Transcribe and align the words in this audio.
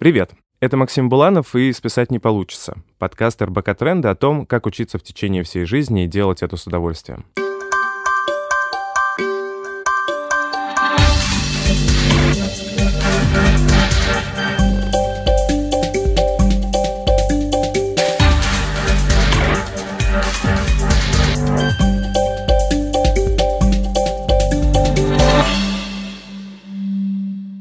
Привет! 0.00 0.30
Это 0.60 0.78
Максим 0.78 1.10
Буланов 1.10 1.54
и 1.54 1.70
«Списать 1.74 2.10
не 2.10 2.18
получится»— 2.18 2.78
подкаст 2.98 3.42
РБК 3.42 3.74
Тренда 3.76 4.08
о 4.08 4.14
том, 4.14 4.46
как 4.46 4.64
учиться 4.64 4.96
в 4.96 5.02
течение 5.02 5.42
всей 5.42 5.66
жизни 5.66 6.04
и 6.04 6.08
делать 6.08 6.42
это 6.42 6.56
с 6.56 6.66
удовольствием. 6.66 7.26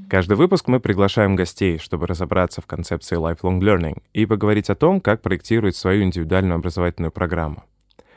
Каждый 0.10 0.38
выпуск 0.38 0.68
мы 0.68 0.80
приглашаем 0.80 1.36
гостей, 1.36 1.78
чтобы 1.78 2.08
разобраться 2.08 2.62
в 2.62 2.66
концепции 2.66 3.16
lifelong 3.16 3.60
learning 3.60 4.02
и 4.12 4.26
поговорить 4.26 4.72
о 4.72 4.76
том, 4.76 5.02
как 5.02 5.22
проектировать 5.22 5.76
свою 5.76 6.02
индивидуальную 6.02 6.56
образовательную 6.56 7.12
программу. 7.12 7.64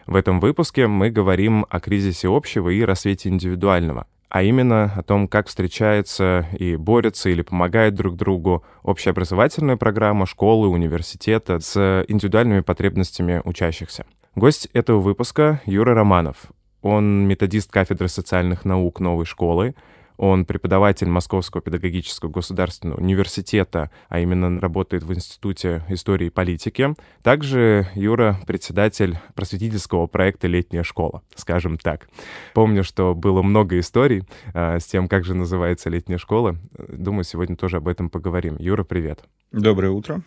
В 0.06 0.16
этом 0.16 0.40
выпуске 0.40 0.86
мы 0.86 1.10
говорим 1.10 1.66
о 1.68 1.80
кризисе 1.80 2.28
общего 2.28 2.70
и 2.70 2.82
рассвете 2.82 3.28
индивидуального, 3.28 4.06
а 4.30 4.42
именно 4.42 4.90
о 4.96 5.02
том, 5.02 5.28
как 5.28 5.48
встречается 5.48 6.48
и 6.58 6.76
борется 6.76 7.28
или 7.28 7.42
помогает 7.42 7.94
друг 7.94 8.16
другу 8.16 8.64
общеобразовательная 8.82 9.76
программа 9.76 10.24
школы, 10.24 10.68
университета 10.68 11.60
с 11.60 12.06
индивидуальными 12.08 12.60
потребностями 12.60 13.42
учащихся. 13.44 14.06
Гость 14.34 14.66
этого 14.72 15.02
выпуска— 15.02 15.60
Юра 15.66 15.94
Романов. 15.94 16.38
Он 16.80 17.28
методист 17.28 17.70
кафедры 17.70 18.08
социальных 18.08 18.64
наук 18.64 18.98
новой 18.98 19.26
школы, 19.26 19.74
он 20.22 20.44
преподаватель 20.44 21.08
Московского 21.08 21.60
педагогического 21.60 22.30
государственного 22.30 23.00
университета, 23.00 23.90
а 24.08 24.20
именно 24.20 24.60
работает 24.60 25.02
в 25.02 25.12
Институте 25.12 25.84
истории 25.88 26.28
и 26.28 26.30
политики. 26.30 26.94
Также 27.24 27.88
Юра 27.96 28.38
председатель 28.46 29.18
просветительского 29.34 30.06
проекта 30.06 30.46
«Летняя 30.46 30.84
школа», 30.84 31.22
скажем 31.34 31.76
так. 31.76 32.08
Помню, 32.54 32.84
что 32.84 33.16
было 33.16 33.42
много 33.42 33.80
историй 33.80 34.22
а, 34.54 34.78
с 34.78 34.84
тем, 34.84 35.08
как 35.08 35.24
же 35.24 35.34
называется 35.34 35.90
летняя 35.90 36.18
школа. 36.18 36.56
Думаю, 36.78 37.24
сегодня 37.24 37.56
тоже 37.56 37.78
об 37.78 37.88
этом 37.88 38.08
поговорим. 38.08 38.54
Юра, 38.60 38.84
привет. 38.84 39.24
Доброе 39.50 39.90
утро. 39.90 40.22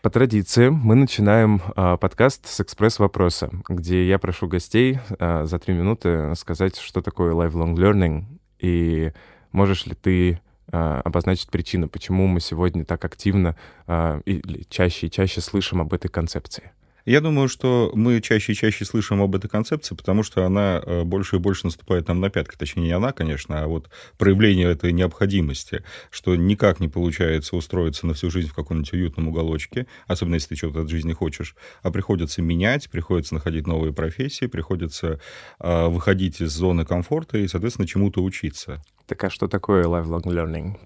По 0.00 0.10
традиции 0.10 0.68
мы 0.68 0.94
начинаем 0.94 1.60
э, 1.76 1.96
подкаст 1.96 2.46
с 2.46 2.60
экспресс-вопроса, 2.60 3.50
где 3.68 4.06
я 4.06 4.20
прошу 4.20 4.46
гостей 4.46 5.00
э, 5.18 5.44
за 5.44 5.58
три 5.58 5.74
минуты 5.74 6.34
сказать, 6.36 6.78
что 6.78 7.02
такое 7.02 7.34
lifelong 7.34 7.74
learning 7.74 8.26
и 8.62 9.12
можешь 9.50 9.86
ли 9.86 9.94
ты 9.94 10.40
а, 10.68 11.02
обозначить 11.04 11.50
причину, 11.50 11.88
почему 11.88 12.26
мы 12.26 12.40
сегодня 12.40 12.84
так 12.84 13.04
активно 13.04 13.56
а, 13.86 14.20
или 14.24 14.64
чаще 14.70 15.08
и 15.08 15.10
чаще 15.10 15.40
слышим 15.42 15.80
об 15.80 15.92
этой 15.92 16.08
концепции? 16.08 16.72
Я 17.04 17.20
думаю, 17.20 17.48
что 17.48 17.90
мы 17.94 18.20
чаще 18.20 18.52
и 18.52 18.54
чаще 18.54 18.84
слышим 18.84 19.20
об 19.20 19.34
этой 19.34 19.48
концепции, 19.48 19.96
потому 19.96 20.22
что 20.22 20.46
она 20.46 20.80
э, 20.84 21.02
больше 21.02 21.36
и 21.36 21.38
больше 21.40 21.66
наступает 21.66 22.06
нам 22.06 22.20
на 22.20 22.30
пятки. 22.30 22.56
Точнее, 22.56 22.84
не 22.84 22.92
она, 22.92 23.12
конечно, 23.12 23.62
а 23.62 23.66
вот 23.66 23.90
проявление 24.18 24.70
этой 24.70 24.92
необходимости, 24.92 25.82
что 26.10 26.36
никак 26.36 26.78
не 26.78 26.88
получается 26.88 27.56
устроиться 27.56 28.06
на 28.06 28.14
всю 28.14 28.30
жизнь 28.30 28.48
в 28.48 28.54
каком-нибудь 28.54 28.92
уютном 28.92 29.28
уголочке, 29.28 29.86
особенно 30.06 30.34
если 30.34 30.50
ты 30.50 30.56
что-то 30.56 30.82
от 30.82 30.90
жизни 30.90 31.12
хочешь, 31.12 31.56
а 31.82 31.90
приходится 31.90 32.40
менять, 32.40 32.88
приходится 32.88 33.34
находить 33.34 33.66
новые 33.66 33.92
профессии, 33.92 34.46
приходится 34.46 35.20
э, 35.58 35.86
выходить 35.88 36.40
из 36.40 36.52
зоны 36.52 36.84
комфорта 36.84 37.38
и, 37.38 37.48
соответственно, 37.48 37.88
чему-то 37.88 38.22
учиться. 38.22 38.82
Так 39.06 39.24
а 39.24 39.30
что 39.30 39.48
такое 39.48 39.84
lifelong 39.84 40.22
learning? 40.22 40.76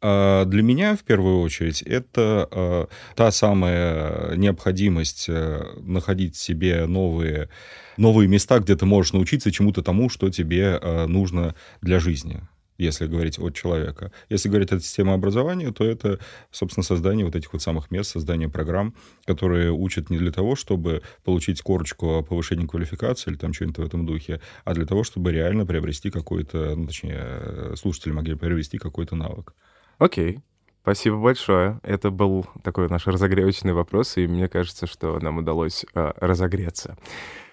А, 0.00 0.44
для 0.44 0.62
меня, 0.62 0.96
в 0.96 1.02
первую 1.02 1.40
очередь, 1.40 1.82
это 1.82 2.48
а, 2.50 2.88
та 3.16 3.30
самая 3.32 4.36
необходимость 4.36 5.26
э, 5.28 5.62
находить 5.80 6.36
себе 6.36 6.86
новые, 6.86 7.48
новые 7.96 8.28
места, 8.28 8.60
где 8.60 8.76
ты 8.76 8.86
можешь 8.86 9.12
научиться 9.12 9.50
чему-то 9.50 9.82
тому, 9.82 10.08
что 10.08 10.30
тебе 10.30 10.78
а, 10.80 11.06
нужно 11.06 11.54
для 11.82 11.98
жизни 11.98 12.42
если 12.78 13.08
говорить 13.08 13.40
от 13.40 13.56
человека. 13.56 14.12
Если 14.28 14.48
говорить 14.48 14.70
о 14.70 14.78
системе 14.78 15.12
образования, 15.12 15.72
то 15.72 15.84
это, 15.84 16.20
собственно, 16.52 16.84
создание 16.84 17.26
вот 17.26 17.34
этих 17.34 17.52
вот 17.52 17.60
самых 17.60 17.90
мест, 17.90 18.10
создание 18.10 18.48
программ, 18.48 18.94
которые 19.24 19.72
учат 19.72 20.10
не 20.10 20.18
для 20.18 20.30
того, 20.30 20.54
чтобы 20.54 21.02
получить 21.24 21.60
корочку 21.60 22.18
о 22.18 22.22
повышении 22.22 22.66
квалификации 22.66 23.32
или 23.32 23.36
там 23.36 23.52
что-нибудь 23.52 23.78
в 23.78 23.84
этом 23.84 24.06
духе, 24.06 24.40
а 24.64 24.74
для 24.74 24.86
того, 24.86 25.02
чтобы 25.02 25.32
реально 25.32 25.66
приобрести 25.66 26.10
какой-то, 26.10 26.76
ну, 26.76 26.86
точнее, 26.86 27.74
слушатели 27.74 28.12
могли 28.12 28.36
приобрести 28.36 28.78
какой-то 28.78 29.16
навык. 29.16 29.54
Окей. 29.98 30.40
Спасибо 30.82 31.18
большое. 31.18 31.80
Это 31.82 32.10
был 32.10 32.46
такой 32.62 32.88
наш 32.88 33.06
разогревочный 33.06 33.74
вопрос, 33.74 34.16
и 34.16 34.26
мне 34.26 34.48
кажется, 34.48 34.86
что 34.86 35.18
нам 35.18 35.38
удалось 35.38 35.84
э, 35.94 36.12
разогреться. 36.16 36.96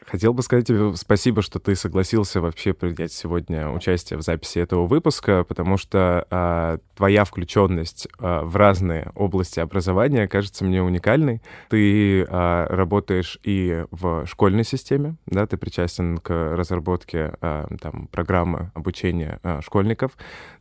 Хотел 0.05 0.33
бы 0.33 0.43
сказать 0.43 0.67
тебе 0.67 0.95
спасибо, 0.95 1.41
что 1.41 1.59
ты 1.59 1.75
согласился 1.75 2.39
вообще 2.39 2.73
принять 2.73 3.11
сегодня 3.11 3.69
участие 3.69 4.19
в 4.19 4.21
записи 4.21 4.59
этого 4.59 4.85
выпуска, 4.85 5.43
потому 5.43 5.77
что 5.77 6.27
а, 6.29 6.77
твоя 6.95 7.25
включенность 7.25 8.07
а, 8.19 8.43
в 8.43 8.55
разные 8.55 9.11
области 9.15 9.59
образования 9.59 10.27
кажется 10.27 10.63
мне 10.63 10.83
уникальной. 10.83 11.41
Ты 11.69 12.23
а, 12.29 12.67
работаешь 12.69 13.39
и 13.43 13.85
в 13.89 14.27
школьной 14.27 14.63
системе, 14.63 15.15
да, 15.25 15.47
ты 15.47 15.57
причастен 15.57 16.19
к 16.19 16.55
разработке 16.55 17.33
а, 17.41 17.67
там, 17.81 18.07
программы 18.07 18.71
обучения 18.75 19.39
а, 19.41 19.61
школьников, 19.61 20.11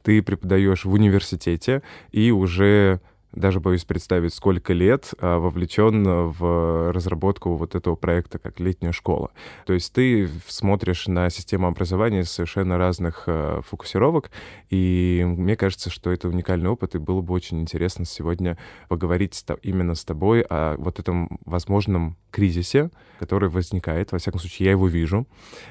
ты 0.02 0.22
преподаешь 0.22 0.86
в 0.86 0.92
университете 0.92 1.82
и 2.12 2.30
уже 2.30 3.00
даже 3.34 3.60
боюсь 3.60 3.84
представить, 3.84 4.34
сколько 4.34 4.72
лет 4.72 5.12
а, 5.18 5.38
вовлечен 5.38 6.04
в 6.04 6.92
разработку 6.92 7.56
вот 7.56 7.74
этого 7.74 7.96
проекта 7.96 8.38
как 8.38 8.60
летняя 8.60 8.92
школа. 8.92 9.30
То 9.66 9.72
есть 9.72 9.92
ты 9.92 10.28
смотришь 10.46 11.06
на 11.06 11.30
систему 11.30 11.66
образования 11.66 12.24
с 12.24 12.30
совершенно 12.30 12.78
разных 12.78 13.24
а, 13.26 13.60
фокусировок, 13.62 14.30
и 14.70 15.24
мне 15.26 15.56
кажется, 15.56 15.90
что 15.90 16.10
это 16.10 16.28
уникальный 16.28 16.70
опыт, 16.70 16.94
и 16.94 16.98
было 16.98 17.20
бы 17.20 17.34
очень 17.34 17.60
интересно 17.60 18.04
сегодня 18.04 18.58
поговорить 18.88 19.44
именно 19.62 19.94
с 19.94 20.04
тобой 20.04 20.42
о 20.42 20.76
вот 20.78 20.98
этом 20.98 21.38
возможном 21.44 22.16
кризисе, 22.30 22.90
который 23.18 23.48
возникает, 23.48 24.12
во 24.12 24.18
всяком 24.18 24.40
случае, 24.40 24.66
я 24.66 24.72
его 24.72 24.88
вижу, 24.88 25.26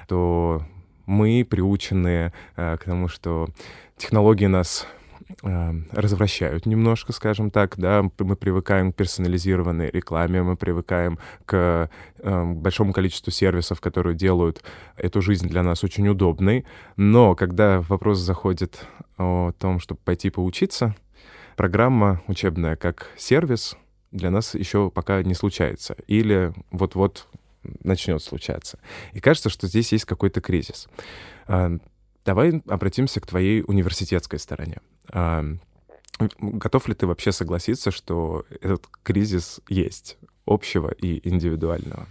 то 0.07 0.63
мы 1.05 1.45
приучены 1.49 2.31
э, 2.55 2.77
к 2.77 2.83
тому, 2.85 3.07
что 3.07 3.47
технологии 3.97 4.45
нас 4.45 4.87
развращают 5.41 6.65
немножко, 6.65 7.11
скажем 7.13 7.51
так, 7.51 7.77
да, 7.77 8.03
мы 8.19 8.35
привыкаем 8.35 8.91
к 8.91 8.95
персонализированной 8.95 9.89
рекламе, 9.89 10.43
мы 10.43 10.55
привыкаем 10.55 11.17
к 11.45 11.89
э, 12.19 12.43
большому 12.53 12.93
количеству 12.93 13.31
сервисов, 13.31 13.81
которые 13.81 14.15
делают 14.15 14.63
эту 14.97 15.21
жизнь 15.21 15.47
для 15.47 15.63
нас 15.63 15.83
очень 15.83 16.07
удобной, 16.07 16.65
но 16.95 17.35
когда 17.35 17.81
вопрос 17.81 18.19
заходит 18.19 18.85
о 19.17 19.51
том, 19.59 19.79
чтобы 19.79 19.99
пойти 20.03 20.29
поучиться, 20.29 20.95
программа 21.55 22.21
учебная 22.27 22.75
как 22.75 23.07
сервис 23.17 23.75
для 24.11 24.29
нас 24.29 24.55
еще 24.55 24.89
пока 24.89 25.23
не 25.23 25.33
случается, 25.33 25.95
или 26.07 26.53
вот-вот 26.71 27.27
начнет 27.83 28.21
случаться. 28.21 28.79
И 29.13 29.19
кажется, 29.19 29.49
что 29.49 29.67
здесь 29.67 29.91
есть 29.91 30.05
какой-то 30.05 30.41
кризис. 30.41 30.87
Э, 31.47 31.77
давай 32.25 32.61
обратимся 32.67 33.19
к 33.19 33.27
твоей 33.27 33.63
университетской 33.65 34.39
стороне. 34.39 34.79
Готов 35.09 36.87
ли 36.87 36.93
ты 36.93 37.07
вообще 37.07 37.31
согласиться, 37.31 37.91
что 37.91 38.45
этот 38.61 38.87
кризис 39.03 39.61
есть, 39.67 40.17
общего 40.45 40.89
и 40.89 41.27
индивидуального? 41.27 42.07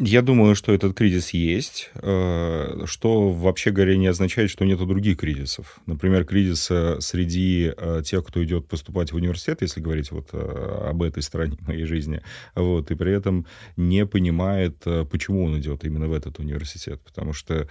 Я 0.00 0.22
думаю, 0.22 0.54
что 0.54 0.72
этот 0.72 0.96
кризис 0.96 1.30
есть, 1.30 1.90
э, 1.94 2.84
что 2.84 3.32
вообще 3.32 3.72
говоря 3.72 3.96
не 3.96 4.06
означает, 4.06 4.48
что 4.48 4.64
нет 4.64 4.78
других 4.78 5.16
кризисов. 5.18 5.80
Например, 5.86 6.24
кризис 6.24 6.70
среди 7.00 7.72
э, 7.76 8.02
тех, 8.04 8.24
кто 8.24 8.44
идет 8.44 8.68
поступать 8.68 9.10
в 9.10 9.16
университет, 9.16 9.60
если 9.60 9.80
говорить 9.80 10.12
вот 10.12 10.28
э, 10.32 10.88
об 10.90 11.02
этой 11.02 11.20
стороне 11.20 11.56
моей 11.66 11.84
жизни, 11.84 12.22
вот, 12.54 12.92
и 12.92 12.94
при 12.94 13.12
этом 13.12 13.46
не 13.76 14.06
понимает, 14.06 14.84
почему 15.10 15.44
он 15.44 15.58
идет 15.58 15.84
именно 15.84 16.06
в 16.06 16.12
этот 16.12 16.38
университет. 16.38 17.00
Потому 17.04 17.32
что 17.32 17.68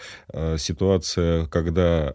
ситуация, 0.58 1.46
когда 1.46 2.14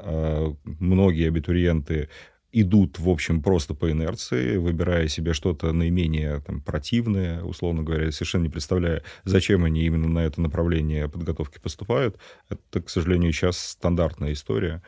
многие 0.64 1.28
абитуриенты 1.28 2.10
идут, 2.52 2.98
в 2.98 3.08
общем, 3.08 3.42
просто 3.42 3.74
по 3.74 3.90
инерции, 3.90 4.56
выбирая 4.56 5.08
себе 5.08 5.32
что-то 5.32 5.72
наименее 5.72 6.40
там, 6.40 6.60
противное, 6.60 7.42
условно 7.42 7.82
говоря, 7.82 8.12
совершенно 8.12 8.42
не 8.44 8.48
представляя, 8.50 9.02
зачем 9.24 9.64
они 9.64 9.84
именно 9.84 10.08
на 10.08 10.20
это 10.20 10.40
направление 10.40 11.08
подготовки 11.08 11.58
поступают. 11.58 12.18
Это, 12.48 12.82
к 12.82 12.90
сожалению, 12.90 13.32
сейчас 13.32 13.58
стандартная 13.58 14.32
история. 14.32 14.82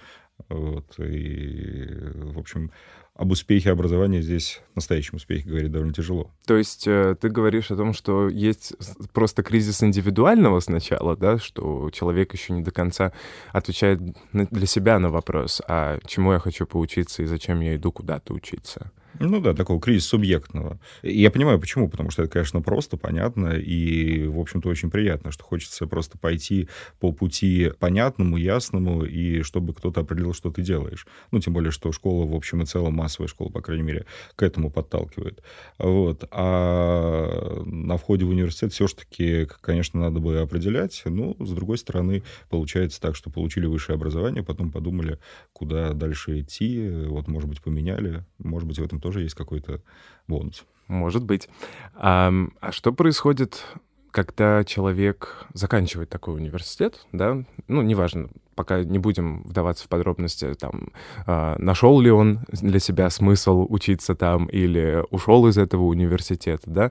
Вот, 0.48 0.98
и, 0.98 1.86
в 2.14 2.38
общем, 2.38 2.70
об 3.16 3.30
успехе 3.30 3.70
образования 3.70 4.22
здесь, 4.22 4.60
настоящем 4.74 5.16
успехе, 5.16 5.48
говорить 5.48 5.70
довольно 5.70 5.94
тяжело. 5.94 6.32
То 6.46 6.56
есть 6.56 6.86
э, 6.88 7.14
ты 7.20 7.28
говоришь 7.28 7.70
о 7.70 7.76
том, 7.76 7.92
что 7.92 8.28
есть 8.28 8.74
просто 9.12 9.42
кризис 9.44 9.82
индивидуального 9.84 10.58
сначала, 10.60 11.16
да, 11.16 11.38
что 11.38 11.90
человек 11.90 12.32
еще 12.32 12.52
не 12.52 12.62
до 12.62 12.72
конца 12.72 13.12
отвечает 13.52 14.00
для 14.32 14.66
себя 14.66 14.98
на 14.98 15.10
вопрос, 15.10 15.62
а 15.68 15.98
чему 16.06 16.32
я 16.32 16.40
хочу 16.40 16.66
поучиться 16.66 17.22
и 17.22 17.26
зачем 17.26 17.60
я 17.60 17.76
иду 17.76 17.92
куда-то 17.92 18.34
учиться? 18.34 18.90
Ну 19.20 19.40
да, 19.40 19.54
такого 19.54 19.80
кризис 19.80 20.06
субъектного. 20.06 20.78
Я 21.02 21.30
понимаю, 21.30 21.60
почему. 21.60 21.88
Потому 21.88 22.10
что 22.10 22.22
это, 22.22 22.32
конечно, 22.32 22.60
просто, 22.60 22.96
понятно 22.96 23.50
и, 23.50 24.26
в 24.26 24.38
общем-то, 24.40 24.68
очень 24.68 24.90
приятно, 24.90 25.30
что 25.30 25.44
хочется 25.44 25.86
просто 25.86 26.18
пойти 26.18 26.68
по 26.98 27.12
пути 27.12 27.70
понятному, 27.78 28.36
ясному, 28.36 29.04
и 29.04 29.42
чтобы 29.42 29.74
кто-то 29.74 30.00
определил, 30.00 30.34
что 30.34 30.50
ты 30.50 30.62
делаешь. 30.62 31.06
Ну, 31.30 31.40
тем 31.40 31.52
более, 31.52 31.70
что 31.70 31.92
школа, 31.92 32.26
в 32.26 32.34
общем 32.34 32.62
и 32.62 32.66
целом, 32.66 32.94
массовая 32.94 33.28
школа, 33.28 33.50
по 33.50 33.60
крайней 33.60 33.84
мере, 33.84 34.06
к 34.34 34.42
этому 34.42 34.70
подталкивает. 34.70 35.42
Вот. 35.78 36.24
А 36.30 37.62
на 37.64 37.96
входе 37.96 38.24
в 38.24 38.30
университет 38.30 38.72
все-таки, 38.72 39.46
конечно, 39.60 40.00
надо 40.00 40.20
бы 40.20 40.38
определять. 40.40 41.02
Ну, 41.04 41.36
с 41.38 41.50
другой 41.50 41.78
стороны, 41.78 42.22
получается 42.50 43.00
так, 43.00 43.14
что 43.16 43.30
получили 43.30 43.66
высшее 43.66 43.94
образование, 43.96 44.42
потом 44.42 44.70
подумали, 44.70 45.18
куда 45.52 45.92
дальше 45.92 46.40
идти, 46.40 46.88
вот, 47.06 47.28
может 47.28 47.48
быть, 47.48 47.62
поменяли, 47.62 48.24
может 48.38 48.66
быть, 48.66 48.78
в 48.78 48.84
этом 48.84 49.00
тоже 49.04 49.20
есть 49.20 49.34
какой-то 49.34 49.82
бонус. 50.26 50.64
Может 50.88 51.24
быть. 51.24 51.50
А, 51.94 52.32
а 52.60 52.72
что 52.72 52.90
происходит, 52.90 53.62
когда 54.10 54.64
человек 54.64 55.44
заканчивает 55.52 56.08
такой 56.08 56.36
университет, 56.36 57.06
да? 57.12 57.44
Ну, 57.68 57.82
неважно, 57.82 58.30
пока 58.54 58.82
не 58.82 58.98
будем 58.98 59.42
вдаваться 59.42 59.84
в 59.84 59.88
подробности, 59.88 60.54
там, 60.54 60.88
э, 61.26 61.56
нашел 61.58 62.00
ли 62.00 62.10
он 62.10 62.40
для 62.50 62.78
себя 62.78 63.10
смысл 63.10 63.66
учиться 63.68 64.14
там 64.14 64.46
или 64.46 65.04
ушел 65.10 65.46
из 65.48 65.58
этого 65.58 65.82
университета, 65.82 66.70
да? 66.70 66.90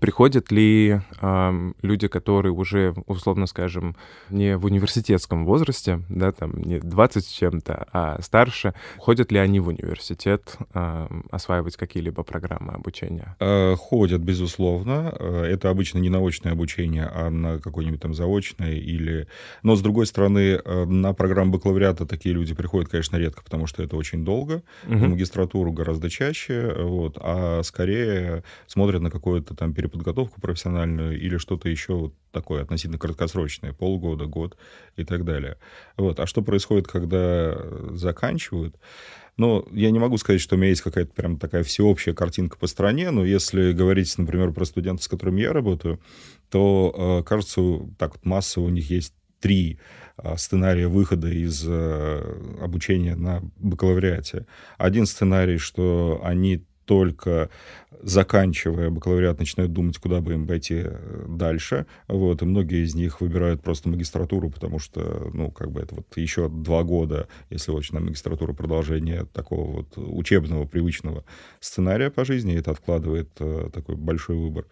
Приходят 0.00 0.50
ли 0.50 1.00
э, 1.20 1.72
люди, 1.82 2.08
которые 2.08 2.52
уже, 2.52 2.94
условно 3.06 3.46
скажем, 3.46 3.96
не 4.30 4.56
в 4.56 4.64
университетском 4.64 5.44
возрасте, 5.44 6.02
да, 6.08 6.32
там 6.32 6.52
не 6.62 6.80
20 6.80 7.24
с 7.24 7.28
чем-то, 7.28 7.86
а 7.92 8.20
старше, 8.22 8.74
ходят 8.98 9.32
ли 9.32 9.38
они 9.38 9.60
в 9.60 9.68
университет 9.68 10.56
э, 10.74 11.06
осваивать 11.30 11.76
какие-либо 11.76 12.22
программы 12.22 12.72
обучения? 12.72 13.36
Э, 13.40 13.74
ходят, 13.76 14.20
безусловно. 14.20 15.14
Э, 15.18 15.44
это 15.44 15.70
обычно 15.70 15.98
не 15.98 16.10
научное 16.10 16.52
обучение, 16.52 17.10
а 17.12 17.30
на 17.30 17.58
какое-нибудь 17.58 18.00
там 18.00 18.14
заочное 18.14 18.74
или... 18.74 19.26
Но, 19.62 19.76
с 19.76 19.82
другой 19.82 20.06
стороны, 20.06 20.60
э, 20.64 20.84
на 20.84 21.12
программу 21.12 21.52
бакалавриата 21.52 22.06
такие 22.06 22.34
люди 22.34 22.54
приходят, 22.54 22.90
конечно, 22.90 23.16
редко, 23.16 23.42
потому 23.42 23.66
что 23.66 23.82
это 23.82 23.96
очень 23.96 24.24
долго. 24.24 24.62
Угу. 24.86 24.94
На 24.94 25.08
магистратуру 25.08 25.72
гораздо 25.72 26.10
чаще, 26.10 26.74
вот, 26.78 27.18
а 27.20 27.62
скорее 27.62 28.42
смотрят 28.66 29.00
на 29.00 29.10
какое-то 29.10 29.54
там 29.54 29.72
переподготовку 29.84 30.40
профессиональную 30.40 31.20
или 31.20 31.36
что-то 31.36 31.68
еще 31.68 31.94
вот 31.94 32.14
такое 32.32 32.62
относительно 32.62 32.98
краткосрочное, 32.98 33.72
полгода, 33.72 34.24
год 34.26 34.56
и 34.96 35.04
так 35.04 35.24
далее. 35.24 35.58
Вот. 35.96 36.18
А 36.20 36.26
что 36.26 36.42
происходит, 36.42 36.88
когда 36.88 37.56
заканчивают? 37.90 38.76
Ну, 39.36 39.66
я 39.72 39.90
не 39.90 39.98
могу 39.98 40.16
сказать, 40.16 40.40
что 40.40 40.54
у 40.54 40.58
меня 40.58 40.70
есть 40.70 40.82
какая-то 40.82 41.12
прям 41.12 41.38
такая 41.38 41.64
всеобщая 41.64 42.14
картинка 42.14 42.56
по 42.56 42.66
стране, 42.66 43.10
но 43.10 43.24
если 43.24 43.72
говорить, 43.72 44.16
например, 44.16 44.52
про 44.52 44.64
студентов, 44.64 45.04
с 45.04 45.08
которыми 45.08 45.42
я 45.42 45.52
работаю, 45.52 46.00
то, 46.50 47.20
э, 47.20 47.24
кажется, 47.24 47.60
так 47.98 48.14
вот 48.14 48.24
массово 48.24 48.66
у 48.66 48.70
них 48.70 48.88
есть 48.90 49.12
три 49.40 49.78
э, 50.16 50.36
сценария 50.36 50.86
выхода 50.86 51.28
из 51.28 51.64
э, 51.66 52.58
обучения 52.62 53.16
на 53.16 53.42
бакалавриате. 53.56 54.46
Один 54.78 55.04
сценарий, 55.04 55.58
что 55.58 56.20
они 56.22 56.64
только 56.84 57.50
заканчивая 58.04 58.90
бакалавриат, 58.90 59.38
начинают 59.38 59.72
думать, 59.72 59.96
куда 59.98 60.20
бы 60.20 60.34
им 60.34 60.46
пойти 60.46 60.82
э, 60.84 61.24
дальше. 61.28 61.86
Вот, 62.06 62.42
и 62.42 62.44
многие 62.44 62.84
из 62.84 62.94
них 62.94 63.20
выбирают 63.20 63.62
просто 63.62 63.88
магистратуру, 63.88 64.50
потому 64.50 64.78
что, 64.78 65.30
ну, 65.32 65.50
как 65.50 65.72
бы 65.72 65.80
это 65.80 65.94
вот 65.96 66.16
еще 66.16 66.48
два 66.50 66.84
года, 66.84 67.28
если 67.48 67.72
очень 67.72 67.94
на 67.94 68.00
магистратуру 68.00 68.54
продолжение 68.54 69.24
такого 69.32 69.78
вот 69.78 69.94
учебного, 69.96 70.66
привычного 70.66 71.24
сценария 71.60 72.10
по 72.10 72.24
жизни, 72.26 72.54
это 72.54 72.72
откладывает 72.72 73.30
э, 73.40 73.70
такой 73.72 73.96
большой 73.96 74.36
выбор. 74.36 74.66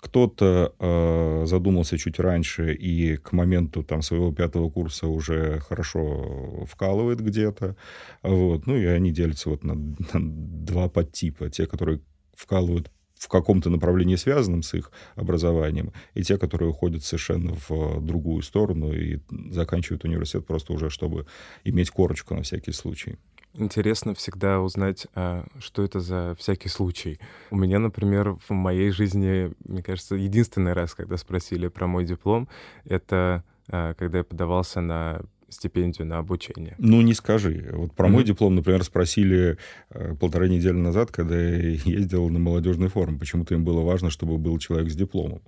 Кто-то 0.00 0.74
э, 0.78 1.44
задумался 1.46 1.98
чуть 1.98 2.18
раньше 2.18 2.72
и 2.72 3.16
к 3.16 3.32
моменту 3.32 3.82
там 3.82 4.00
своего 4.00 4.32
пятого 4.32 4.70
курса 4.70 5.08
уже 5.08 5.60
хорошо 5.60 6.64
вкалывает 6.66 7.20
где-то, 7.20 7.76
вот, 8.22 8.66
ну, 8.66 8.76
и 8.76 8.84
они 8.86 9.10
делятся 9.10 9.50
вот 9.50 9.62
на, 9.62 9.74
на 9.74 10.20
два 10.20 10.88
подтипа. 10.88 11.50
Те, 11.50 11.66
которые 11.66 12.00
вкалывают 12.38 12.90
в 13.18 13.28
каком-то 13.28 13.68
направлении, 13.68 14.14
связанном 14.14 14.62
с 14.62 14.74
их 14.74 14.92
образованием, 15.16 15.92
и 16.14 16.22
те, 16.22 16.38
которые 16.38 16.70
уходят 16.70 17.04
совершенно 17.04 17.54
в 17.68 18.00
другую 18.00 18.42
сторону 18.42 18.92
и 18.92 19.18
заканчивают 19.50 20.04
университет 20.04 20.46
просто 20.46 20.72
уже, 20.72 20.88
чтобы 20.88 21.26
иметь 21.64 21.90
корочку 21.90 22.34
на 22.34 22.42
всякий 22.42 22.72
случай. 22.72 23.16
Интересно 23.54 24.14
всегда 24.14 24.60
узнать, 24.60 25.08
а, 25.14 25.46
что 25.58 25.82
это 25.82 25.98
за 25.98 26.36
всякий 26.38 26.68
случай. 26.68 27.18
У 27.50 27.56
меня, 27.56 27.80
например, 27.80 28.36
в 28.48 28.50
моей 28.50 28.90
жизни, 28.90 29.52
мне 29.64 29.82
кажется, 29.82 30.14
единственный 30.14 30.74
раз, 30.74 30.94
когда 30.94 31.16
спросили 31.16 31.66
про 31.66 31.88
мой 31.88 32.04
диплом, 32.04 32.48
это 32.84 33.42
а, 33.68 33.94
когда 33.94 34.18
я 34.18 34.24
подавался 34.24 34.80
на 34.80 35.22
стипендию 35.48 36.06
на 36.06 36.18
обучение? 36.18 36.74
Ну, 36.78 37.00
не 37.00 37.14
скажи. 37.14 37.70
Вот 37.72 37.92
про 37.94 38.08
mm-hmm. 38.08 38.10
мой 38.10 38.24
диплом, 38.24 38.54
например, 38.54 38.84
спросили 38.84 39.58
э, 39.90 40.14
полторы 40.14 40.48
недели 40.48 40.76
назад, 40.76 41.10
когда 41.10 41.38
я 41.38 41.56
ездил 41.84 42.28
на 42.28 42.38
молодежный 42.38 42.88
форум. 42.88 43.18
Почему-то 43.18 43.54
им 43.54 43.64
было 43.64 43.82
важно, 43.82 44.10
чтобы 44.10 44.38
был 44.38 44.58
человек 44.58 44.90
с 44.90 44.94
дипломом. 44.94 45.42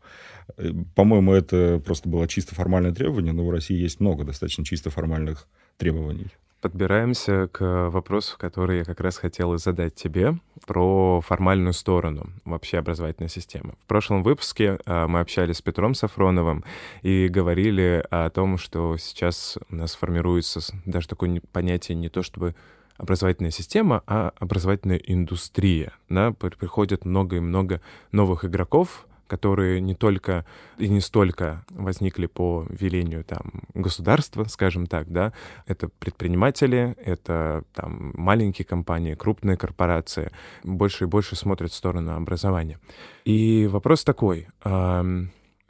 Э, 0.57 0.73
по-моему, 0.95 1.33
это 1.33 1.81
просто 1.85 2.09
было 2.09 2.27
чисто 2.29 2.55
формальное 2.55 2.93
требование, 2.93 3.33
но 3.33 3.45
в 3.45 3.51
России 3.51 3.77
есть 3.77 4.01
много 4.01 4.25
достаточно 4.25 4.65
чисто 4.65 4.91
формальных 4.91 5.47
требований 5.77 6.29
подбираемся 6.61 7.49
к 7.49 7.89
вопросу, 7.91 8.37
который 8.39 8.79
я 8.79 8.85
как 8.85 9.01
раз 9.01 9.17
хотел 9.17 9.57
задать 9.59 9.95
тебе 9.95 10.39
про 10.67 11.21
формальную 11.21 11.73
сторону 11.73 12.31
вообще 12.45 12.79
образовательной 12.79 13.31
системы. 13.31 13.75
В 13.83 13.87
прошлом 13.87 14.23
выпуске 14.23 14.79
а, 14.87 15.07
мы 15.09 15.21
общались 15.21 15.57
с 15.57 15.63
Петром 15.63 15.95
Сафроновым 15.95 16.65
и 17.03 17.29
говорили 17.29 18.05
о 18.11 18.29
том, 18.31 18.59
что 18.59 18.97
сейчас 18.99 19.59
у 19.71 19.75
нас 19.75 19.95
формируется 19.95 20.61
даже 20.85 21.09
такое 21.09 21.41
понятие 21.53 21.97
не 21.97 22.09
то 22.09 22.23
чтобы 22.23 22.55
образовательная 22.99 23.51
система, 23.51 24.03
а 24.07 24.33
образовательная 24.39 24.99
индустрия. 24.99 25.93
Да? 26.11 26.33
Приходит 26.33 27.07
много 27.07 27.37
и 27.37 27.41
много 27.41 27.81
новых 28.13 28.45
игроков, 28.45 29.07
которые 29.31 29.81
не 29.81 29.95
только 29.95 30.45
и 30.77 30.89
не 30.89 31.01
столько 31.01 31.65
возникли 31.71 32.27
по 32.27 32.67
велению 32.69 33.23
там 33.23 33.63
государства, 33.75 34.43
скажем 34.45 34.89
так, 34.89 35.09
да, 35.09 35.33
это 35.67 35.89
предприниматели, 36.01 36.97
это 36.99 37.63
там 37.73 38.11
маленькие 38.15 38.65
компании, 38.65 39.15
крупные 39.15 39.57
корпорации, 39.57 40.33
больше 40.65 41.05
и 41.05 41.07
больше 41.07 41.37
смотрят 41.37 41.71
в 41.71 41.77
сторону 41.77 42.17
образования. 42.17 42.81
И 43.25 43.69
вопрос 43.71 44.03
такой, 44.03 44.49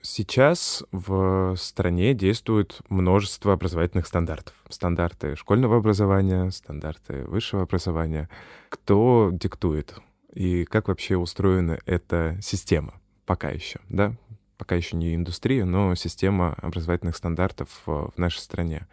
Сейчас 0.02 0.82
в 0.92 1.56
стране 1.56 2.14
действует 2.14 2.80
множество 2.88 3.52
образовательных 3.52 4.06
стандартов. 4.06 4.54
Стандарты 4.70 5.36
школьного 5.36 5.76
образования, 5.76 6.50
стандарты 6.52 7.24
высшего 7.24 7.64
образования. 7.64 8.30
Кто 8.70 9.28
диктует? 9.30 9.94
И 10.32 10.64
как 10.64 10.88
вообще 10.88 11.16
устроена 11.16 11.78
эта 11.84 12.38
система? 12.40 12.99
Пока 13.30 13.50
еще, 13.50 13.78
да, 13.88 14.16
пока 14.58 14.74
еще 14.74 14.96
не 14.96 15.14
индустрия, 15.14 15.64
но 15.64 15.94
система 15.94 16.54
образовательных 16.54 17.16
стандартов 17.16 17.68
в 17.86 18.12
нашей 18.16 18.38
стране. 18.38 18.88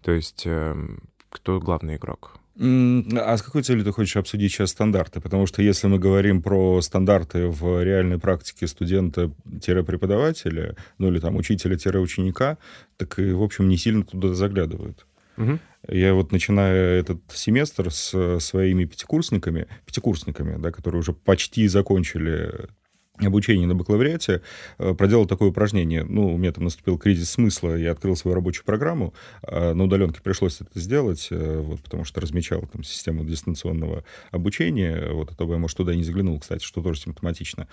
То 0.00 0.12
есть 0.12 0.44
эм, 0.46 1.02
кто 1.28 1.60
главный 1.60 1.96
игрок? 1.96 2.38
А 2.58 3.36
с 3.36 3.42
какой 3.42 3.62
целью 3.62 3.84
ты 3.84 3.92
хочешь 3.92 4.16
обсудить 4.16 4.50
сейчас 4.50 4.70
стандарты? 4.70 5.20
Потому 5.20 5.44
что 5.44 5.60
если 5.60 5.88
мы 5.88 5.98
говорим 5.98 6.40
про 6.40 6.80
стандарты 6.80 7.48
в 7.48 7.84
реальной 7.84 8.18
практике 8.18 8.66
студента-преподавателя, 8.66 10.74
ну 10.96 11.08
или 11.08 11.18
там 11.18 11.36
учителя-ученика, 11.36 12.56
так 12.96 13.18
и, 13.18 13.30
в 13.32 13.42
общем, 13.42 13.68
не 13.68 13.76
сильно 13.76 14.04
туда 14.04 14.32
заглядывают. 14.32 15.06
Угу. 15.36 15.58
Я 15.88 16.14
вот 16.14 16.32
начинаю 16.32 16.98
этот 16.98 17.20
семестр 17.28 17.90
с 17.90 18.38
своими 18.40 18.86
пятикурсниками, 18.86 19.66
пятикурсниками, 19.84 20.56
да, 20.58 20.72
которые 20.72 21.00
уже 21.00 21.12
почти 21.12 21.68
закончили 21.68 22.70
обучении 23.18 23.66
на 23.66 23.74
бакалавриате 23.74 24.42
э, 24.78 24.94
проделал 24.94 25.26
такое 25.26 25.50
упражнение. 25.50 26.04
Ну, 26.04 26.34
у 26.34 26.38
меня 26.38 26.52
там 26.52 26.64
наступил 26.64 26.98
кризис 26.98 27.30
смысла, 27.30 27.76
я 27.76 27.92
открыл 27.92 28.16
свою 28.16 28.34
рабочую 28.34 28.64
программу, 28.64 29.12
а 29.42 29.74
на 29.74 29.84
удаленке 29.84 30.22
пришлось 30.22 30.60
это 30.60 30.78
сделать, 30.80 31.28
э, 31.30 31.60
вот, 31.60 31.80
потому 31.80 32.04
что 32.04 32.20
размечал 32.20 32.62
там 32.72 32.82
систему 32.84 33.24
дистанционного 33.24 34.04
обучения, 34.30 35.10
вот, 35.12 35.30
а 35.30 35.34
то 35.34 35.46
бы 35.46 35.54
я, 35.54 35.58
может, 35.58 35.76
туда 35.76 35.94
не 35.94 36.04
заглянул, 36.04 36.38
кстати, 36.40 36.64
что 36.64 36.82
тоже 36.82 37.00
симптоматично. 37.00 37.68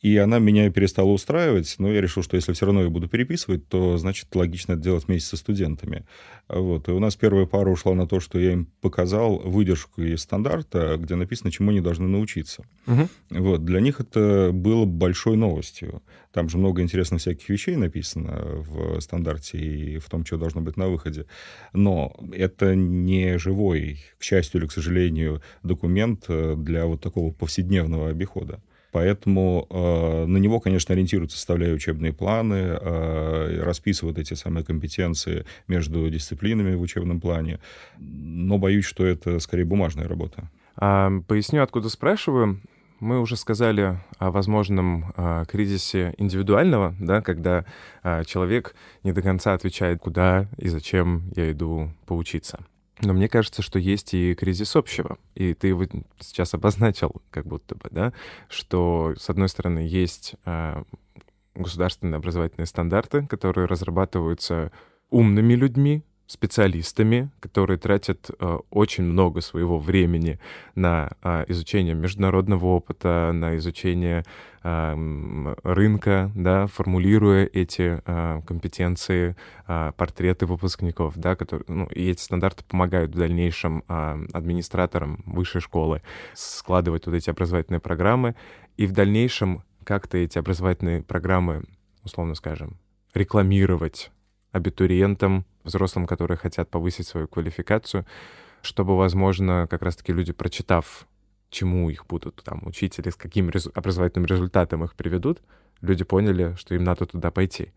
И 0.00 0.16
она 0.16 0.40
меня 0.40 0.68
перестала 0.70 1.10
устраивать, 1.10 1.76
но 1.78 1.92
я 1.92 2.00
решил, 2.00 2.24
что 2.24 2.36
если 2.36 2.52
все 2.52 2.66
равно 2.66 2.82
я 2.82 2.90
буду 2.90 3.08
переписывать, 3.08 3.68
то, 3.68 3.96
значит, 3.98 4.34
логично 4.34 4.72
это 4.72 4.82
делать 4.82 5.06
вместе 5.06 5.28
со 5.28 5.36
студентами. 5.36 6.04
Вот. 6.48 6.88
И 6.88 6.90
у 6.90 6.98
нас 6.98 7.14
первая 7.14 7.46
пара 7.46 7.70
ушла 7.70 7.94
на 7.94 8.08
то, 8.08 8.18
что 8.18 8.40
я 8.40 8.52
им 8.52 8.66
показал 8.80 9.38
выдержку 9.38 10.02
из 10.02 10.22
стандарта, 10.22 10.96
где 10.98 11.14
написано, 11.14 11.52
чему 11.52 11.70
они 11.70 11.80
должны 11.80 12.08
научиться. 12.08 12.64
Угу. 12.88 13.08
Вот. 13.30 13.64
Для 13.64 13.80
них 13.80 14.00
это 14.00 14.50
было 14.52 14.71
было 14.72 14.86
большой 14.86 15.36
новостью. 15.36 16.02
Там 16.32 16.48
же 16.48 16.56
много 16.56 16.80
интересных 16.80 17.20
всяких 17.20 17.48
вещей 17.48 17.76
написано 17.76 18.40
в 18.42 19.00
стандарте 19.00 19.58
и 19.58 19.98
в 19.98 20.08
том, 20.08 20.24
что 20.24 20.38
должно 20.38 20.62
быть 20.62 20.76
на 20.76 20.88
выходе. 20.88 21.26
Но 21.74 22.16
это 22.32 22.74
не 22.74 23.38
живой, 23.38 24.02
к 24.18 24.22
счастью 24.22 24.60
или 24.60 24.68
к 24.68 24.72
сожалению, 24.72 25.42
документ 25.62 26.24
э, 26.28 26.54
для 26.56 26.86
вот 26.86 27.02
такого 27.02 27.32
повседневного 27.32 28.08
обихода. 28.08 28.60
Поэтому 28.92 29.66
э, 29.70 30.26
на 30.26 30.38
него, 30.38 30.60
конечно, 30.60 30.94
ориентируются, 30.94 31.36
составляя 31.36 31.74
учебные 31.74 32.12
планы, 32.12 32.54
э, 32.54 33.62
расписывают 33.62 34.18
эти 34.18 34.34
самые 34.34 34.64
компетенции 34.64 35.44
между 35.68 36.08
дисциплинами 36.10 36.74
в 36.74 36.80
учебном 36.80 37.20
плане. 37.20 37.58
Но 37.98 38.58
боюсь, 38.58 38.86
что 38.86 39.04
это 39.04 39.38
скорее 39.38 39.64
бумажная 39.64 40.08
работа. 40.08 40.50
Поясню, 40.76 41.62
откуда 41.62 41.90
спрашиваю. 41.90 42.60
Мы 43.02 43.18
уже 43.18 43.34
сказали 43.34 43.98
о 44.18 44.30
возможном 44.30 45.12
а, 45.16 45.44
кризисе 45.46 46.14
индивидуального, 46.18 46.94
да, 47.00 47.20
когда 47.20 47.64
а, 48.04 48.22
человек 48.22 48.76
не 49.02 49.10
до 49.10 49.22
конца 49.22 49.54
отвечает, 49.54 49.98
куда 49.98 50.46
и 50.56 50.68
зачем 50.68 51.28
я 51.34 51.50
иду 51.50 51.90
поучиться. 52.06 52.64
Но 53.00 53.12
мне 53.12 53.28
кажется, 53.28 53.60
что 53.60 53.80
есть 53.80 54.14
и 54.14 54.36
кризис 54.36 54.76
общего. 54.76 55.18
И 55.34 55.52
ты 55.52 55.66
его 55.66 55.82
сейчас 56.20 56.54
обозначил, 56.54 57.20
как 57.32 57.44
будто 57.44 57.74
бы, 57.74 57.88
да, 57.90 58.12
что, 58.48 59.14
с 59.18 59.28
одной 59.28 59.48
стороны, 59.48 59.80
есть 59.80 60.36
э, 60.44 60.84
государственные 61.56 62.18
образовательные 62.18 62.66
стандарты, 62.66 63.26
которые 63.26 63.66
разрабатываются 63.66 64.70
умными 65.10 65.54
людьми, 65.54 66.04
специалистами, 66.32 67.30
которые 67.40 67.78
тратят 67.78 68.30
э, 68.30 68.58
очень 68.70 69.04
много 69.04 69.42
своего 69.42 69.78
времени 69.78 70.38
на 70.74 71.10
э, 71.22 71.44
изучение 71.48 71.94
международного 71.94 72.64
опыта, 72.64 73.32
на 73.34 73.56
изучение 73.58 74.24
э, 74.62 75.54
рынка, 75.62 76.32
да, 76.34 76.66
формулируя 76.68 77.44
эти 77.52 78.00
э, 78.04 78.40
компетенции, 78.46 79.36
э, 79.68 79.92
портреты 79.94 80.46
выпускников, 80.46 81.18
да, 81.18 81.36
которые, 81.36 81.66
ну, 81.68 81.84
и 81.88 82.10
эти 82.10 82.22
стандарты 82.22 82.64
помогают 82.64 83.14
в 83.14 83.18
дальнейшем 83.18 83.84
э, 83.86 84.26
администраторам 84.32 85.22
высшей 85.26 85.60
школы 85.60 86.00
складывать 86.32 87.04
вот 87.04 87.14
эти 87.14 87.28
образовательные 87.28 87.80
программы, 87.80 88.36
и 88.78 88.86
в 88.86 88.92
дальнейшем 88.92 89.64
как-то 89.84 90.16
эти 90.16 90.38
образовательные 90.38 91.02
программы, 91.02 91.64
условно 92.04 92.34
скажем, 92.34 92.78
рекламировать 93.12 94.10
абитуриентам, 94.50 95.44
взрослым, 95.64 96.06
которые 96.06 96.36
хотят 96.36 96.70
повысить 96.70 97.06
свою 97.06 97.28
квалификацию, 97.28 98.06
чтобы, 98.62 98.96
возможно, 98.96 99.66
как 99.70 99.82
раз-таки 99.82 100.12
люди, 100.12 100.32
прочитав, 100.32 101.06
чему 101.50 101.90
их 101.90 102.06
будут 102.06 102.42
там 102.44 102.62
учить 102.64 102.98
или 102.98 103.10
с 103.10 103.16
каким 103.16 103.50
резу- 103.50 103.72
образовательным 103.74 104.26
результатом 104.26 104.84
их 104.84 104.94
приведут, 104.94 105.40
люди 105.80 106.04
поняли, 106.04 106.54
что 106.56 106.74
им 106.74 106.84
надо 106.84 107.06
туда 107.06 107.30
пойти. 107.30 107.72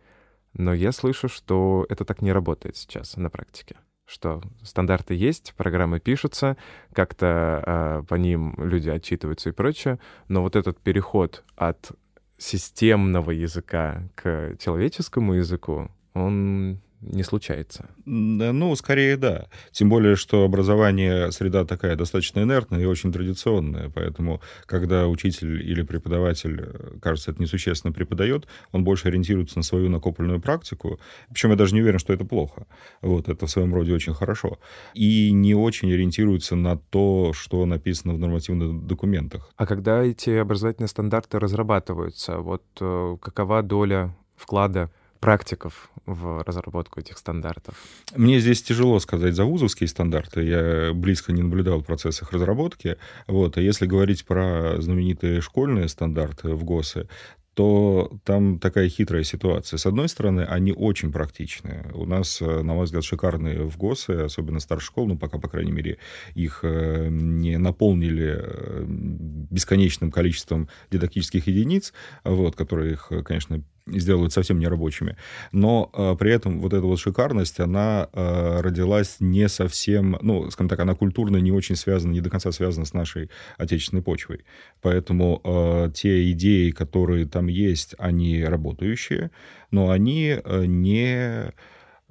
Но 0.53 0.73
я 0.73 0.91
слышу, 0.91 1.27
что 1.27 1.85
это 1.89 2.05
так 2.05 2.21
не 2.21 2.31
работает 2.31 2.77
сейчас 2.77 3.17
на 3.17 3.29
практике 3.29 3.75
что 4.05 4.41
стандарты 4.63 5.15
есть, 5.15 5.53
программы 5.57 5.99
пишутся, 5.99 6.57
как-то 6.93 7.63
э, 7.65 8.03
по 8.07 8.15
ним 8.15 8.55
люди 8.57 8.89
отчитываются 8.89 9.49
и 9.49 9.51
прочее, 9.51 9.99
но 10.27 10.41
вот 10.41 10.55
этот 10.55 10.79
переход 10.79 11.43
от 11.55 11.91
системного 12.37 13.31
языка 13.31 14.03
к 14.15 14.55
человеческому 14.59 15.33
языку, 15.33 15.89
он 16.13 16.81
не 17.11 17.23
случается. 17.23 17.89
Ну, 18.05 18.75
скорее 18.75 19.17
да. 19.17 19.47
Тем 19.71 19.89
более, 19.89 20.15
что 20.15 20.43
образование, 20.43 21.31
среда 21.31 21.65
такая 21.65 21.95
достаточно 21.95 22.41
инертная 22.41 22.81
и 22.81 22.85
очень 22.85 23.11
традиционная. 23.11 23.89
Поэтому, 23.89 24.41
когда 24.65 25.07
учитель 25.07 25.61
или 25.61 25.83
преподаватель, 25.83 26.99
кажется, 27.01 27.31
это 27.31 27.41
несущественно 27.41 27.93
преподает, 27.93 28.47
он 28.71 28.83
больше 28.83 29.07
ориентируется 29.07 29.57
на 29.57 29.63
свою 29.63 29.89
накопленную 29.89 30.41
практику. 30.41 30.99
Причем 31.29 31.51
я 31.51 31.55
даже 31.55 31.75
не 31.75 31.81
уверен, 31.81 31.99
что 31.99 32.13
это 32.13 32.25
плохо. 32.25 32.65
Вот, 33.01 33.29
это 33.29 33.45
в 33.45 33.51
своем 33.51 33.73
роде 33.73 33.93
очень 33.93 34.13
хорошо. 34.13 34.59
И 34.93 35.31
не 35.31 35.55
очень 35.55 35.91
ориентируется 35.91 36.55
на 36.55 36.77
то, 36.77 37.33
что 37.33 37.65
написано 37.65 38.13
в 38.13 38.19
нормативных 38.19 38.85
документах. 38.85 39.49
А 39.55 39.65
когда 39.65 40.03
эти 40.03 40.29
образовательные 40.31 40.89
стандарты 40.89 41.39
разрабатываются, 41.39 42.37
вот 42.39 42.63
э, 42.79 43.17
какова 43.21 43.61
доля 43.61 44.15
вклада 44.35 44.91
практиков 45.19 45.89
в 46.05 46.43
разработку 46.43 46.99
этих 46.99 47.17
стандартов? 47.17 47.75
Мне 48.15 48.39
здесь 48.39 48.61
тяжело 48.61 48.99
сказать 48.99 49.35
за 49.35 49.45
вузовские 49.45 49.87
стандарты. 49.87 50.43
Я 50.43 50.93
близко 50.93 51.31
не 51.31 51.41
наблюдал 51.41 51.79
в 51.79 51.85
процессах 51.85 52.31
разработки. 52.31 52.97
Вот. 53.27 53.57
А 53.57 53.61
если 53.61 53.85
говорить 53.85 54.25
про 54.25 54.81
знаменитые 54.81 55.41
школьные 55.41 55.87
стандарты 55.87 56.49
в 56.49 56.63
ГОСы, 56.63 57.07
то 57.55 58.11
там 58.25 58.59
такая 58.59 58.89
хитрая 58.89 59.23
ситуация. 59.23 59.77
С 59.77 59.85
одной 59.85 60.09
стороны, 60.09 60.41
они 60.41 60.73
очень 60.73 61.11
практичные. 61.11 61.89
У 61.93 62.05
нас, 62.05 62.41
э, 62.41 62.61
на 62.61 62.73
мой 62.73 62.83
взгляд, 62.83 63.05
шикарные 63.05 63.63
в 63.63 63.77
ГОСы, 63.77 64.11
особенно 64.11 64.59
старших 64.59 64.87
школ, 64.87 65.07
ну, 65.07 65.17
пока, 65.17 65.39
по 65.39 65.47
крайней 65.47 65.71
мере, 65.71 65.97
их 66.33 66.59
э, 66.63 67.07
не 67.09 67.57
наполнили 67.57 68.41
э, 68.43 68.85
бесконечным 68.87 70.11
количеством 70.11 70.67
дидактических 70.91 71.47
единиц, 71.47 71.93
вот, 72.25 72.57
которые 72.57 72.93
их, 72.93 73.09
конечно, 73.23 73.63
сделают 73.87 74.33
совсем 74.33 74.59
нерабочими. 74.59 75.15
Но 75.51 75.89
э, 75.93 76.15
при 76.17 76.31
этом 76.31 76.59
вот 76.59 76.73
эта 76.73 76.85
вот 76.85 76.99
шикарность, 76.99 77.59
она 77.59 78.09
э, 78.11 78.61
родилась 78.61 79.17
не 79.19 79.47
совсем, 79.47 80.17
ну, 80.21 80.49
скажем 80.49 80.69
так, 80.69 80.79
она 80.79 80.95
культурно 80.95 81.37
не 81.37 81.51
очень 81.51 81.75
связана, 81.75 82.11
не 82.11 82.21
до 82.21 82.29
конца 82.29 82.51
связана 82.51 82.85
с 82.85 82.93
нашей 82.93 83.29
отечественной 83.57 84.01
почвой. 84.01 84.43
Поэтому 84.81 85.41
э, 85.43 85.91
те 85.93 86.31
идеи, 86.31 86.71
которые 86.71 87.25
там 87.27 87.47
есть, 87.47 87.95
они 87.97 88.43
работающие, 88.43 89.31
но 89.71 89.91
они 89.91 90.39
э, 90.43 90.65
не 90.65 91.51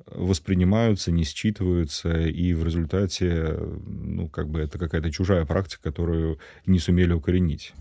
воспринимаются, 0.06 1.10
не 1.10 1.24
считываются, 1.24 2.26
и 2.26 2.52
в 2.52 2.64
результате, 2.64 3.58
ну, 3.86 4.28
как 4.28 4.48
бы 4.48 4.60
это 4.60 4.78
какая-то 4.78 5.10
чужая 5.10 5.44
практика, 5.44 5.82
которую 5.84 6.38
не 6.66 6.78
сумели 6.78 7.12
укоренить. 7.12 7.72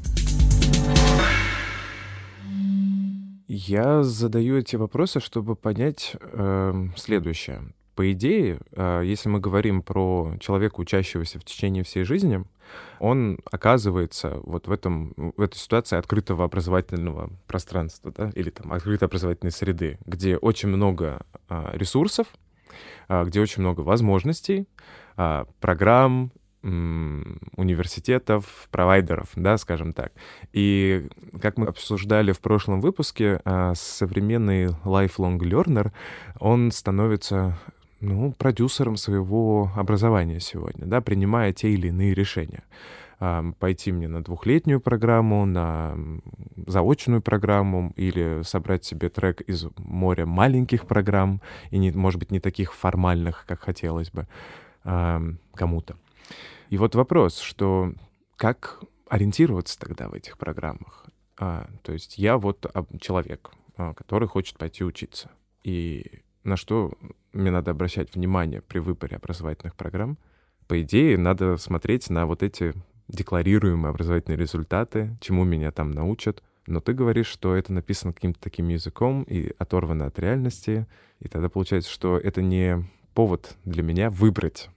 Я 3.55 4.01
задаю 4.01 4.57
эти 4.57 4.77
вопросы, 4.77 5.19
чтобы 5.19 5.55
понять 5.55 6.15
э, 6.19 6.87
следующее. 6.95 7.61
По 7.93 8.11
идее, 8.11 8.57
э, 8.71 9.03
если 9.05 9.29
мы 9.29 9.39
говорим 9.39 9.83
про 9.83 10.33
человека, 10.39 10.79
учащегося 10.79 11.37
в 11.37 11.45
течение 11.45 11.83
всей 11.83 12.03
жизни, 12.03 12.43
он 12.97 13.37
оказывается 13.51 14.39
вот 14.41 14.65
в, 14.65 14.71
этом, 14.71 15.13
в 15.37 15.39
этой 15.39 15.57
ситуации 15.57 15.97
открытого 15.97 16.45
образовательного 16.45 17.29
пространства, 17.45 18.11
да, 18.11 18.31
или 18.33 18.49
там 18.49 18.73
открытой 18.73 19.07
образовательной 19.07 19.51
среды, 19.51 19.99
где 20.07 20.35
очень 20.35 20.69
много 20.69 21.23
э, 21.47 21.69
ресурсов, 21.73 22.25
э, 23.07 23.23
где 23.23 23.39
очень 23.39 23.61
много 23.61 23.81
возможностей, 23.81 24.67
э, 25.15 25.45
программ, 25.59 26.31
университетов, 26.63 28.69
провайдеров, 28.71 29.29
да, 29.35 29.57
скажем 29.57 29.91
так. 29.91 30.13
И 30.53 31.09
как 31.41 31.57
мы 31.57 31.67
обсуждали 31.67 32.31
в 32.31 32.39
прошлом 32.39 32.79
выпуске, 32.79 33.41
а, 33.43 33.73
современный 33.75 34.67
lifelong 34.85 35.39
learner, 35.39 35.91
он 36.39 36.71
становится 36.71 37.57
ну, 37.99 38.31
продюсером 38.31 38.97
своего 38.97 39.71
образования 39.75 40.39
сегодня, 40.39 40.85
да, 40.85 41.01
принимая 41.01 41.51
те 41.51 41.71
или 41.71 41.87
иные 41.87 42.13
решения. 42.13 42.63
А, 43.19 43.43
пойти 43.59 43.91
мне 43.91 44.07
на 44.07 44.23
двухлетнюю 44.23 44.79
программу, 44.79 45.45
на 45.45 45.97
заочную 46.65 47.21
программу 47.21 47.91
или 47.97 48.41
собрать 48.43 48.85
себе 48.85 49.09
трек 49.09 49.41
из 49.41 49.65
моря 49.77 50.25
маленьких 50.25 50.87
программ 50.87 51.41
и, 51.71 51.77
не, 51.77 51.91
может 51.91 52.19
быть, 52.19 52.31
не 52.31 52.39
таких 52.39 52.73
формальных, 52.73 53.45
как 53.47 53.61
хотелось 53.61 54.11
бы 54.11 54.27
кому-то. 54.83 55.95
И 56.73 56.77
вот 56.79 56.95
вопрос, 56.95 57.37
что 57.37 57.93
как 58.35 58.81
ориентироваться 59.07 59.79
тогда 59.79 60.09
в 60.09 60.15
этих 60.15 60.39
программах? 60.39 61.05
А, 61.37 61.69
то 61.83 61.93
есть 61.93 62.17
я 62.17 62.39
вот 62.39 62.65
человек, 62.99 63.51
а, 63.77 63.93
который 63.93 64.27
хочет 64.27 64.57
пойти 64.57 64.83
учиться. 64.83 65.29
И 65.63 66.23
на 66.43 66.57
что 66.57 66.91
мне 67.31 67.51
надо 67.51 67.69
обращать 67.69 68.15
внимание 68.15 68.63
при 68.63 68.79
выборе 68.79 69.17
образовательных 69.17 69.75
программ? 69.75 70.17
По 70.67 70.81
идее, 70.81 71.15
надо 71.15 71.57
смотреть 71.57 72.09
на 72.09 72.25
вот 72.25 72.41
эти 72.41 72.73
декларируемые 73.07 73.91
образовательные 73.91 74.39
результаты, 74.39 75.15
чему 75.21 75.43
меня 75.43 75.71
там 75.71 75.91
научат. 75.91 76.41
Но 76.65 76.79
ты 76.79 76.93
говоришь, 76.93 77.27
что 77.27 77.53
это 77.53 77.71
написано 77.71 78.13
каким-то 78.13 78.41
таким 78.41 78.69
языком 78.69 79.21
и 79.21 79.53
оторвано 79.59 80.07
от 80.07 80.17
реальности. 80.17 80.87
И 81.19 81.27
тогда 81.27 81.49
получается, 81.49 81.91
что 81.91 82.17
это 82.17 82.41
не 82.41 82.83
повод 83.13 83.57
для 83.63 83.83
меня 83.83 84.09
выбрать 84.09 84.71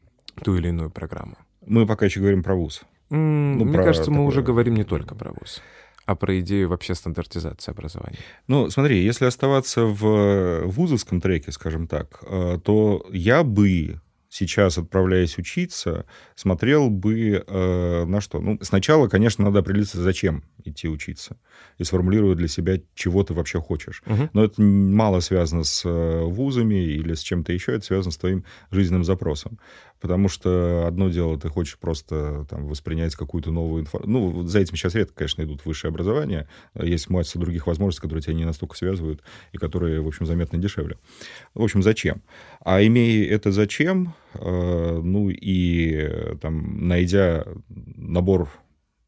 ту 0.45 0.57
или 0.57 0.69
иную 0.69 0.91
программу. 0.91 1.39
Мы 1.67 1.87
пока 1.87 2.07
еще 2.07 2.21
говорим 2.21 2.43
про 2.43 2.55
ВУЗ. 2.55 2.83
Ну, 3.11 3.65
мне 3.65 3.75
про 3.75 3.85
кажется, 3.85 4.11
такое... 4.11 4.21
мы 4.21 4.27
уже 4.27 4.43
говорим 4.43 4.75
не 4.75 4.85
только 4.85 5.15
про 5.15 5.33
ВУЗ 5.33 5.63
а 6.07 6.15
про 6.15 6.39
идею 6.39 6.69
вообще 6.69 6.95
стандартизации 6.95 7.73
образования? 7.73 8.19
Ну, 8.47 8.71
смотри, 8.71 9.03
если 9.03 9.27
оставаться 9.27 9.83
в 9.85 10.63
вузовском 10.67 11.21
треке, 11.21 11.51
скажем 11.51 11.89
так, 11.89 12.21
э, 12.23 12.59
то 12.63 13.05
я 13.11 13.43
бы 13.43 14.01
сейчас, 14.37 14.77
отправляясь 14.77 15.39
учиться, 15.39 16.05
смотрел 16.35 16.91
бы 16.91 17.43
э, 17.47 18.05
на 18.05 18.21
что? 18.21 18.39
Ну, 18.39 18.59
сначала, 18.61 19.09
конечно, 19.09 19.45
надо 19.45 19.61
определиться, 19.61 20.03
зачем 20.03 20.45
идти 20.65 20.89
учиться, 20.89 21.39
и 21.79 21.85
сформулировать 21.85 22.37
для 22.37 22.49
себя, 22.49 22.79
чего 22.95 23.23
ты 23.23 23.33
вообще 23.33 23.61
хочешь. 23.61 24.03
Угу. 24.07 24.31
Но 24.35 24.45
это 24.45 24.61
мало 24.61 25.21
связано 25.21 25.65
с 25.65 25.83
э, 25.87 26.23
вузами 26.25 26.75
или 26.75 27.15
с 27.15 27.21
чем-то 27.21 27.53
еще, 27.53 27.73
это 27.73 27.87
связано 27.87 28.13
с 28.13 28.19
твоим 28.19 28.45
жизненным 28.71 29.05
запросом. 29.05 29.59
Потому 30.01 30.29
что 30.29 30.85
одно 30.87 31.09
дело, 31.09 31.39
ты 31.39 31.49
хочешь 31.49 31.79
просто 31.79 32.47
там, 32.51 32.67
воспринять 32.67 33.15
какую-то 33.15 33.51
новую 33.51 33.81
информацию. 33.83 34.13
Ну, 34.13 34.43
за 34.43 34.59
этим 34.59 34.77
сейчас 34.77 34.95
редко, 34.95 35.15
конечно, 35.15 35.43
идут 35.43 35.65
высшее 35.65 35.89
образование. 35.89 36.49
Есть 36.75 37.09
масса 37.09 37.39
других 37.39 37.67
возможностей, 37.67 38.03
которые 38.03 38.23
тебя 38.23 38.35
не 38.35 38.45
настолько 38.45 38.77
связывают 38.77 39.23
и 39.53 39.57
которые, 39.57 40.03
в 40.03 40.07
общем, 40.07 40.27
заметно 40.27 40.59
дешевле. 40.59 40.99
В 41.55 41.63
общем, 41.63 41.83
зачем? 41.83 42.23
А 42.69 42.85
имея 42.85 43.33
это 43.33 43.53
зачем, 43.53 44.15
э, 44.35 45.01
ну 45.01 45.31
и 45.31 46.37
там, 46.41 46.89
найдя 46.89 47.47
набор 47.69 48.51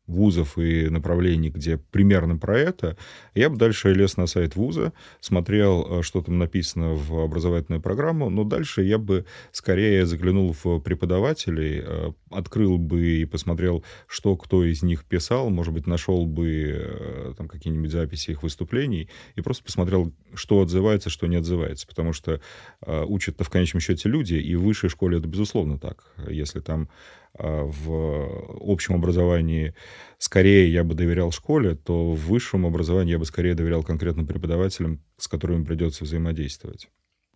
вузов 0.09 0.59
и 0.59 0.89
направлений, 0.89 1.51
где 1.51 1.77
примерно 1.77 2.37
про 2.37 2.59
это, 2.59 2.97
я 3.35 3.51
бы 3.51 3.57
дальше 3.57 3.93
лез 3.93 4.17
на 4.17 4.27
сайт 4.27 4.57
вуза, 4.57 4.93
смотрел, 5.21 6.01
э, 6.01 6.03
что 6.03 6.23
там 6.23 6.39
написано 6.39 6.95
в 6.95 7.21
образовательную 7.21 7.81
программу, 7.81 8.31
но 8.31 8.45
дальше 8.45 8.83
я 8.83 8.99
бы 8.99 9.27
скорее 9.53 10.07
заглянул 10.07 10.57
в 10.65 10.81
преподавателей, 10.81 11.83
э, 11.85 12.13
открыл 12.31 12.79
бы 12.79 13.07
и 13.07 13.25
посмотрел, 13.27 13.85
что 14.07 14.37
кто 14.37 14.65
из 14.65 14.83
них 14.83 15.05
писал, 15.05 15.51
может 15.51 15.75
быть, 15.75 15.87
нашел 15.87 16.27
бы 16.27 16.49
э, 16.49 17.35
там 17.37 17.47
какие-нибудь 17.47 17.93
записи 17.93 18.31
их 18.31 18.43
выступлений 18.43 19.11
и 19.37 19.43
просто 19.43 19.63
посмотрел, 19.63 20.13
что 20.35 20.63
отзывается, 20.63 21.11
что 21.11 21.27
не 21.27 21.37
отзывается, 21.37 21.87
потому 21.87 22.13
что 22.13 22.41
учат-то 22.87 23.45
в 23.45 23.51
конечном 23.51 23.81
счете 23.81 24.09
люди, 24.09 24.35
и 24.35 24.55
в 24.55 24.63
высшей 24.63 24.89
школе 24.89 25.19
это 25.19 25.29
безусловно 25.29 25.79
так. 25.79 26.13
Если 26.29 26.61
там 26.61 26.89
в 27.35 28.59
общем 28.61 28.95
образовании 28.95 29.75
скорее 30.19 30.73
я 30.73 30.85
бы 30.85 30.95
доверял 30.95 31.31
школе, 31.33 31.75
то 31.75 32.13
в 32.13 32.27
высшем 32.27 32.67
образовании 32.67 33.13
я 33.13 33.19
бы 33.19 33.25
скорее 33.25 33.55
доверял 33.55 33.83
конкретным 33.83 34.27
преподавателям, 34.27 35.03
с 35.17 35.29
которыми 35.29 35.65
придется 35.65 36.05
взаимодействовать 36.05 36.89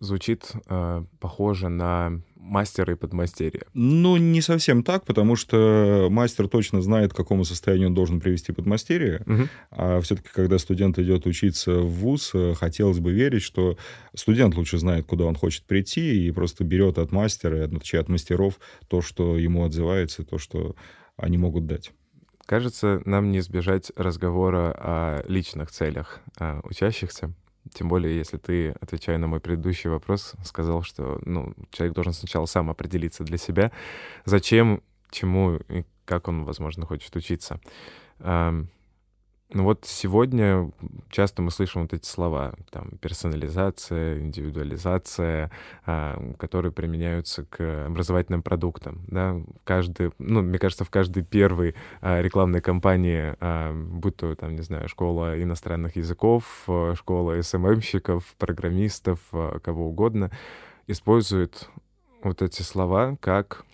звучит 0.02 0.50
э, 0.68 1.04
похоже 1.20 1.68
на 1.68 2.20
мастера 2.34 2.92
и 2.92 2.96
подмастерья. 2.96 3.62
Ну, 3.72 4.16
не 4.16 4.40
совсем 4.40 4.82
так, 4.82 5.04
потому 5.04 5.36
что 5.36 6.08
мастер 6.10 6.48
точно 6.48 6.82
знает, 6.82 7.12
к 7.12 7.16
какому 7.16 7.44
состоянию 7.44 7.88
он 7.88 7.94
должен 7.94 8.20
привести 8.20 8.52
подмастерье. 8.52 9.22
Угу. 9.26 9.48
А 9.70 10.00
все-таки, 10.00 10.28
когда 10.34 10.58
студент 10.58 10.98
идет 10.98 11.26
учиться 11.26 11.78
в 11.78 11.88
ВУЗ, 11.88 12.30
э, 12.34 12.54
хотелось 12.54 12.98
бы 12.98 13.12
верить, 13.12 13.42
что 13.42 13.78
студент 14.14 14.56
лучше 14.56 14.78
знает, 14.78 15.06
куда 15.06 15.24
он 15.24 15.36
хочет 15.36 15.64
прийти, 15.64 16.26
и 16.26 16.30
просто 16.32 16.64
берет 16.64 16.98
от 16.98 17.12
мастера, 17.12 17.66
точнее, 17.68 18.00
от 18.00 18.08
мастеров 18.08 18.58
то, 18.88 19.02
что 19.02 19.38
ему 19.38 19.64
отзывается, 19.64 20.24
то, 20.24 20.38
что 20.38 20.74
они 21.16 21.38
могут 21.38 21.66
дать. 21.66 21.92
Кажется, 22.46 23.00
нам 23.04 23.30
не 23.30 23.38
избежать 23.38 23.92
разговора 23.94 24.74
о 24.76 25.24
личных 25.28 25.70
целях 25.70 26.20
а, 26.38 26.60
учащихся. 26.64 27.32
Тем 27.72 27.88
более, 27.88 28.16
если 28.16 28.36
ты, 28.36 28.70
отвечая 28.80 29.18
на 29.18 29.26
мой 29.26 29.40
предыдущий 29.40 29.88
вопрос, 29.88 30.34
сказал, 30.44 30.82
что 30.82 31.20
ну, 31.24 31.54
человек 31.70 31.94
должен 31.94 32.12
сначала 32.12 32.46
сам 32.46 32.70
определиться 32.70 33.24
для 33.24 33.38
себя, 33.38 33.70
зачем, 34.24 34.82
чему 35.10 35.56
и 35.68 35.84
как 36.04 36.28
он, 36.28 36.44
возможно, 36.44 36.84
хочет 36.86 37.14
учиться. 37.16 37.60
Ну 39.54 39.64
вот 39.64 39.84
сегодня 39.84 40.70
часто 41.10 41.42
мы 41.42 41.50
слышим 41.50 41.82
вот 41.82 41.92
эти 41.92 42.06
слова, 42.06 42.54
там, 42.70 42.92
персонализация, 43.02 44.18
индивидуализация, 44.18 45.50
а, 45.84 46.18
которые 46.38 46.72
применяются 46.72 47.44
к 47.44 47.86
образовательным 47.86 48.42
продуктам, 48.42 49.02
да, 49.08 49.36
каждый, 49.64 50.12
ну, 50.18 50.40
мне 50.40 50.58
кажется, 50.58 50.84
в 50.84 50.90
каждой 50.90 51.22
первой 51.22 51.74
а, 52.00 52.22
рекламной 52.22 52.62
кампании, 52.62 53.36
а, 53.40 53.74
будь 53.74 54.16
то, 54.16 54.34
там, 54.34 54.56
не 54.56 54.62
знаю, 54.62 54.88
школа 54.88 55.40
иностранных 55.42 55.96
языков, 55.96 56.64
а, 56.66 56.94
школа 56.94 57.40
СММщиков, 57.42 58.24
программистов, 58.38 59.20
а, 59.32 59.58
кого 59.58 59.88
угодно, 59.88 60.30
используют 60.86 61.68
вот 62.22 62.40
эти 62.40 62.62
слова 62.62 63.18
как 63.20 63.66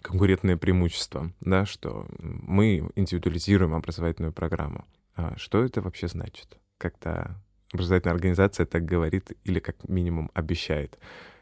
конкурентное 0.00 0.56
преимущество, 0.56 1.30
да, 1.40 1.64
что 1.64 2.08
мы 2.18 2.90
индивидуализируем 2.96 3.74
образовательную 3.74 4.32
программу. 4.32 4.84
А 5.16 5.36
что 5.36 5.64
это 5.64 5.80
вообще 5.80 6.08
значит, 6.08 6.58
когда 6.78 7.40
образовательная 7.72 8.14
организация 8.14 8.66
так 8.66 8.84
говорит 8.84 9.32
или 9.44 9.60
как 9.60 9.88
минимум 9.88 10.30
обещает 10.34 10.98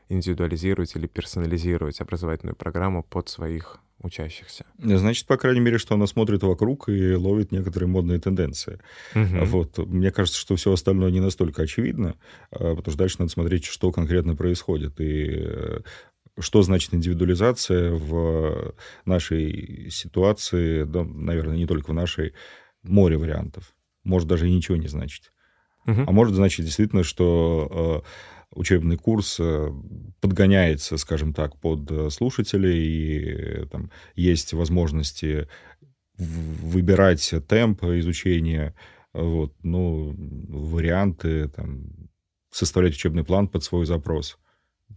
индивидуализировать 0.08 0.94
или 0.96 1.06
персонализировать 1.06 2.00
образовательную 2.00 2.56
программу 2.56 3.02
под 3.02 3.28
своих 3.28 3.80
учащихся. 4.02 4.64
Значит, 4.78 5.26
по 5.26 5.36
крайней 5.36 5.60
мере, 5.60 5.78
что 5.78 5.94
она 5.94 6.06
смотрит 6.06 6.42
вокруг 6.42 6.88
и 6.88 7.14
ловит 7.14 7.52
некоторые 7.52 7.88
модные 7.88 8.18
тенденции. 8.18 8.80
Угу. 9.14 9.44
Вот. 9.44 9.78
Мне 9.78 10.10
кажется, 10.10 10.40
что 10.40 10.56
все 10.56 10.72
остальное 10.72 11.10
не 11.10 11.20
настолько 11.20 11.62
очевидно, 11.62 12.16
а, 12.50 12.74
потому 12.74 12.92
что 12.92 12.98
дальше 12.98 13.16
надо 13.18 13.30
смотреть, 13.30 13.66
что 13.66 13.92
конкретно 13.92 14.34
происходит. 14.36 15.00
И 15.00 15.28
э, 15.30 15.80
что 16.38 16.62
значит 16.62 16.94
индивидуализация 16.94 17.92
в 17.92 18.74
нашей 19.04 19.90
ситуации, 19.90 20.84
да, 20.84 21.04
наверное, 21.04 21.56
не 21.56 21.66
только 21.66 21.90
в 21.90 21.94
нашей, 21.94 22.32
море 22.82 23.16
вариантов. 23.16 23.74
Может 24.04 24.28
даже 24.28 24.48
и 24.48 24.52
ничего 24.52 24.76
не 24.76 24.88
значить. 24.88 25.30
Угу. 25.86 26.04
А 26.06 26.12
может 26.12 26.34
значить 26.34 26.64
действительно, 26.64 27.02
что 27.02 28.04
э, 28.04 28.58
учебный 28.58 28.96
курс 28.96 29.38
э, 29.40 29.70
подгоняется, 30.20 30.96
скажем 30.96 31.32
так, 31.32 31.56
под 31.58 31.90
э, 31.90 32.10
слушателей, 32.10 33.62
и 33.62 33.66
там 33.66 33.90
есть 34.14 34.52
возможности 34.52 35.48
выбирать 36.16 37.32
темп 37.48 37.84
изучения, 37.84 38.74
вот, 39.14 39.54
ну, 39.62 40.14
варианты, 40.48 41.48
там, 41.48 41.86
составлять 42.50 42.94
учебный 42.94 43.24
план 43.24 43.48
под 43.48 43.64
свой 43.64 43.86
запрос. 43.86 44.38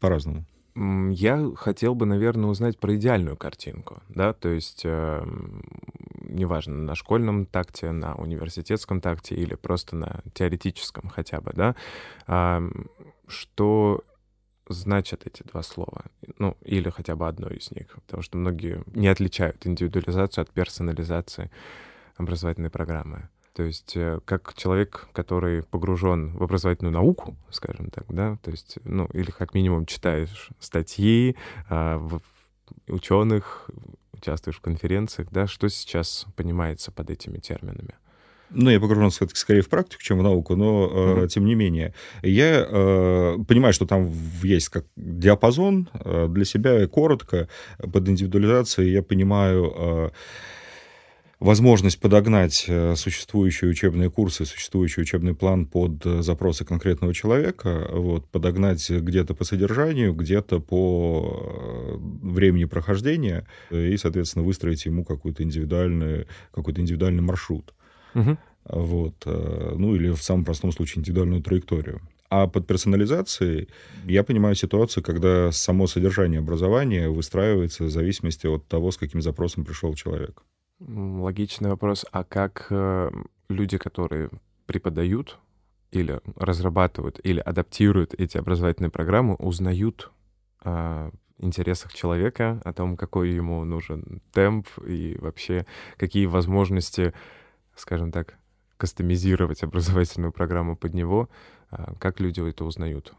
По-разному. 0.02 0.46
Я 0.76 1.52
хотел 1.56 1.94
бы, 1.94 2.06
наверное, 2.08 2.50
узнать 2.50 2.80
про 2.80 2.96
идеальную 2.96 3.38
картинку, 3.38 4.02
да, 4.10 4.34
то 4.34 4.50
есть, 4.50 4.82
э, 4.86 5.24
неважно, 6.22 6.76
на 6.76 6.96
школьном 6.96 7.46
такте, 7.46 7.92
на 7.92 8.16
университетском 8.16 9.00
такте 9.00 9.36
или 9.36 9.54
просто 9.54 9.96
на 9.96 10.22
теоретическом 10.34 11.10
хотя 11.10 11.42
бы, 11.42 11.52
да, 11.54 11.76
э, 12.26 12.70
что 13.28 14.04
значат 14.68 15.28
эти 15.28 15.44
два 15.44 15.62
слова, 15.62 16.06
ну, 16.40 16.58
или 16.62 16.90
хотя 16.90 17.16
бы 17.16 17.28
одно 17.28 17.50
из 17.50 17.70
них, 17.72 17.88
потому 17.94 18.24
что 18.24 18.38
многие 18.38 18.84
не 18.88 19.08
отличают 19.08 19.68
индивидуализацию 19.68 20.42
от 20.42 20.50
персонализации 20.50 21.52
образовательной 22.16 22.70
программы. 22.70 23.30
То 23.56 23.64
есть 23.64 23.96
э, 23.96 24.20
как 24.26 24.54
человек, 24.56 25.08
который 25.14 25.64
погружен 25.64 26.36
в 26.36 26.44
образовательную 26.44 26.94
науку, 26.94 27.36
скажем 27.52 27.92
так, 27.92 28.06
да, 28.10 28.38
то 28.42 28.50
есть, 28.50 28.80
ну, 28.84 29.06
или 29.14 29.30
как 29.30 29.54
минимум 29.54 29.86
читаешь 29.86 30.50
статьи 30.60 31.36
а, 31.70 31.98
в 31.98 32.22
ученых, 32.88 33.70
участвуешь 34.14 34.58
в 34.58 34.62
конференциях, 34.62 35.30
да, 35.32 35.46
что 35.46 35.70
сейчас 35.70 36.26
понимается 36.36 36.92
под 36.92 37.12
этими 37.12 37.38
терминами? 37.38 37.94
Ну, 38.50 38.70
я 38.70 38.80
погружен 38.80 39.10
все-таки 39.10 39.40
скорее 39.40 39.62
в 39.62 39.70
практику, 39.70 40.02
чем 40.02 40.20
в 40.20 40.24
науку, 40.24 40.56
но 40.56 40.86
mm-hmm. 40.86 41.26
э, 41.26 41.28
тем 41.28 41.46
не 41.46 41.56
менее. 41.56 41.94
Я 42.22 42.66
э, 42.68 43.38
понимаю, 43.48 43.74
что 43.74 43.86
там 43.86 44.12
есть 44.44 44.70
как 44.70 44.86
диапазон 44.96 45.90
э, 45.94 46.28
для 46.30 46.46
себя 46.46 46.88
коротко 46.88 47.50
под 47.78 48.08
индивидуализацией. 48.10 48.92
Я 48.92 49.04
понимаю... 49.04 49.74
Э, 49.76 50.10
возможность 51.44 52.00
подогнать 52.00 52.66
э, 52.70 52.96
существующие 52.96 53.70
учебные 53.70 54.10
курсы, 54.10 54.46
существующий 54.46 55.02
учебный 55.02 55.36
план 55.36 55.66
под 55.66 56.06
э, 56.06 56.22
запросы 56.22 56.64
конкретного 56.64 57.14
человека, 57.14 57.90
вот, 57.92 58.26
подогнать 58.30 58.90
где-то 58.90 59.36
по 59.36 59.44
содержанию, 59.44 60.14
где-то 60.14 60.62
по 60.62 61.44
э, 61.92 62.28
времени 62.28 62.64
прохождения 62.64 63.46
и, 63.72 63.98
соответственно, 63.98 64.46
выстроить 64.46 64.86
ему 64.86 65.04
какой-то 65.04 65.44
индивидуальный, 65.44 66.28
какой-то 66.54 66.80
индивидуальный 66.80 67.22
маршрут. 67.22 67.74
Угу. 68.16 68.38
Вот, 68.66 69.26
ну 69.26 69.94
или 69.94 70.12
в 70.12 70.24
самом 70.24 70.46
простом 70.46 70.72
случае 70.72 71.02
индивидуальную 71.02 71.44
траекторию. 71.44 72.00
А 72.30 72.48
под 72.48 72.66
персонализацией 72.66 73.68
я 74.06 74.24
понимаю 74.24 74.56
ситуацию, 74.56 75.04
когда 75.04 75.52
само 75.52 75.88
содержание 75.88 76.40
образования 76.40 77.10
выстраивается 77.10 77.84
в 77.84 77.90
зависимости 77.90 78.48
от 78.48 78.66
того, 78.68 78.92
с 78.92 78.98
каким 78.98 79.22
запросом 79.22 79.66
пришел 79.66 79.94
человек. 79.96 80.44
Логичный 80.88 81.70
вопрос. 81.70 82.06
А 82.12 82.24
как 82.24 82.68
э, 82.70 83.12
люди, 83.50 83.78
которые 83.78 84.30
преподают 84.66 85.40
или 85.92 86.20
разрабатывают, 86.36 87.20
или 87.24 87.40
адаптируют 87.40 88.14
эти 88.16 88.38
образовательные 88.38 88.90
программы, 88.90 89.36
узнают 89.36 90.12
о 90.64 91.12
интересах 91.38 91.94
человека, 91.94 92.62
о 92.64 92.74
том, 92.74 92.98
какой 92.98 93.32
ему 93.32 93.64
нужен 93.64 94.22
темп 94.32 94.68
и 94.86 95.18
вообще 95.20 95.66
какие 95.98 96.26
возможности, 96.26 97.14
скажем 97.76 98.12
так, 98.12 98.38
кастомизировать 98.78 99.64
образовательную 99.64 100.32
программу 100.32 100.76
под 100.76 100.94
него, 100.94 101.30
а 101.70 101.94
как 102.00 102.20
люди 102.20 102.42
это 102.48 102.66
узнают? 102.66 103.14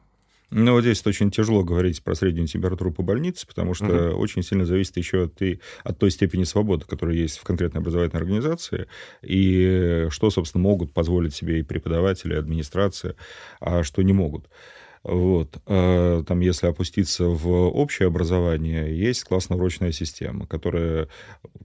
Ну, 0.50 0.72
вот 0.72 0.82
здесь 0.82 1.04
очень 1.06 1.30
тяжело 1.30 1.64
говорить 1.64 2.02
про 2.02 2.14
среднюю 2.14 2.46
температуру 2.46 2.92
по 2.92 3.02
больнице, 3.02 3.46
потому 3.46 3.74
что 3.74 4.10
угу. 4.10 4.18
очень 4.18 4.42
сильно 4.42 4.64
зависит 4.64 4.96
еще 4.96 5.24
от, 5.24 5.40
и, 5.42 5.60
от 5.82 5.98
той 5.98 6.10
степени 6.10 6.44
свободы, 6.44 6.84
которая 6.86 7.16
есть 7.16 7.38
в 7.38 7.44
конкретной 7.44 7.80
образовательной 7.80 8.20
организации, 8.20 8.86
и 9.22 10.06
что, 10.10 10.30
собственно, 10.30 10.62
могут 10.62 10.92
позволить 10.92 11.34
себе 11.34 11.60
и 11.60 11.62
преподаватели, 11.62 12.34
и 12.34 12.38
администрация, 12.38 13.16
а 13.60 13.82
что 13.82 14.02
не 14.02 14.12
могут. 14.12 14.46
Вот. 15.04 15.58
А, 15.66 16.24
там, 16.24 16.40
если 16.40 16.66
опуститься 16.66 17.26
в 17.26 17.46
общее 17.68 18.08
образование, 18.08 18.98
есть 18.98 19.24
классно-урочная 19.24 19.92
система, 19.92 20.46
которая 20.46 21.08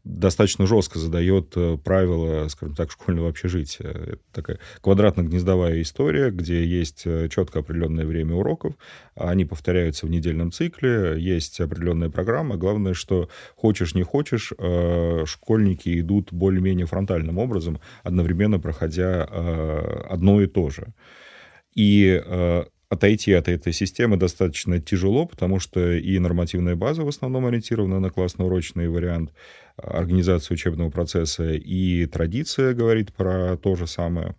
достаточно 0.04 0.68
жестко 0.68 1.00
задает 1.00 1.54
э, 1.56 1.78
правила, 1.78 2.50
скажем 2.50 2.76
так, 2.76 2.92
школьного 2.92 3.30
общежития. 3.30 3.88
Это 3.88 4.20
такая 4.34 4.60
квадратно-гнездовая 4.82 5.82
история, 5.82 6.32
где 6.32 6.66
есть 6.66 7.04
э, 7.06 7.30
четко 7.30 7.60
определенное 7.60 8.06
время 8.06 8.36
уроков, 8.36 8.74
они 9.16 9.46
повторяются 9.46 10.06
в 10.06 10.10
недельном 10.10 10.52
цикле, 10.52 11.16
есть 11.18 11.62
определенная 11.62 12.10
программа. 12.10 12.58
Главное, 12.58 12.94
что 12.94 13.30
хочешь, 13.56 13.96
не 13.96 14.04
хочешь, 14.04 14.52
э, 14.58 15.24
школьники 15.26 15.98
идут 16.02 16.34
более-менее 16.34 16.88
фронтальным 16.88 17.38
образом, 17.38 17.80
одновременно 18.04 18.60
проходя 18.60 19.24
одно 19.24 20.42
и 20.42 20.48
то 20.48 20.70
же. 20.70 20.94
И 21.74 22.22
отойти 22.90 23.34
от 23.34 23.48
этой 23.48 23.72
системы 23.72 24.18
достаточно 24.18 24.80
тяжело, 24.80 25.26
потому 25.26 25.60
что 25.60 25.94
и 25.94 26.18
нормативная 26.18 26.76
база 26.76 27.04
в 27.04 27.08
основном 27.08 27.46
ориентирована 27.46 28.00
на 28.00 28.10
классно-урочный 28.10 28.90
вариант 28.90 29.32
организации 29.78 30.56
учебного 30.56 30.90
процесса, 30.90 31.54
и 31.54 32.06
традиция 32.08 32.74
говорит 32.74 33.14
про 33.14 33.58
то 33.58 33.76
же 33.76 33.86
самое. 33.86 34.36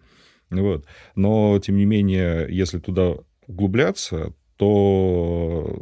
Вот. 0.50 0.84
Но, 1.14 1.58
тем 1.60 1.76
не 1.76 1.84
менее, 1.84 2.48
если 2.50 2.80
туда 2.80 3.14
углубляться, 3.46 4.34
то 4.56 5.78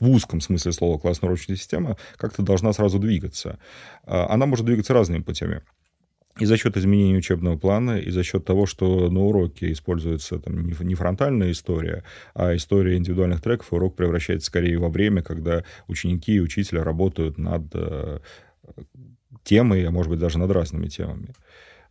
в 0.00 0.08
узком 0.08 0.40
смысле 0.40 0.72
слова 0.72 0.98
классно-урочная 0.98 1.56
система 1.56 1.96
как-то 2.16 2.42
должна 2.42 2.72
сразу 2.72 2.98
двигаться. 2.98 3.58
А, 4.04 4.26
она 4.30 4.46
может 4.46 4.64
двигаться 4.64 4.94
разными 4.94 5.22
путями. 5.22 5.62
И 6.38 6.44
за 6.44 6.56
счет 6.56 6.76
изменения 6.76 7.16
учебного 7.16 7.56
плана, 7.56 7.98
и 7.98 8.10
за 8.10 8.22
счет 8.22 8.44
того, 8.44 8.66
что 8.66 9.10
на 9.10 9.20
уроке 9.20 9.72
используется 9.72 10.38
там, 10.38 10.68
не 10.68 10.94
фронтальная 10.94 11.50
история, 11.50 12.04
а 12.34 12.54
история 12.54 12.96
индивидуальных 12.96 13.40
треков, 13.40 13.72
урок 13.72 13.96
превращается 13.96 14.46
скорее 14.46 14.78
во 14.78 14.88
время, 14.88 15.22
когда 15.22 15.64
ученики 15.88 16.34
и 16.34 16.40
учителя 16.40 16.84
работают 16.84 17.38
над 17.38 17.64
э, 17.72 18.18
темой, 19.44 19.86
а 19.86 19.90
может 19.90 20.10
быть 20.10 20.20
даже 20.20 20.38
над 20.38 20.50
разными 20.50 20.88
темами. 20.88 21.34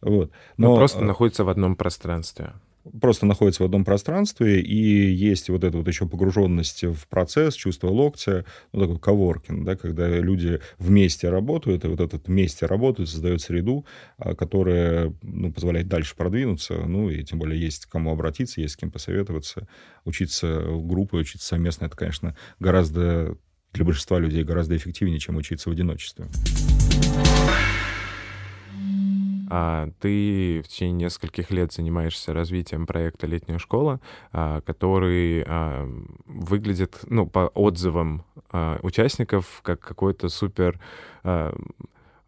Вот. 0.01 0.31
Но, 0.57 0.69
Но 0.69 0.75
просто 0.75 0.99
э, 0.99 1.05
находится 1.05 1.43
в 1.43 1.49
одном 1.49 1.75
пространстве 1.75 2.53
просто 3.01 3.25
находится 3.25 3.63
в 3.63 3.65
одном 3.65 3.85
пространстве, 3.85 4.61
и 4.61 5.11
есть 5.11 5.49
вот 5.49 5.63
эта 5.63 5.77
вот 5.77 5.87
еще 5.87 6.07
погруженность 6.07 6.83
в 6.83 7.07
процесс, 7.07 7.55
чувство 7.55 7.89
локтя, 7.89 8.45
ну, 8.73 8.81
такой 8.81 8.99
коворкинг, 8.99 9.65
да, 9.65 9.75
когда 9.75 10.07
люди 10.07 10.59
вместе 10.77 11.29
работают, 11.29 11.85
и 11.85 11.87
вот 11.87 11.99
этот 11.99 12.27
вместе 12.27 12.65
работают, 12.65 13.09
создают 13.09 13.41
среду, 13.41 13.85
а, 14.17 14.35
которая 14.35 15.13
ну, 15.21 15.51
позволяет 15.51 15.87
дальше 15.87 16.15
продвинуться, 16.15 16.75
ну, 16.85 17.09
и 17.09 17.23
тем 17.23 17.39
более 17.39 17.59
есть 17.59 17.85
кому 17.85 18.11
обратиться, 18.11 18.61
есть 18.61 18.75
с 18.75 18.77
кем 18.77 18.91
посоветоваться, 18.91 19.67
учиться 20.03 20.61
в 20.61 20.85
группе, 20.85 21.17
учиться 21.17 21.47
совместно, 21.47 21.85
это, 21.85 21.95
конечно, 21.95 22.35
гораздо 22.59 23.37
для 23.73 23.83
большинства 23.83 24.19
людей 24.19 24.43
гораздо 24.43 24.77
эффективнее, 24.77 25.19
чем 25.19 25.35
учиться 25.35 25.69
в 25.69 25.73
одиночестве. 25.73 26.27
А, 29.57 29.87
ты 30.01 30.61
в 30.65 30.67
течение 30.67 31.05
нескольких 31.05 31.49
лет 31.49 31.71
занимаешься 31.71 32.33
развитием 32.33 32.85
проекта 32.85 33.25
«Летняя 33.25 33.57
школа», 33.57 34.01
а, 34.33 34.59
который 34.59 35.45
а, 35.47 35.89
выглядит, 36.25 36.99
ну, 37.07 37.25
по 37.25 37.47
отзывам 37.53 38.25
участников, 38.81 39.61
как 39.63 39.79
какой-то 39.79 40.29
супер 40.29 40.79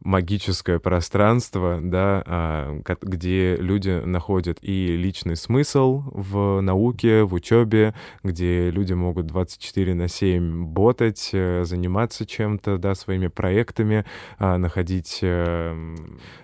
магическое 0.08 0.80
пространство, 0.80 1.80
да, 1.84 2.24
а, 2.26 2.82
где 3.02 3.58
люди 3.58 3.90
находят 4.06 4.58
и 4.62 4.96
личный 4.96 5.36
смысл 5.36 6.04
в 6.06 6.62
науке, 6.62 7.24
в 7.24 7.34
учебе, 7.34 7.94
где 8.24 8.72
люди 8.72 8.94
могут 8.94 9.28
24 9.28 9.94
на 9.94 10.08
7 10.08 10.66
ботать, 10.66 11.32
э, 11.34 11.66
заниматься 11.66 12.26
чем-то, 12.26 12.78
да, 12.78 12.96
своими 12.96 13.28
проектами, 13.28 14.06
а, 14.40 14.58
находить 14.58 15.20
э, 15.22 15.96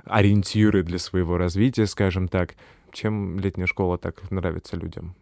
ориентиры 0.04 0.84
для 0.84 1.00
своего 1.00 1.38
развития, 1.38 1.88
скажем 1.88 2.28
так. 2.28 2.56
Чем 2.92 3.40
летняя 3.40 3.66
школа 3.66 3.98
так 3.98 4.30
нравится 4.30 4.76
людям? 4.76 5.16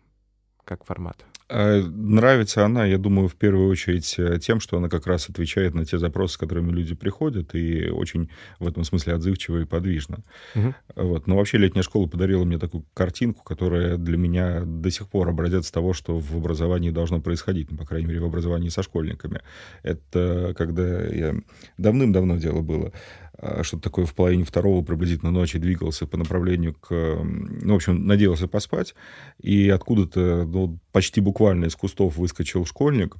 Как 0.65 0.83
формат? 0.83 1.30
А, 1.53 1.81
нравится 1.81 2.65
она, 2.65 2.85
я 2.85 2.97
думаю, 2.97 3.27
в 3.27 3.35
первую 3.35 3.69
очередь 3.69 4.15
э, 4.17 4.39
тем, 4.39 4.61
что 4.61 4.77
она 4.77 4.87
как 4.87 5.05
раз 5.05 5.29
отвечает 5.29 5.73
на 5.73 5.85
те 5.85 5.97
запросы, 5.97 6.35
с 6.35 6.37
которыми 6.37 6.71
люди 6.71 6.95
приходят, 6.95 7.53
и 7.55 7.89
очень 7.89 8.29
в 8.59 8.67
этом 8.67 8.85
смысле 8.85 9.15
отзывчива 9.15 9.57
и 9.59 9.65
подвижна. 9.65 10.19
Угу. 10.55 10.73
Вот. 10.95 11.27
Но 11.27 11.35
вообще 11.35 11.57
летняя 11.57 11.83
школа 11.83 12.07
подарила 12.07 12.45
мне 12.45 12.57
такую 12.57 12.85
картинку, 12.93 13.43
которая 13.43 13.97
для 13.97 14.17
меня 14.17 14.61
до 14.65 14.89
сих 14.89 15.09
пор 15.09 15.27
образец 15.27 15.69
того, 15.71 15.91
что 15.91 16.17
в 16.17 16.37
образовании 16.37 16.89
должно 16.89 17.19
происходить, 17.19 17.69
ну, 17.69 17.77
по 17.77 17.85
крайней 17.85 18.07
мере, 18.07 18.21
в 18.21 18.25
образовании 18.25 18.69
со 18.69 18.81
школьниками. 18.81 19.41
Это 19.83 20.53
когда 20.57 21.05
я... 21.05 21.35
Давным-давно 21.77 22.37
дело 22.37 22.61
было. 22.61 22.93
А, 23.37 23.63
что-то 23.63 23.83
такое 23.83 24.05
в 24.05 24.13
половине 24.13 24.43
второго 24.43 24.83
приблизительно 24.83 25.31
ночи 25.31 25.59
двигался 25.59 26.05
по 26.07 26.17
направлению 26.17 26.73
к... 26.73 26.91
Ну, 26.91 27.73
в 27.73 27.75
общем, 27.75 28.05
надеялся 28.05 28.47
поспать, 28.47 28.95
и 29.39 29.69
откуда-то 29.69 30.45
ну, 30.45 30.79
почти 30.91 31.21
буквально 31.21 31.65
из 31.65 31.75
кустов 31.75 32.17
выскочил 32.17 32.65
школьник, 32.65 33.17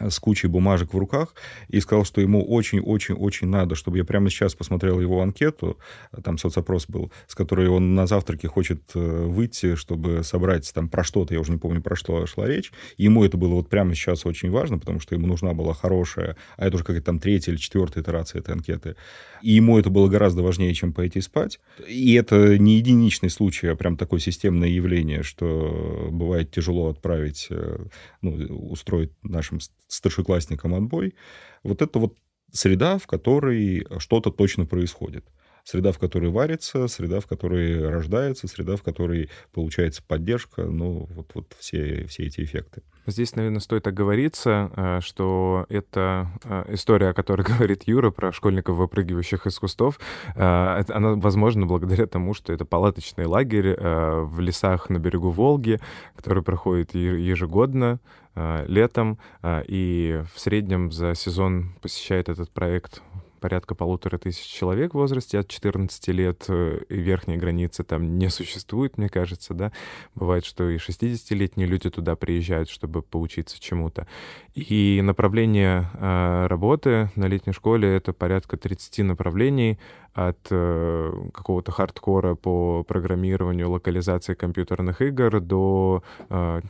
с 0.00 0.18
кучей 0.18 0.48
бумажек 0.48 0.92
в 0.92 0.98
руках 0.98 1.34
и 1.68 1.80
сказал, 1.80 2.04
что 2.04 2.20
ему 2.20 2.44
очень-очень-очень 2.44 3.46
надо, 3.46 3.74
чтобы 3.74 3.98
я 3.98 4.04
прямо 4.04 4.28
сейчас 4.28 4.54
посмотрел 4.54 5.00
его 5.00 5.22
анкету, 5.22 5.78
там 6.22 6.38
соцопрос 6.38 6.86
был, 6.88 7.12
с 7.26 7.34
которой 7.34 7.68
он 7.68 7.94
на 7.94 8.06
завтраке 8.06 8.48
хочет 8.48 8.82
э, 8.94 8.98
выйти, 8.98 9.76
чтобы 9.76 10.24
собрать 10.24 10.72
там 10.74 10.88
про 10.88 11.04
что-то, 11.04 11.34
я 11.34 11.40
уже 11.40 11.52
не 11.52 11.58
помню, 11.58 11.80
про 11.80 11.96
что 11.96 12.26
шла 12.26 12.46
речь. 12.46 12.72
Ему 12.96 13.24
это 13.24 13.36
было 13.36 13.54
вот 13.54 13.68
прямо 13.68 13.94
сейчас 13.94 14.26
очень 14.26 14.50
важно, 14.50 14.78
потому 14.78 15.00
что 15.00 15.14
ему 15.14 15.26
нужна 15.26 15.54
была 15.54 15.74
хорошая, 15.74 16.36
а 16.56 16.66
это 16.66 16.76
уже 16.76 16.84
какая-то 16.84 17.06
там 17.06 17.18
третья 17.20 17.52
или 17.52 17.58
четвертая 17.58 18.02
итерация 18.02 18.40
этой 18.40 18.54
анкеты. 18.54 18.96
И 19.42 19.52
ему 19.52 19.78
это 19.78 19.90
было 19.90 20.08
гораздо 20.08 20.42
важнее, 20.42 20.74
чем 20.74 20.92
пойти 20.92 21.20
спать. 21.20 21.60
И 21.86 22.14
это 22.14 22.58
не 22.58 22.78
единичный 22.78 23.30
случай, 23.30 23.68
а 23.68 23.76
прям 23.76 23.96
такое 23.96 24.18
системное 24.18 24.68
явление, 24.68 25.22
что 25.22 26.08
бывает 26.10 26.50
тяжело 26.50 26.88
отправить, 26.88 27.46
э, 27.50 27.78
ну, 28.22 28.32
устроить 28.70 29.12
нашим 29.22 29.60
старшеклассникам 29.94 30.74
отбой, 30.74 31.14
вот 31.62 31.82
это 31.82 31.98
вот 31.98 32.16
среда, 32.52 32.98
в 32.98 33.06
которой 33.06 33.86
что-то 33.98 34.30
точно 34.30 34.66
происходит. 34.66 35.24
Среда, 35.64 35.92
в 35.92 35.98
которой 35.98 36.30
варится, 36.30 36.88
среда, 36.88 37.20
в 37.20 37.26
которой 37.26 37.88
рождается, 37.88 38.46
среда, 38.48 38.76
в 38.76 38.82
которой 38.82 39.30
получается 39.50 40.02
поддержка, 40.06 40.64
ну, 40.64 41.08
вот, 41.10 41.30
вот 41.34 41.56
все, 41.58 42.06
все 42.06 42.24
эти 42.24 42.42
эффекты. 42.42 42.82
Здесь, 43.06 43.36
наверное, 43.36 43.60
стоит 43.60 43.86
оговориться, 43.86 44.70
э, 44.74 45.00
что 45.02 45.66
это 45.70 46.28
э, 46.44 46.64
история, 46.68 47.10
о 47.10 47.14
которой 47.14 47.42
говорит 47.46 47.84
Юра, 47.86 48.10
про 48.10 48.32
школьников, 48.32 48.76
выпрыгивающих 48.76 49.46
из 49.46 49.58
кустов, 49.58 49.98
э, 50.34 50.84
она 50.88 51.14
возможна 51.14 51.64
благодаря 51.64 52.06
тому, 52.06 52.34
что 52.34 52.52
это 52.52 52.64
палаточный 52.64 53.26
лагерь 53.26 53.76
в 53.78 54.40
лесах 54.40 54.90
на 54.90 54.98
берегу 54.98 55.30
Волги, 55.30 55.80
который 56.14 56.42
проходит 56.42 56.94
ежегодно 56.94 58.00
летом, 58.36 59.18
и 59.44 60.22
в 60.32 60.40
среднем 60.40 60.90
за 60.90 61.14
сезон 61.14 61.74
посещает 61.80 62.28
этот 62.28 62.50
проект 62.50 63.02
порядка 63.44 63.74
полутора 63.74 64.16
тысяч 64.16 64.46
человек 64.46 64.94
в 64.94 64.96
возрасте 64.96 65.38
от 65.38 65.48
14 65.48 66.08
лет, 66.08 66.46
э, 66.48 66.80
и 66.88 66.94
верхней 66.94 67.36
границы 67.36 67.84
там 67.84 68.16
не 68.18 68.30
существует, 68.30 68.96
мне 68.96 69.10
кажется, 69.10 69.52
да. 69.52 69.70
Бывает, 70.14 70.46
что 70.46 70.70
и 70.70 70.78
60-летние 70.78 71.66
люди 71.66 71.90
туда 71.90 72.16
приезжают, 72.16 72.70
чтобы 72.70 73.02
поучиться 73.02 73.60
чему-то. 73.60 74.06
И 74.54 75.02
направление 75.04 75.90
э, 75.92 76.46
работы 76.46 77.10
на 77.16 77.26
летней 77.26 77.52
школе— 77.52 77.94
это 77.96 78.14
порядка 78.14 78.56
30 78.56 79.00
направлений, 79.00 79.78
от 80.14 80.38
э, 80.50 81.12
какого-то 81.34 81.70
хардкора 81.70 82.36
по 82.36 82.82
программированию, 82.84 83.68
локализации 83.68 84.32
компьютерных 84.32 85.02
игр 85.02 85.40
до 85.40 86.02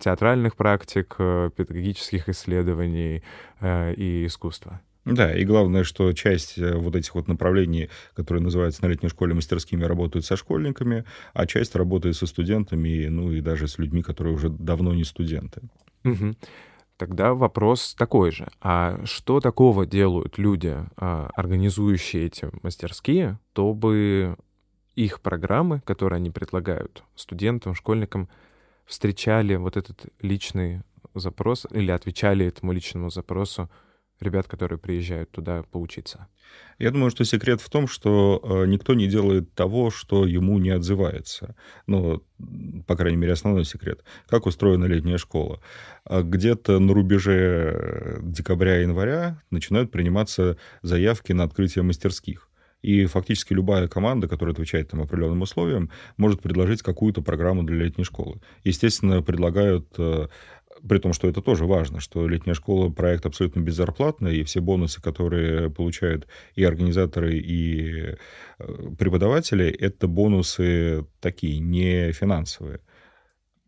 театральных 0.00 0.56
практик, 0.56 1.14
педагогических 1.54 2.28
исследований 2.30 3.22
и 3.62 4.24
искусства. 4.26 4.80
Да, 5.04 5.36
и 5.36 5.44
главное, 5.44 5.84
что 5.84 6.12
часть 6.12 6.58
э, 6.58 6.76
вот 6.76 6.96
этих 6.96 7.14
вот 7.14 7.28
направлений, 7.28 7.90
которые 8.14 8.42
называются 8.42 8.82
на 8.82 8.88
летней 8.88 9.10
школе 9.10 9.34
мастерскими, 9.34 9.84
работают 9.84 10.24
со 10.24 10.36
школьниками, 10.36 11.04
а 11.34 11.46
часть 11.46 11.76
работает 11.76 12.16
со 12.16 12.26
студентами, 12.26 13.06
ну 13.06 13.30
и 13.30 13.40
даже 13.40 13.68
с 13.68 13.78
людьми, 13.78 14.02
которые 14.02 14.34
уже 14.34 14.48
давно 14.48 14.94
не 14.94 15.04
студенты. 15.04 15.60
Угу. 16.04 16.34
Тогда 16.96 17.34
вопрос 17.34 17.94
такой 17.94 18.30
же. 18.30 18.48
А 18.60 19.00
что 19.04 19.40
такого 19.40 19.84
делают 19.84 20.38
люди, 20.38 20.76
а, 20.96 21.28
организующие 21.34 22.26
эти 22.26 22.48
мастерские, 22.62 23.38
чтобы 23.52 24.36
их 24.94 25.20
программы, 25.20 25.80
которые 25.80 26.18
они 26.18 26.30
предлагают 26.30 27.02
студентам, 27.16 27.74
школьникам, 27.74 28.28
встречали 28.86 29.56
вот 29.56 29.76
этот 29.76 30.06
личный 30.20 30.82
запрос 31.14 31.66
или 31.70 31.90
отвечали 31.90 32.46
этому 32.46 32.72
личному 32.72 33.10
запросу 33.10 33.68
ребят, 34.20 34.46
которые 34.46 34.78
приезжают 34.78 35.30
туда 35.30 35.62
поучиться? 35.62 36.28
Я 36.78 36.90
думаю, 36.90 37.10
что 37.10 37.24
секрет 37.24 37.60
в 37.60 37.70
том, 37.70 37.86
что 37.86 38.40
э, 38.42 38.66
никто 38.66 38.94
не 38.94 39.06
делает 39.06 39.54
того, 39.54 39.90
что 39.90 40.26
ему 40.26 40.58
не 40.58 40.70
отзывается. 40.70 41.54
Ну, 41.86 42.22
по 42.86 42.96
крайней 42.96 43.16
мере, 43.16 43.32
основной 43.32 43.64
секрет. 43.64 44.04
Как 44.26 44.46
устроена 44.46 44.86
летняя 44.86 45.18
школа? 45.18 45.60
А 46.04 46.22
где-то 46.22 46.78
на 46.78 46.92
рубеже 46.92 48.18
декабря-января 48.22 49.42
начинают 49.50 49.90
приниматься 49.90 50.56
заявки 50.82 51.32
на 51.32 51.44
открытие 51.44 51.82
мастерских. 51.82 52.50
И 52.82 53.06
фактически 53.06 53.54
любая 53.54 53.88
команда, 53.88 54.28
которая 54.28 54.52
отвечает 54.52 54.90
там 54.90 55.00
определенным 55.00 55.40
условиям, 55.40 55.90
может 56.18 56.42
предложить 56.42 56.82
какую-то 56.82 57.22
программу 57.22 57.62
для 57.62 57.76
летней 57.76 58.04
школы. 58.04 58.42
Естественно, 58.62 59.22
предлагают 59.22 59.86
э, 59.96 60.28
при 60.88 60.98
том, 60.98 61.12
что 61.12 61.28
это 61.28 61.40
тоже 61.40 61.66
важно, 61.66 62.00
что 62.00 62.26
летняя 62.28 62.54
школа 62.54 62.90
проект 62.90 63.26
абсолютно 63.26 63.60
беззарплатный, 63.60 64.36
и 64.36 64.44
все 64.44 64.60
бонусы, 64.60 65.00
которые 65.00 65.70
получают 65.70 66.26
и 66.54 66.64
организаторы, 66.64 67.38
и 67.38 68.16
э, 68.58 68.90
преподаватели, 68.98 69.66
это 69.66 70.08
бонусы 70.08 71.06
такие, 71.20 71.58
не 71.58 72.12
финансовые. 72.12 72.80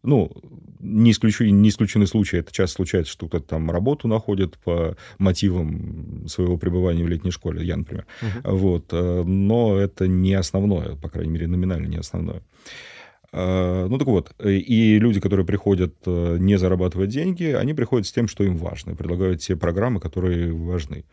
Ну, 0.02 0.31
не, 0.79 1.11
исключу, 1.11 1.44
не 1.44 1.68
исключены 1.68 2.07
случаи, 2.07 2.38
это 2.38 2.52
часто 2.52 2.76
случается, 2.76 3.12
что 3.12 3.26
кто-то 3.26 3.46
там 3.46 3.70
работу 3.70 4.07
находит 4.07 4.57
по 4.59 4.96
мотивам 5.18 6.29
своего 6.29 6.59
пребывания 6.59 7.02
в 7.02 7.09
летней 7.09 7.33
школе, 7.33 7.64
я, 7.64 7.76
например. 7.76 8.07
Uh-huh. 8.22 8.57
Вот, 8.57 8.92
э, 8.92 9.22
но 9.24 9.76
это 9.76 10.07
не 10.07 10.35
основное, 10.35 10.94
по 10.96 11.09
крайней 11.09 11.33
мере, 11.33 11.46
номинально 11.48 11.87
не 11.87 11.96
основное. 11.96 12.42
А, 13.38 13.87
ну 13.87 13.99
так 13.99 14.09
вот, 14.09 14.33
э, 14.38 14.53
и 14.53 14.99
люди, 14.99 15.20
которые 15.20 15.44
приходят 15.44 15.94
э, 16.07 16.37
не 16.40 16.57
зарабатывать 16.57 17.11
деньги, 17.11 17.44
они 17.44 17.75
приходят 17.75 18.07
с 18.07 18.12
тем, 18.12 18.29
что 18.29 18.44
им 18.44 18.57
важно, 18.57 18.94
предлагают 18.94 19.42
те 19.42 19.57
программы, 19.57 20.01
которые 20.01 20.53
важны. 20.53 21.05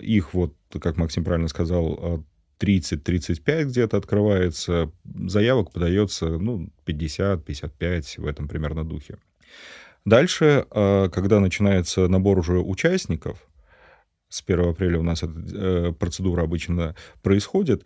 Их 0.00 0.34
вот, 0.34 0.52
как 0.78 0.98
Максим 0.98 1.24
правильно 1.24 1.48
сказал, 1.48 2.22
30-35 2.60 3.64
где-то 3.64 3.96
открывается, 3.96 4.90
заявок 5.26 5.72
подается, 5.72 6.26
ну, 6.38 6.68
50-55 6.84 8.20
в 8.20 8.26
этом 8.26 8.46
примерно 8.46 8.84
духе. 8.84 9.16
Дальше, 10.04 10.66
когда 10.70 11.40
начинается 11.40 12.08
набор 12.08 12.38
уже 12.38 12.58
участников, 12.60 13.38
с 14.34 14.42
1 14.44 14.68
апреля 14.68 14.98
у 14.98 15.02
нас 15.02 15.22
эта 15.22 15.32
э, 15.54 15.92
процедура 15.92 16.42
обычно 16.42 16.96
происходит, 17.22 17.84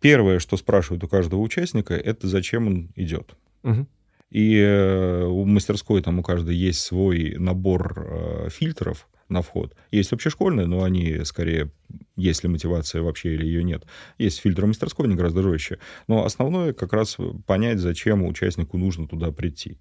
первое, 0.00 0.38
что 0.38 0.56
спрашивают 0.56 1.04
у 1.04 1.08
каждого 1.08 1.40
участника, 1.40 1.94
это 1.94 2.28
зачем 2.28 2.66
он 2.66 2.90
идет. 2.96 3.36
Угу. 3.62 3.86
И 4.30 4.56
э, 4.58 5.24
у 5.24 5.44
мастерской 5.44 6.02
там 6.02 6.18
у 6.18 6.22
каждой 6.22 6.56
есть 6.56 6.80
свой 6.80 7.36
набор 7.38 7.94
э, 7.96 8.48
фильтров 8.50 9.08
на 9.28 9.42
вход. 9.42 9.74
Есть 9.90 10.12
общешкольные, 10.12 10.66
но 10.66 10.82
они 10.82 11.24
скорее, 11.24 11.70
есть 12.16 12.42
ли 12.42 12.50
мотивация 12.50 13.02
вообще 13.02 13.34
или 13.34 13.46
ее 13.46 13.62
нет. 13.62 13.84
Есть 14.18 14.40
фильтры 14.40 14.66
мастерской, 14.66 15.06
они 15.06 15.14
гораздо 15.14 15.42
жестче. 15.42 15.78
Но 16.08 16.24
основное 16.24 16.72
как 16.72 16.92
раз 16.92 17.16
понять, 17.46 17.78
зачем 17.78 18.24
участнику 18.24 18.76
нужно 18.76 19.06
туда 19.06 19.30
прийти. 19.30 19.78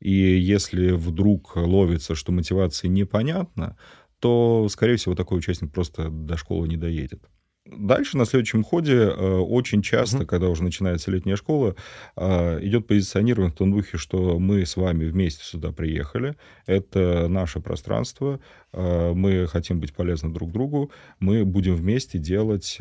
И 0.00 0.10
если 0.10 0.90
вдруг 0.90 1.56
ловится, 1.56 2.14
что 2.14 2.32
мотивация 2.32 2.88
непонятна, 2.88 3.76
то, 4.18 4.66
скорее 4.70 4.96
всего, 4.96 5.14
такой 5.14 5.38
участник 5.38 5.72
просто 5.72 6.08
до 6.10 6.36
школы 6.36 6.66
не 6.66 6.76
доедет. 6.76 7.22
Дальше 7.66 8.18
на 8.18 8.26
следующем 8.26 8.62
ходе 8.62 8.92
э, 8.92 9.36
очень 9.38 9.80
часто, 9.80 10.18
угу. 10.18 10.26
когда 10.26 10.50
уже 10.50 10.62
начинается 10.62 11.10
летняя 11.10 11.34
школа, 11.34 11.74
э, 12.14 12.58
идет 12.62 12.86
позиционирование 12.86 13.50
в 13.50 13.56
том 13.56 13.72
духе, 13.72 13.96
что 13.96 14.38
мы 14.38 14.66
с 14.66 14.76
вами 14.76 15.06
вместе 15.06 15.42
сюда 15.44 15.72
приехали, 15.72 16.36
это 16.66 17.26
наше 17.26 17.60
пространство, 17.60 18.38
э, 18.74 19.12
мы 19.14 19.46
хотим 19.46 19.80
быть 19.80 19.94
полезны 19.94 20.30
друг 20.30 20.52
другу, 20.52 20.90
мы 21.20 21.46
будем 21.46 21.74
вместе 21.74 22.18
делать 22.18 22.78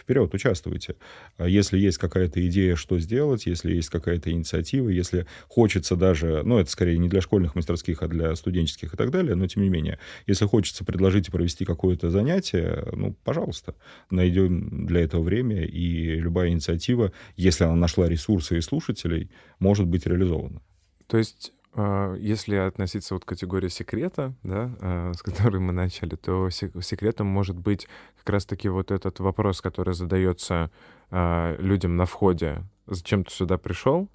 вперед, 0.00 0.32
участвуйте. 0.32 0.96
А 1.36 1.46
если 1.46 1.78
есть 1.78 1.98
какая-то 1.98 2.46
идея, 2.48 2.76
что 2.76 2.98
сделать, 2.98 3.44
если 3.44 3.74
есть 3.74 3.90
какая-то 3.90 4.30
инициатива, 4.30 4.88
если 4.88 5.26
хочется 5.48 5.96
даже, 5.96 6.42
ну, 6.44 6.58
это 6.58 6.70
скорее 6.70 6.96
не 6.96 7.10
для 7.10 7.20
школьных 7.20 7.54
мастерских, 7.54 8.02
а 8.02 8.08
для 8.08 8.34
студенческих 8.36 8.94
и 8.94 8.96
так 8.96 9.10
далее, 9.10 9.34
но 9.34 9.46
тем 9.48 9.62
не 9.62 9.68
менее, 9.68 9.98
если 10.26 10.46
хочется 10.46 10.82
предложить 10.82 11.28
и 11.28 11.30
провести 11.30 11.66
какое-то 11.66 12.10
занятие, 12.10 12.84
ну, 12.92 13.14
пожалуйста 13.22 13.74
найдем 14.10 14.86
для 14.86 15.02
этого 15.02 15.22
время, 15.22 15.64
и 15.64 16.16
любая 16.16 16.50
инициатива, 16.50 17.12
если 17.36 17.64
она 17.64 17.76
нашла 17.76 18.08
ресурсы 18.08 18.58
и 18.58 18.60
слушателей, 18.60 19.30
может 19.58 19.86
быть 19.86 20.06
реализована. 20.06 20.60
То 21.06 21.18
есть 21.18 21.52
а, 21.74 22.14
если 22.16 22.56
относиться 22.56 23.14
вот 23.14 23.24
к 23.24 23.28
категории 23.28 23.68
секрета, 23.68 24.34
да, 24.42 24.74
а, 24.80 25.12
с 25.14 25.22
которой 25.22 25.58
мы 25.58 25.72
начали, 25.72 26.16
то 26.16 26.50
секретом 26.50 27.26
может 27.26 27.58
быть 27.58 27.88
как 28.18 28.30
раз-таки 28.30 28.68
вот 28.68 28.90
этот 28.90 29.20
вопрос, 29.20 29.60
который 29.60 29.94
задается 29.94 30.70
а, 31.10 31.56
людям 31.58 31.96
на 31.96 32.04
входе. 32.04 32.62
Зачем 32.86 33.24
ты 33.24 33.32
сюда 33.32 33.58
пришел? 33.58 34.08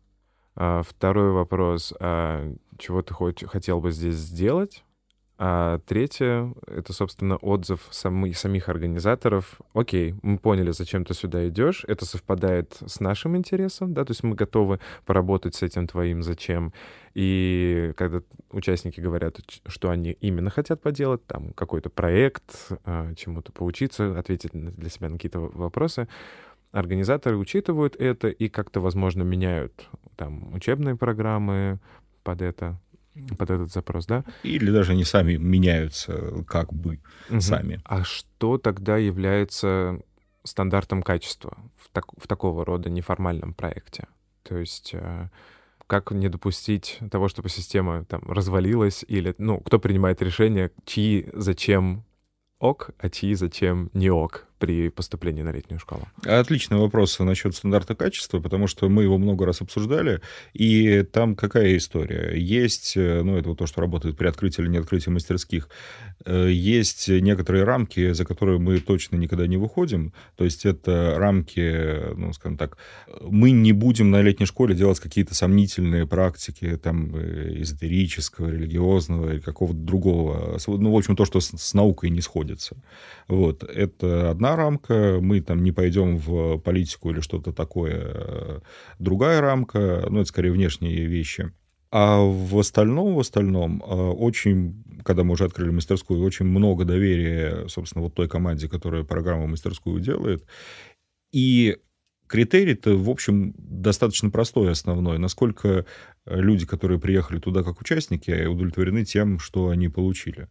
Второй 0.56 1.34
вопрос, 1.34 1.93
чего 1.99 3.01
ты 3.03 3.13
хоть, 3.13 3.43
хотел 3.43 3.80
бы 3.80 3.91
здесь 3.91 4.15
сделать? 4.15 4.84
А 5.39 5.80
третье— 5.86 6.52
это, 6.67 6.93
собственно, 6.93 7.38
отзыв 7.38 7.88
самы, 7.91 8.34
самих 8.34 8.69
организаторов. 8.69 9.62
Окей, 9.73 10.15
мы 10.23 10.39
поняли, 10.39 10.71
зачем 10.71 11.06
ты 11.06 11.13
сюда 11.13 11.47
идешь, 11.47 11.86
это 11.88 12.06
совпадает 12.06 12.76
с 12.84 13.00
нашим 13.00 13.38
интересом, 13.38 13.93
да, 13.93 14.04
то 14.04 14.12
есть 14.12 14.23
мы 14.23 14.34
готовы 14.34 14.80
поработать 15.06 15.54
с 15.54 15.62
этим 15.62 15.86
твоим 15.86 16.23
зачем. 16.23 16.73
И 17.13 17.93
когда 17.97 18.21
участники 18.52 19.00
говорят, 19.00 19.39
что 19.67 19.91
они 19.91 20.12
именно 20.12 20.50
хотят 20.50 20.82
поделать, 20.82 21.26
там 21.28 21.54
какой-то 21.54 21.91
проект, 21.91 22.71
а, 22.84 23.13
чему-то 23.13 23.52
поучиться, 23.52 24.17
ответить 24.17 24.52
для 24.54 24.89
себя 24.89 25.10
на 25.10 25.17
какие-то 25.17 25.39
вопросы, 25.39 26.08
организаторы 26.71 27.38
учитывают 27.38 27.95
это 27.95 28.28
и 28.30 28.50
как-то, 28.50 28.80
возможно, 28.80 29.21
меняют 29.21 29.88
там 30.15 30.52
учебные 30.56 30.95
программы 30.95 31.80
под 32.23 32.41
это, 32.41 32.80
под 33.38 33.51
этот 33.51 33.71
запрос, 33.71 34.06
да? 34.06 34.23
Или 34.43 34.71
даже 34.71 34.93
они 34.93 35.03
сами 35.03 35.36
меняются 35.36 36.43
как 36.47 36.73
бы 36.73 36.99
угу. 37.30 37.41
сами. 37.41 37.82
А 37.86 38.03
что 38.03 38.58
тогда 38.58 38.97
является 38.97 39.99
стандартом 40.43 41.03
качества 41.03 41.58
в, 41.75 41.89
так, 41.91 42.06
в 42.17 42.27
такого 42.27 42.65
рода 42.65 42.89
неформальном 42.89 43.53
проекте? 43.53 44.08
То 44.43 44.58
есть 44.58 44.91
э, 44.93 45.30
как 45.88 46.12
не 46.12 46.30
допустить 46.30 46.99
того, 47.12 47.27
чтобы 47.27 47.49
система 47.49 48.06
там 48.06 48.21
развалилась 48.27 49.03
или, 49.08 49.34
ну, 49.38 49.60
кто 49.60 49.80
принимает 49.80 50.21
решение, 50.21 50.71
чьи, 50.86 51.30
зачем 51.34 52.03
ок, 52.60 52.91
а 52.99 53.10
чьи 53.10 53.34
зачем 53.36 53.89
не 53.93 54.10
ок 54.10 54.47
при 54.57 54.89
поступлении 54.89 55.43
на 55.43 55.51
летнюю 55.51 55.79
школу? 55.79 56.07
Отличный 56.23 56.77
вопрос 56.77 57.17
насчет 57.19 57.55
стандарта 57.55 57.95
качества, 57.95 58.39
потому 58.39 58.67
что 58.67 58.89
мы 58.89 59.03
его 59.03 59.17
много 59.17 59.45
раз 59.45 59.61
обсуждали, 59.61 60.21
и 60.53 61.03
там 61.03 61.35
какая 61.35 61.77
история? 61.77 62.33
Есть, 62.37 62.95
э, 62.95 63.21
ну, 63.23 63.37
это 63.37 63.49
вот 63.49 63.59
то, 63.59 63.67
что 63.67 63.81
работает 63.81 64.17
при 64.17 64.27
открытии 64.27 64.61
или 64.61 64.69
не 64.69 64.77
открытии 64.77 65.09
мастерских, 65.09 65.69
э, 66.25 66.49
есть 66.51 67.07
некоторые 67.07 67.63
рамки, 67.63 68.13
за 68.13 68.25
которые 68.25 68.59
мы 68.59 68.79
точно 68.79 69.15
никогда 69.17 69.47
не 69.47 69.57
выходим, 69.57 70.13
то 70.35 70.43
есть 70.43 70.65
это 70.65 71.15
рамки, 71.17 72.15
ну, 72.15 72.33
скажем 72.33 72.57
так, 72.57 72.77
мы 73.21 73.51
не 73.51 73.73
будем 73.73 74.11
на 74.11 74.21
летней 74.21 74.45
школе 74.45 74.75
делать 74.75 74.99
какие-то 74.99 75.35
сомнительные 75.35 76.07
практики, 76.07 76.77
там, 76.81 77.15
э, 77.15 77.61
эзотерического, 77.61 78.49
религиозного 78.49 79.33
или 79.33 79.39
какого-то 79.39 79.79
другого, 79.79 80.57
ну, 80.67 80.91
в 80.91 80.97
общем, 80.97 81.15
то, 81.15 81.25
что 81.25 81.39
с, 81.39 81.51
с 81.55 81.73
наукой 81.73 82.09
не 82.09 82.21
сходится. 82.21 82.77
Вот, 83.27 83.63
это 83.63 84.31
одна 84.31 84.46
одна 84.47 84.55
рамка, 84.55 85.19
мы 85.21 85.41
там 85.41 85.63
не 85.63 85.71
пойдем 85.71 86.17
в 86.17 86.57
политику 86.60 87.12
или 87.12 87.19
что-то 87.19 87.51
такое, 87.51 88.62
другая 88.99 89.41
рамка, 89.41 90.05
ну, 90.10 90.21
это 90.21 90.29
скорее 90.29 90.51
внешние 90.51 91.05
вещи. 91.05 91.51
А 91.89 92.19
в 92.19 92.57
остальном, 92.60 93.15
в 93.15 93.19
остальном, 93.19 93.81
а, 93.86 94.12
очень, 94.12 94.83
когда 95.03 95.23
мы 95.23 95.33
уже 95.33 95.45
открыли 95.45 95.71
мастерскую, 95.71 96.21
очень 96.21 96.45
много 96.45 96.83
доверия, 96.83 97.67
собственно, 97.69 98.03
вот 98.03 98.13
той 98.13 98.27
команде, 98.27 98.67
которая 98.67 99.03
программу 99.03 99.47
мастерскую 99.47 100.01
делает. 100.01 100.45
И 101.31 101.77
критерий-то, 102.27 102.97
в 102.97 103.10
общем, 103.10 103.53
достаточно 103.57 104.29
простой 104.29 104.71
основной. 104.71 105.17
Насколько 105.17 105.86
люди, 106.25 106.65
которые 106.65 106.99
приехали 106.99 107.39
туда 107.39 107.63
как 107.63 107.79
участники, 107.79 108.45
удовлетворены 108.45 109.05
тем, 109.05 109.39
что 109.39 109.69
они 109.69 109.88
получили. 109.88 110.49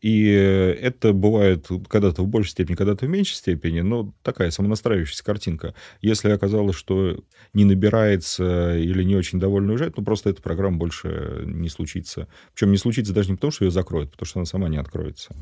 И 0.00 0.28
это 0.28 1.12
бывает 1.12 1.68
когда-то 1.88 2.22
в 2.22 2.28
большей 2.28 2.50
степени, 2.50 2.76
когда-то 2.76 3.06
в 3.06 3.08
меньшей 3.08 3.34
степени, 3.34 3.80
но 3.80 4.12
такая 4.22 4.50
самонастраивающаяся 4.50 5.24
картинка. 5.24 5.74
Если 6.00 6.30
оказалось, 6.30 6.76
что 6.76 7.22
не 7.52 7.64
набирается 7.64 8.76
или 8.76 9.02
не 9.02 9.16
очень 9.16 9.38
довольно 9.38 9.72
уезжает, 9.72 9.96
ну 9.96 10.04
просто 10.04 10.30
эта 10.30 10.40
программа 10.40 10.78
больше 10.78 11.42
не 11.44 11.68
случится. 11.68 12.28
Причем 12.54 12.70
не 12.70 12.78
случится 12.78 13.12
даже 13.12 13.30
не 13.30 13.36
потому, 13.36 13.50
что 13.50 13.64
ее 13.64 13.70
закроют, 13.70 14.12
потому 14.12 14.26
что 14.26 14.38
она 14.40 14.46
сама 14.46 14.68
не 14.68 14.78
откроется. 14.78 15.34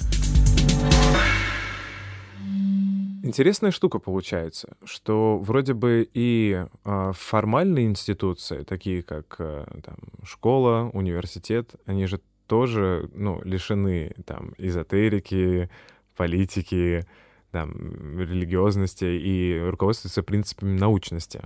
Интересная 3.23 3.73
штука 3.73 3.99
получается, 3.99 4.77
что 4.85 5.38
вроде 5.38 5.75
бы 5.75 6.09
и 6.14 6.64
э, 6.85 7.12
формальные 7.14 7.87
институции, 7.87 8.62
такие 8.62 9.03
как 9.03 9.37
э, 9.38 9.66
там, 9.85 9.97
школа, 10.25 10.88
университет, 10.94 11.75
они 11.85 12.07
же 12.07 12.21
тоже 12.49 13.09
ну, 13.15 13.41
лишены 13.45 14.13
там, 14.27 14.55
эзотерики, 14.59 15.71
политики, 16.17 17.07
там, 17.53 18.19
религиозности 18.19 19.05
и 19.05 19.61
руководствуются 19.61 20.23
принципами 20.23 20.77
научности. 20.77 21.43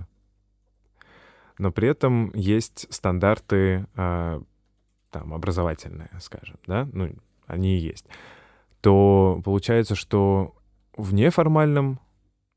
Но 1.59 1.71
при 1.71 1.87
этом 1.89 2.31
есть 2.33 2.87
стандарты 2.89 3.85
э, 3.95 4.41
там, 5.11 5.33
образовательные, 5.33 6.09
скажем, 6.19 6.57
да, 6.65 6.89
ну, 6.91 7.13
они 7.45 7.77
и 7.77 7.81
есть. 7.81 8.07
То 8.81 9.41
получается, 9.45 9.95
что 9.95 10.55
в 10.97 11.13
неформальном 11.13 11.99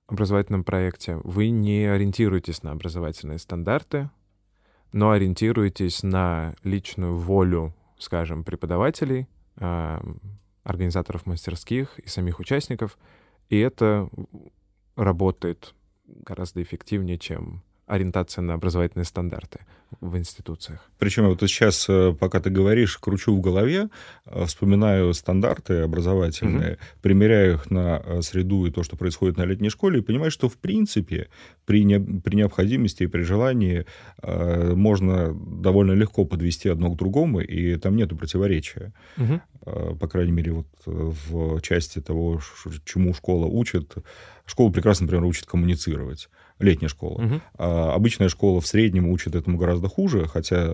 образовательном 0.07 0.65
проекте 0.65 1.17
вы 1.25 1.51
не 1.51 1.85
ориентируетесь 1.85 2.63
на 2.63 2.73
образовательные 2.73 3.39
стандарты, 3.39 4.11
но 4.93 5.11
ориентируетесь 5.11 6.03
на 6.03 6.55
личную 6.63 7.17
волю, 7.17 7.75
скажем, 7.99 8.45
преподавателей, 8.45 9.29
э, 9.57 10.01
организаторов 10.65 11.27
мастерских 11.27 11.99
и 11.99 12.09
самих 12.09 12.41
участников, 12.41 12.99
и 13.49 13.59
это 13.59 14.09
работает 14.97 15.75
гораздо 16.07 16.63
эффективнее, 16.63 17.19
чем 17.19 17.63
ориентация 17.87 18.43
на 18.43 18.55
образовательные 18.55 19.05
стандарты 19.05 19.61
в 20.01 20.17
институциях. 20.17 20.91
Причем 20.99 21.29
вот 21.29 21.41
сейчас, 21.41 21.87
э, 21.89 22.13
пока 22.19 22.41
ты 22.41 22.51
говоришь, 22.51 22.99
кручу 22.99 23.37
в 23.37 23.41
голове, 23.41 23.89
э, 24.27 24.45
вспоминаю 24.45 25.15
стандарты 25.15 25.81
образовательные, 25.81 26.73
угу. 26.73 26.79
примеряю 27.03 27.55
их 27.55 27.71
на 27.71 28.03
э, 28.05 28.23
среду 28.23 28.67
и 28.67 28.71
то, 28.71 28.83
что 28.83 28.97
происходит 28.97 29.37
на 29.37 29.45
летней 29.45 29.71
школе, 29.71 30.01
и 30.01 30.03
понимаю, 30.03 30.31
что 30.31 30.49
в 30.49 30.57
принципе 30.57 31.29
при, 31.65 31.85
не, 31.85 32.01
при 32.01 32.35
необходимости 32.37 33.05
и 33.05 33.07
при 33.07 33.23
желании 33.23 33.87
э, 34.23 34.75
можно 34.75 35.33
довольно 35.35 35.93
легко 35.93 36.25
подвести 36.25 36.69
одно 36.69 36.91
к 36.91 36.97
другому, 36.97 37.41
и 37.41 37.77
там 37.77 37.97
нету 37.97 38.17
противоречия. 38.17 38.93
Угу. 39.17 39.41
Э, 39.67 39.95
по 39.99 40.09
крайней 40.09 40.33
мере, 40.33 40.53
вот 40.53 40.67
в 40.85 41.61
части 41.61 42.01
того, 42.01 42.41
чему 42.85 43.15
школа 43.15 43.47
учит. 43.47 43.95
Школа 44.47 44.73
прекрасно, 44.73 45.05
например, 45.05 45.25
учит 45.25 45.47
коммуницировать 45.47 46.29
летняя 46.59 46.89
школа. 46.89 47.23
Угу. 47.23 47.41
А 47.59 47.95
обычная 47.95 48.29
школа 48.29 48.61
в 48.61 48.67
среднем 48.67 49.09
учит 49.09 49.35
этому 49.35 49.59
гораздо 49.59 49.89
хуже, 49.89 50.27
хотя 50.27 50.73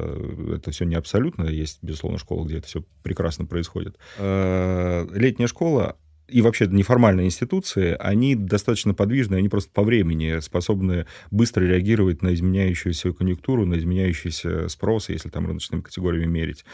это 0.55 0.71
все 0.71 0.85
не 0.85 0.95
абсолютно. 0.95 1.45
Есть, 1.45 1.79
безусловно, 1.83 2.19
школа, 2.19 2.45
где 2.45 2.59
это 2.59 2.67
все 2.67 2.85
прекрасно 3.03 3.47
происходит. 3.47 3.97
А, 4.19 5.07
летняя 5.13 5.47
школа 5.49 5.97
и 6.33 6.41
вообще 6.43 6.67
неформальные 6.67 7.27
институции, 7.27 7.97
они 7.99 8.35
достаточно 8.35 8.95
подвижны, 8.95 9.37
они 9.37 9.49
просто 9.49 9.71
по 9.71 9.83
времени 9.83 10.41
способны 10.41 11.07
быстро 11.31 11.65
реагировать 11.65 12.23
на 12.23 12.35
изменяющуюся 12.35 13.13
конъюнктуру, 13.13 13.67
на 13.67 13.79
изменяющийся 13.79 14.69
спрос, 14.69 15.09
если 15.09 15.29
там 15.29 15.47
рыночными 15.47 15.83
категориями 15.83 16.31
мерить. 16.31 16.65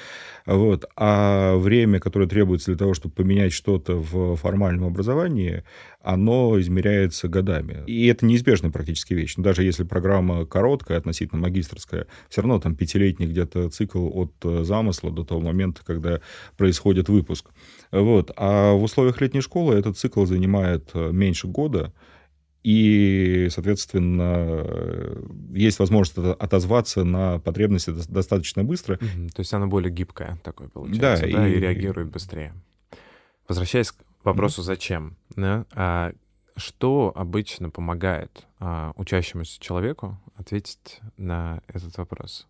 Вот. 0.46 0.84
А 0.96 1.56
время, 1.56 2.00
которое 2.00 2.28
требуется 2.28 2.70
для 2.70 2.78
того, 2.78 2.94
чтобы 2.94 3.14
поменять 3.14 3.52
что-то 3.52 3.96
в 3.96 4.36
формальном 4.36 4.86
образовании, 4.86 5.64
оно 6.00 6.58
измеряется 6.60 7.28
годами. 7.28 7.82
И 7.86 8.06
это 8.06 8.24
неизбежная 8.24 8.70
практически 8.70 9.14
вещь. 9.14 9.34
Даже 9.36 9.62
если 9.64 9.82
программа 9.82 10.46
короткая, 10.46 10.98
относительно 10.98 11.42
магистрская, 11.42 12.06
все 12.28 12.40
равно 12.40 12.60
там 12.60 12.76
пятилетний 12.76 13.26
где-то 13.26 13.68
цикл 13.68 14.08
от 14.14 14.32
замысла 14.64 15.10
до 15.10 15.24
того 15.24 15.40
момента, 15.40 15.82
когда 15.84 16.20
происходит 16.56 17.08
выпуск. 17.08 17.50
Вот. 17.90 18.30
А 18.36 18.72
в 18.72 18.82
условиях 18.82 19.20
летней 19.20 19.40
школы 19.48 19.74
этот 19.74 19.96
цикл 19.96 20.26
занимает 20.26 20.90
э, 20.92 21.10
меньше 21.10 21.48
года, 21.48 21.92
и, 22.62 23.48
соответственно, 23.50 24.34
э, 24.36 25.22
есть 25.54 25.78
возможность 25.78 26.18
отозваться 26.18 27.04
на 27.04 27.38
потребности 27.38 27.94
достаточно 28.08 28.62
быстро. 28.62 28.96
Угу, 28.96 29.28
то 29.28 29.40
есть 29.40 29.54
она 29.54 29.66
более 29.66 29.90
гибкая, 29.90 30.38
такой 30.44 30.68
получается, 30.68 31.26
да, 31.26 31.32
да 31.32 31.48
и... 31.48 31.52
и 31.52 31.60
реагирует 31.60 32.10
быстрее. 32.10 32.52
Возвращаясь 33.48 33.92
к 33.92 33.96
вопросу 34.22 34.62
«зачем?», 34.62 35.16
да, 35.34 35.64
а 35.72 36.12
что 36.56 37.12
обычно 37.14 37.70
помогает 37.70 38.46
а, 38.58 38.92
учащемуся 38.96 39.58
человеку 39.60 40.20
ответить 40.36 41.00
на 41.16 41.62
этот 41.68 41.96
вопрос? 41.96 42.46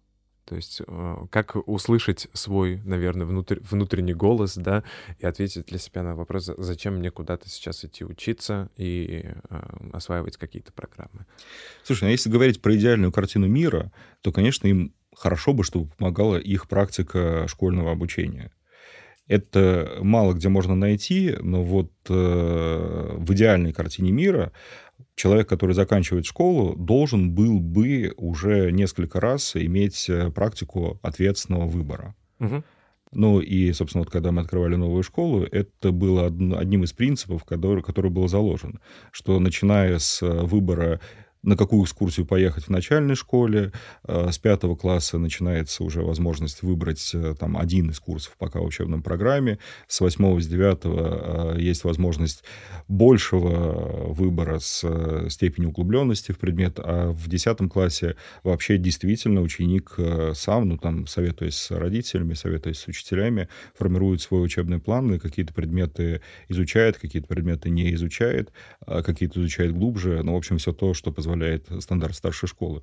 То 0.49 0.57
есть 0.57 0.81
э, 0.87 1.17
как 1.31 1.57
услышать 1.69 2.29
свой, 2.33 2.81
наверное, 2.85 3.27
внутрь, 3.27 3.59
внутренний 3.61 4.15
голос, 4.15 4.55
да, 4.57 4.83
и 5.19 5.27
ответить 5.27 5.67
для 5.67 5.79
себя 5.79 6.03
на 6.03 6.17
вопрос, 6.17 6.51
зачем 6.57 6.97
мне 6.97 7.11
куда-то 7.11 7.51
сейчас 7.51 7.85
идти 7.85 8.03
учиться 8.03 8.71
и 8.79 9.27
э, 9.27 9.61
осваивать 9.93 10.39
какие-то 10.39 10.73
программы. 10.73 11.27
Слушай, 11.83 12.09
а 12.09 12.11
если 12.13 12.31
говорить 12.31 12.63
про 12.63 12.75
идеальную 12.75 13.13
картину 13.13 13.47
мира, 13.47 13.93
то, 14.23 14.33
конечно, 14.33 14.67
им 14.67 14.95
хорошо 15.15 15.53
бы, 15.53 15.65
чтобы 15.65 15.91
помогала 15.99 16.37
их 16.37 16.67
практика 16.67 17.47
школьного 17.47 17.93
обучения. 17.93 18.51
Это 19.27 19.99
мало 20.01 20.33
где 20.33 20.49
можно 20.49 20.75
найти, 20.75 21.37
но 21.41 21.63
вот 21.63 21.93
э, 22.09 23.17
в 23.19 23.35
идеальной 23.35 23.75
картине 23.75 24.13
мира 24.13 24.53
человек, 25.19 25.49
который 25.49 25.75
заканчивает 25.75 26.25
школу, 26.25 26.75
должен 26.77 27.33
был 27.33 27.61
бы 27.61 28.15
уже 28.17 28.71
несколько 28.71 29.21
раз 29.21 29.57
иметь 29.57 30.09
э, 30.09 30.31
практику 30.31 30.99
ответственного 31.03 31.67
выбора. 31.67 32.15
Угу. 32.39 32.63
Ну 33.13 33.41
и, 33.41 33.73
собственно, 33.73 34.05
вот 34.05 34.13
когда 34.13 34.33
мы 34.33 34.43
открывали 34.43 34.77
новую 34.77 35.03
школу, 35.03 35.43
это 35.43 35.93
было 35.93 36.27
одним 36.27 36.85
из 36.85 36.93
принципов, 36.93 37.45
который, 37.45 37.83
который 37.83 38.11
был 38.11 38.29
заложен, 38.29 38.81
что 39.11 39.41
начиная 39.41 39.99
с 39.99 40.23
э, 40.23 40.43
выбора 40.45 41.01
на 41.43 41.57
какую 41.57 41.85
экскурсию 41.85 42.27
поехать 42.27 42.65
в 42.65 42.71
начальной 42.71 43.15
школе. 43.15 43.73
Э, 44.05 44.31
с 44.31 44.39
пятого 44.39 44.77
класса 44.77 45.19
начинается 45.19 45.85
уже 45.85 46.03
возможность 46.03 46.63
выбрать 46.63 47.11
э, 47.15 47.35
там 47.39 47.57
один 47.57 47.91
из 47.91 48.01
курсов 48.01 48.35
пока 48.39 48.61
в 48.61 48.65
учебном 48.65 49.03
программе. 49.03 49.59
С 49.87 50.01
восьмого, 50.01 50.41
с 50.41 50.47
девятого 50.47 51.55
э, 51.57 51.61
есть 51.61 51.85
возможность 51.85 52.45
большего 52.89 54.13
выбора 54.13 54.59
с 54.59 55.29
степенью 55.29 55.71
углубленности 55.71 56.33
в 56.33 56.39
предмет, 56.39 56.79
а 56.79 57.11
в 57.13 57.29
десятом 57.29 57.69
классе 57.69 58.17
вообще 58.43 58.79
действительно 58.79 59.41
ученик 59.41 59.97
сам, 60.35 60.69
ну 60.69 60.79
там, 60.79 61.07
советуясь 61.07 61.57
с 61.57 61.71
родителями, 61.71 62.35
советуясь 62.35 62.79
с 62.79 62.89
учителями, 62.89 63.49
формирует 63.79 64.23
свой 64.23 64.45
учебный 64.45 64.79
план 64.79 65.15
и 65.15 65.19
какие-то 65.19 65.53
предметы 65.53 66.21
изучает, 66.49 66.99
какие-то 66.99 67.29
предметы 67.29 67.71
не 67.71 67.93
изучает, 67.95 68.53
а 68.87 69.03
какие-то 69.03 69.41
изучает 69.41 69.73
глубже. 69.73 70.23
Ну, 70.23 70.35
в 70.35 70.37
общем, 70.37 70.59
все 70.59 70.73
то, 70.73 70.95
что 70.95 71.13
позволяет 71.13 71.28
позволяет 71.29 71.69
стандарт 71.81 72.17
старшей 72.17 72.49
школы. 72.49 72.83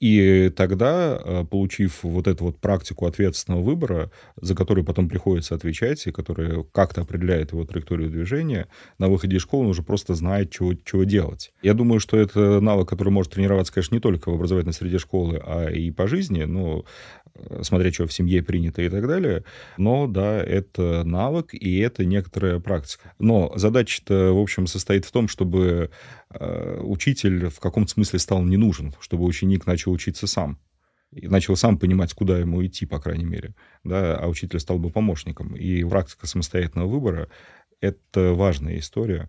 И 0.00 0.50
тогда, 0.56 1.16
э, 1.16 1.44
получив 1.48 2.02
вот 2.02 2.26
эту 2.26 2.46
вот 2.46 2.58
практику 2.58 3.06
ответственного 3.06 3.62
выбора, 3.62 4.10
за 4.40 4.56
который 4.56 4.82
потом 4.82 5.08
приходится 5.08 5.54
отвечать, 5.54 6.04
и 6.08 6.10
которая 6.10 6.64
как-то 6.72 7.02
определяет 7.02 7.52
его 7.52 7.64
траекторию 7.64 8.10
движения, 8.10 8.66
на 8.98 9.08
выходе 9.08 9.36
из 9.36 9.42
школы 9.42 9.62
он 9.62 9.70
уже 9.70 9.84
просто 9.84 10.16
знает, 10.16 10.50
чего, 10.50 10.74
чего 10.74 11.04
делать. 11.04 11.52
Я 11.62 11.74
думаю, 11.74 12.00
что 12.00 12.16
это 12.16 12.60
навык, 12.60 12.88
который 12.88 13.10
может 13.10 13.32
тренироваться, 13.32 13.72
конечно, 13.72 13.94
не 13.94 14.00
только 14.00 14.32
в 14.32 14.34
образовательной 14.34 14.74
среде 14.74 14.98
школы, 14.98 15.40
а 15.40 15.70
и 15.70 15.92
по 15.92 16.08
жизни. 16.08 16.42
Но 16.42 16.84
Смотря 17.62 17.90
что 17.92 18.06
в 18.06 18.12
семье 18.12 18.42
принято 18.42 18.82
и 18.82 18.88
так 18.88 19.06
далее. 19.06 19.44
Но, 19.78 20.06
да, 20.06 20.42
это 20.42 21.02
навык 21.04 21.54
и 21.54 21.78
это 21.78 22.04
некоторая 22.04 22.60
практика. 22.60 23.14
Но 23.18 23.52
задача-то, 23.56 24.32
в 24.32 24.38
общем, 24.38 24.66
состоит 24.66 25.04
в 25.04 25.12
том, 25.12 25.28
чтобы 25.28 25.90
э, 26.30 26.80
учитель 26.82 27.48
в 27.48 27.58
каком-то 27.58 27.90
смысле 27.90 28.18
стал 28.18 28.42
не 28.42 28.56
нужен, 28.56 28.94
чтобы 29.00 29.24
ученик 29.24 29.66
начал 29.66 29.92
учиться 29.92 30.26
сам. 30.26 30.58
И 31.10 31.28
начал 31.28 31.56
сам 31.56 31.78
понимать, 31.78 32.14
куда 32.14 32.38
ему 32.38 32.64
идти, 32.64 32.86
по 32.86 33.00
крайней 33.00 33.24
мере. 33.24 33.54
Да, 33.84 34.16
а 34.16 34.28
учитель 34.28 34.60
стал 34.60 34.78
бы 34.78 34.90
помощником. 34.90 35.54
И 35.56 35.84
практика 35.84 36.26
самостоятельного 36.26 36.88
выбора— 36.88 37.28
это 37.80 38.32
важная 38.32 38.78
история. 38.78 39.28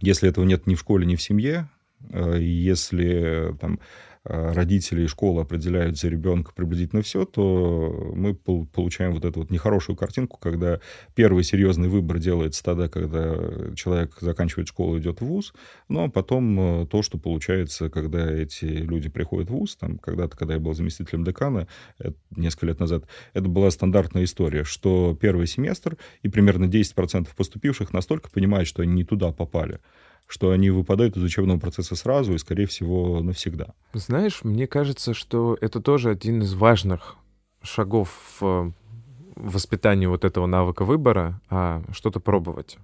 Если 0.00 0.28
этого 0.28 0.44
нет 0.44 0.66
ни 0.66 0.74
в 0.74 0.80
школе, 0.80 1.06
ни 1.06 1.16
в 1.16 1.22
семье, 1.22 1.68
э, 2.10 2.38
если 2.40 3.56
там 3.60 3.80
родители 4.24 5.02
и 5.02 5.06
школа 5.06 5.42
определяют 5.42 5.98
за 5.98 6.08
ребенка 6.08 6.52
приблизительно 6.54 7.00
все, 7.02 7.24
то 7.24 8.12
мы 8.14 8.34
получаем 8.34 9.14
вот 9.14 9.24
эту 9.24 9.40
вот 9.40 9.50
нехорошую 9.50 9.96
картинку, 9.96 10.38
когда 10.38 10.80
первый 11.14 11.42
серьезный 11.42 11.88
выбор 11.88 12.18
делается 12.18 12.62
тогда, 12.62 12.88
когда 12.88 13.34
человек 13.74 14.16
заканчивает 14.20 14.68
школу, 14.68 14.98
идет 14.98 15.20
в 15.20 15.24
ВУЗ, 15.24 15.54
но 15.88 16.00
ну, 16.00 16.06
а 16.06 16.10
потом 16.10 16.82
э, 16.82 16.86
то, 16.86 17.00
что 17.02 17.16
получается, 17.16 17.88
когда 17.88 18.30
эти 18.30 18.64
люди 18.64 19.08
приходят 19.08 19.48
в 19.48 19.54
ВУЗ, 19.54 19.76
там, 19.76 19.98
когда-то, 19.98 20.36
когда 20.36 20.54
я 20.54 20.60
был 20.60 20.74
заместителем 20.74 21.24
декана, 21.24 21.66
это, 21.98 22.14
несколько 22.36 22.66
лет 22.66 22.78
назад, 22.78 23.04
это 23.32 23.48
была 23.48 23.70
стандартная 23.70 24.24
история, 24.24 24.64
что 24.64 25.16
первый 25.18 25.46
семестр 25.46 25.96
и 26.22 26.28
примерно 26.28 26.66
10% 26.66 27.28
поступивших 27.34 27.94
настолько 27.94 28.30
понимают, 28.30 28.68
что 28.68 28.82
они 28.82 28.92
не 28.92 29.04
туда 29.04 29.32
попали, 29.32 29.80
что 30.30 30.52
они 30.52 30.70
выпадают 30.70 31.16
из 31.16 31.24
учебного 31.24 31.58
процесса 31.58 31.96
сразу 31.96 32.34
и, 32.34 32.38
скорее 32.38 32.66
всего, 32.66 33.20
навсегда. 33.20 33.74
Знаешь, 33.94 34.44
мне 34.44 34.68
кажется, 34.68 35.12
что 35.12 35.58
это 35.60 35.80
тоже 35.80 36.10
один 36.10 36.42
из 36.42 36.54
важных 36.54 37.16
шагов 37.62 38.38
в 38.38 38.72
воспитании 39.34 40.06
вот 40.06 40.24
этого 40.24 40.46
навыка 40.46 40.84
выбора, 40.84 41.40
а 41.50 41.82
что-то 41.90 42.20
пробовать. 42.20 42.78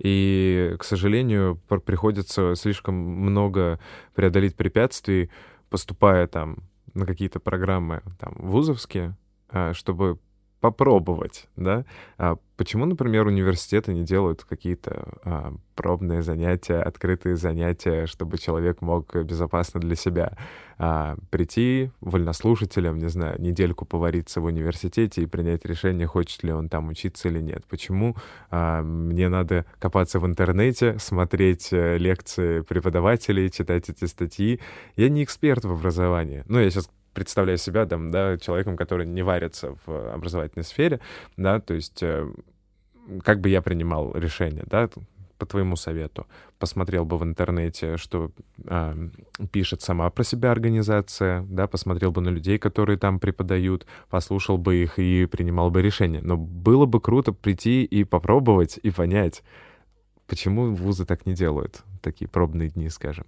И, 0.00 0.74
к 0.80 0.84
сожалению, 0.84 1.60
приходится 1.84 2.56
слишком 2.56 2.96
много 2.96 3.78
преодолеть 4.16 4.56
препятствий, 4.56 5.30
поступая 5.68 6.26
там 6.26 6.56
на 6.94 7.06
какие-то 7.06 7.38
программы 7.38 8.02
там, 8.18 8.34
вузовские, 8.36 9.16
а, 9.48 9.74
чтобы 9.74 10.18
попробовать, 10.60 11.48
да. 11.56 11.84
А 12.18 12.36
почему, 12.56 12.84
например, 12.84 13.26
университеты 13.26 13.94
не 13.94 14.04
делают 14.04 14.44
какие-то 14.44 15.08
а, 15.24 15.54
пробные 15.74 16.22
занятия, 16.22 16.82
открытые 16.82 17.36
занятия, 17.36 18.06
чтобы 18.06 18.36
человек 18.36 18.82
мог 18.82 19.16
безопасно 19.24 19.80
для 19.80 19.96
себя 19.96 20.36
а, 20.76 21.16
прийти 21.30 21.90
вольнослушателем, 22.02 22.98
не 22.98 23.08
знаю, 23.08 23.40
недельку 23.40 23.86
повариться 23.86 24.42
в 24.42 24.44
университете 24.44 25.22
и 25.22 25.26
принять 25.26 25.64
решение, 25.64 26.06
хочет 26.06 26.42
ли 26.42 26.52
он 26.52 26.68
там 26.68 26.88
учиться 26.88 27.28
или 27.28 27.40
нет? 27.40 27.64
Почему 27.66 28.16
а, 28.50 28.82
мне 28.82 29.30
надо 29.30 29.64
копаться 29.78 30.20
в 30.20 30.26
интернете, 30.26 30.98
смотреть 30.98 31.72
э, 31.72 31.96
лекции 31.96 32.60
преподавателей, 32.60 33.50
читать 33.50 33.88
эти 33.88 34.04
статьи? 34.04 34.60
Я 34.96 35.08
не 35.08 35.24
эксперт 35.24 35.64
в 35.64 35.72
образовании. 35.72 36.44
Ну, 36.46 36.60
я 36.60 36.70
сейчас 36.70 36.90
представляю 37.12 37.58
себя 37.58 37.86
там, 37.86 38.10
да, 38.10 38.38
человеком, 38.38 38.76
который 38.76 39.06
не 39.06 39.22
варится 39.22 39.76
в 39.84 40.12
образовательной 40.12 40.64
сфере, 40.64 41.00
да, 41.36 41.60
то 41.60 41.74
есть 41.74 42.02
э, 42.02 42.30
как 43.22 43.40
бы 43.40 43.48
я 43.48 43.62
принимал 43.62 44.12
решение, 44.14 44.64
да, 44.66 44.88
по 45.40 45.46
твоему 45.46 45.74
совету, 45.74 46.26
посмотрел 46.58 47.06
бы 47.06 47.16
в 47.16 47.24
интернете, 47.24 47.96
что 47.96 48.30
э, 48.66 49.08
пишет 49.50 49.80
сама 49.80 50.10
про 50.10 50.22
себя 50.22 50.52
организация, 50.52 51.42
да, 51.48 51.66
посмотрел 51.66 52.12
бы 52.12 52.20
на 52.20 52.28
людей, 52.28 52.58
которые 52.58 52.98
там 52.98 53.18
преподают, 53.18 53.86
послушал 54.10 54.58
бы 54.58 54.76
их 54.76 54.98
и 54.98 55.24
принимал 55.24 55.70
бы 55.70 55.80
решение. 55.80 56.20
Но 56.22 56.36
было 56.36 56.84
бы 56.84 57.00
круто 57.00 57.32
прийти 57.32 57.84
и 57.84 58.04
попробовать 58.04 58.78
и 58.82 58.90
понять, 58.90 59.42
почему 60.26 60.74
вузы 60.74 61.06
так 61.06 61.24
не 61.24 61.32
делают, 61.32 61.84
такие 62.02 62.28
пробные 62.28 62.68
дни, 62.68 62.90
скажем. 62.90 63.24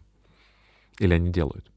Или 0.99 1.15
они 1.15 1.31
делают. 1.31 1.73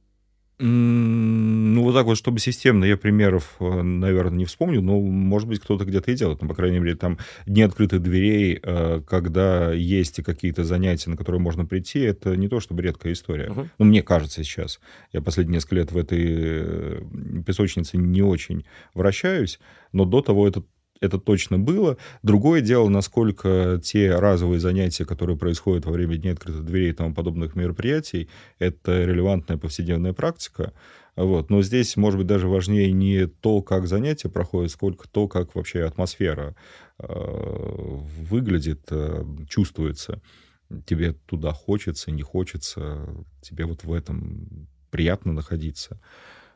Ну, 0.57 1.83
вот 1.83 1.93
так 1.93 2.05
вот, 2.05 2.17
чтобы 2.17 2.39
системно, 2.39 2.85
я 2.85 2.95
примеров, 2.95 3.55
э, 3.59 3.81
наверное, 3.81 4.37
не 4.37 4.45
вспомню, 4.45 4.81
но, 4.81 5.01
может 5.01 5.49
быть, 5.49 5.59
кто-то 5.59 5.83
где-то 5.83 6.11
и 6.11 6.15
делает. 6.15 6.41
Ну, 6.41 6.47
по 6.47 6.55
крайней 6.55 6.79
мере, 6.79 6.95
там 6.95 7.17
дни 7.45 7.61
открытых 7.61 8.01
дверей, 8.01 8.59
э, 8.63 9.01
когда 9.05 9.73
есть 9.73 10.23
какие-то 10.23 10.63
занятия, 10.63 11.09
на 11.09 11.17
которые 11.17 11.41
можно 11.41 11.65
прийти, 11.65 11.99
это 11.99 12.37
не 12.37 12.47
то 12.47 12.61
чтобы 12.61 12.83
редкая 12.83 13.11
история. 13.11 13.47
Uh-huh. 13.47 13.67
Ну, 13.77 13.85
мне 13.85 14.01
кажется 14.01 14.43
сейчас. 14.45 14.79
Я 15.11 15.21
последние 15.21 15.55
несколько 15.55 15.75
лет 15.75 15.91
в 15.91 15.97
этой 15.97 16.23
э, 16.25 17.01
песочнице 17.45 17.97
не 17.97 18.21
очень 18.21 18.65
вращаюсь, 18.93 19.59
но 19.91 20.05
до 20.05 20.21
того 20.21 20.47
это 20.47 20.63
это 21.01 21.19
точно 21.19 21.59
было. 21.59 21.97
Другое 22.23 22.61
дело, 22.61 22.89
насколько 22.89 23.79
те 23.83 24.15
разовые 24.15 24.59
занятия, 24.59 25.05
которые 25.05 25.37
происходят 25.37 25.85
во 25.85 25.91
время 25.91 26.17
Дня 26.17 26.33
открытых 26.33 26.65
дверей 26.65 26.91
и 26.91 26.93
тому 26.93 27.13
подобных 27.13 27.55
мероприятий, 27.55 28.29
это 28.59 29.03
релевантная 29.03 29.57
повседневная 29.57 30.13
практика. 30.13 30.73
Вот. 31.15 31.49
Но 31.49 31.61
здесь, 31.61 31.95
может 31.95 32.17
быть, 32.17 32.27
даже 32.27 32.47
важнее 32.47 32.91
не 32.91 33.27
то, 33.27 33.61
как 33.61 33.87
занятия 33.87 34.29
проходят, 34.29 34.71
сколько 34.71 35.07
то, 35.07 35.27
как 35.27 35.55
вообще 35.55 35.83
атмосфера 35.83 36.55
э, 36.99 37.05
выглядит, 37.07 38.87
э, 38.91 39.23
чувствуется. 39.49 40.21
Тебе 40.85 41.13
туда 41.13 41.51
хочется, 41.51 42.11
не 42.11 42.23
хочется, 42.23 43.07
тебе 43.41 43.65
вот 43.65 43.83
в 43.83 43.93
этом 43.93 44.67
приятно 44.89 45.31
находиться 45.31 45.99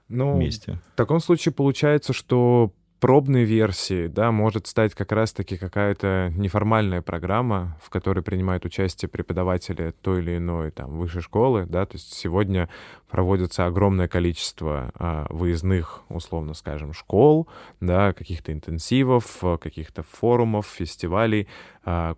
ну, 0.09 0.35
вместе. 0.35 0.79
В 0.93 0.97
таком 0.97 1.19
случае 1.19 1.53
получается, 1.53 2.13
что 2.13 2.73
пробной 2.99 3.43
версии, 3.43 4.07
да, 4.07 4.31
может 4.31 4.67
стать 4.67 4.93
как 4.93 5.11
раз-таки 5.11 5.57
какая-то 5.57 6.31
неформальная 6.35 7.01
программа, 7.01 7.77
в 7.81 7.89
которой 7.89 8.21
принимают 8.21 8.65
участие 8.65 9.09
преподаватели 9.09 9.93
той 10.01 10.19
или 10.19 10.37
иной 10.37 10.71
там 10.71 10.97
высшей 10.97 11.21
школы, 11.21 11.65
да, 11.65 11.85
то 11.85 11.95
есть 11.95 12.13
сегодня 12.13 12.69
проводится 13.09 13.65
огромное 13.65 14.07
количество 14.07 14.91
а, 14.95 15.25
выездных, 15.29 16.03
условно 16.09 16.53
скажем, 16.53 16.93
школ, 16.93 17.47
да, 17.79 18.13
каких-то 18.13 18.51
интенсивов, 18.51 19.43
каких-то 19.59 20.03
форумов, 20.03 20.67
фестивалей, 20.67 21.47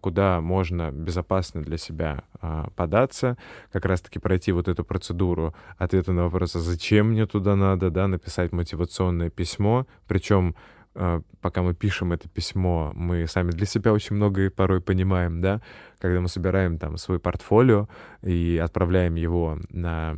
куда 0.01 0.41
можно 0.41 0.91
безопасно 0.91 1.61
для 1.61 1.77
себя 1.77 2.23
а, 2.41 2.69
податься, 2.75 3.37
как 3.71 3.85
раз-таки 3.85 4.19
пройти 4.19 4.51
вот 4.51 4.67
эту 4.67 4.83
процедуру 4.83 5.53
ответа 5.77 6.11
на 6.11 6.23
вопрос, 6.23 6.55
а 6.55 6.59
зачем 6.59 7.11
мне 7.11 7.27
туда 7.27 7.55
надо, 7.55 7.91
да, 7.91 8.07
написать 8.07 8.51
мотивационное 8.51 9.29
письмо, 9.29 9.85
причем 10.07 10.55
а, 10.95 11.21
пока 11.39 11.61
мы 11.61 11.73
пишем 11.73 12.11
это 12.11 12.27
письмо, 12.27 12.91
мы 12.95 13.27
сами 13.27 13.51
для 13.51 13.65
себя 13.65 13.93
очень 13.93 14.15
многое 14.15 14.49
порой 14.49 14.81
понимаем, 14.81 15.39
да, 15.39 15.61
когда 15.99 16.19
мы 16.19 16.27
собираем 16.27 16.77
там 16.77 16.97
свой 16.97 17.19
портфолио 17.19 17.87
и 18.23 18.59
отправляем 18.61 19.15
его 19.15 19.59
на 19.69 20.17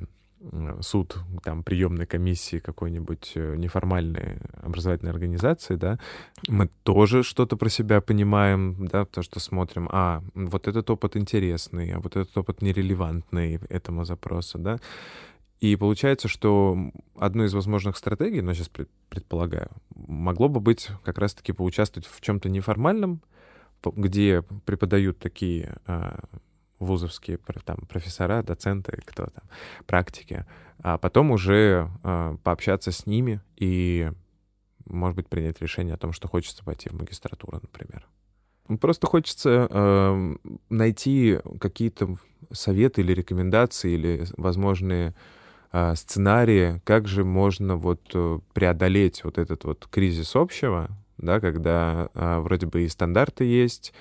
суд 0.81 1.17
там 1.43 1.63
приемной 1.63 2.05
комиссии 2.05 2.59
какой-нибудь 2.59 3.31
э, 3.35 3.55
неформальной 3.55 4.39
образовательной 4.61 5.11
организации, 5.11 5.75
да, 5.75 5.99
мы 6.47 6.69
тоже 6.83 7.23
что-то 7.23 7.57
про 7.57 7.69
себя 7.69 8.01
понимаем, 8.01 8.87
да, 8.87 9.05
то, 9.05 9.21
что 9.21 9.39
смотрим, 9.39 9.87
а, 9.91 10.23
вот 10.33 10.67
этот 10.67 10.89
опыт 10.89 11.15
интересный, 11.15 11.91
а 11.93 11.99
вот 11.99 12.15
этот 12.15 12.37
опыт 12.37 12.61
нерелевантный 12.61 13.59
этому 13.69 14.05
запросу, 14.05 14.59
да, 14.59 14.79
и 15.61 15.77
получается, 15.77 16.27
что 16.27 16.77
одной 17.17 17.47
из 17.47 17.53
возможных 17.53 17.95
стратегий, 17.95 18.41
но 18.41 18.53
сейчас 18.53 18.69
предполагаю, 19.09 19.71
могло 19.95 20.49
бы 20.49 20.59
быть 20.59 20.89
как 21.03 21.17
раз-таки 21.17 21.53
поучаствовать 21.53 22.07
в 22.07 22.19
чем-то 22.19 22.49
неформальном, 22.49 23.21
где 23.85 24.43
преподают 24.65 25.19
такие 25.19 25.77
а, 25.85 26.19
вузовские 26.79 27.39
там, 27.65 27.77
профессора, 27.87 28.43
доценты, 28.43 29.01
кто 29.05 29.27
там, 29.27 29.43
практики, 29.85 30.45
а 30.79 30.97
потом 30.97 31.31
уже 31.31 31.89
а, 32.03 32.35
пообщаться 32.43 32.91
с 32.91 33.05
ними 33.05 33.41
и, 33.55 34.11
может 34.85 35.15
быть, 35.15 35.29
принять 35.29 35.61
решение 35.61 35.95
о 35.95 35.97
том, 35.97 36.11
что 36.11 36.27
хочется 36.27 36.63
пойти 36.63 36.89
в 36.89 36.93
магистратуру, 36.93 37.59
например. 37.61 38.07
Просто 38.79 39.07
хочется 39.07 39.67
э, 39.69 40.35
найти 40.69 41.39
какие-то 41.59 42.15
советы 42.51 43.01
или 43.01 43.11
рекомендации 43.11 43.91
или 43.91 44.25
возможные 44.37 45.13
а, 45.71 45.95
сценарии, 45.95 46.81
как 46.85 47.07
же 47.07 47.25
можно 47.25 47.75
вот 47.75 48.01
э, 48.13 48.39
преодолеть 48.53 49.23
вот 49.23 49.37
этот 49.37 49.63
вот 49.63 49.87
кризис 49.89 50.35
общего, 50.35 50.89
да, 51.17 51.39
когда 51.39 52.09
а, 52.13 52.41
вроде 52.41 52.67
бы 52.67 52.83
и 52.83 52.87
стандарты 52.87 53.43
есть, 53.43 53.91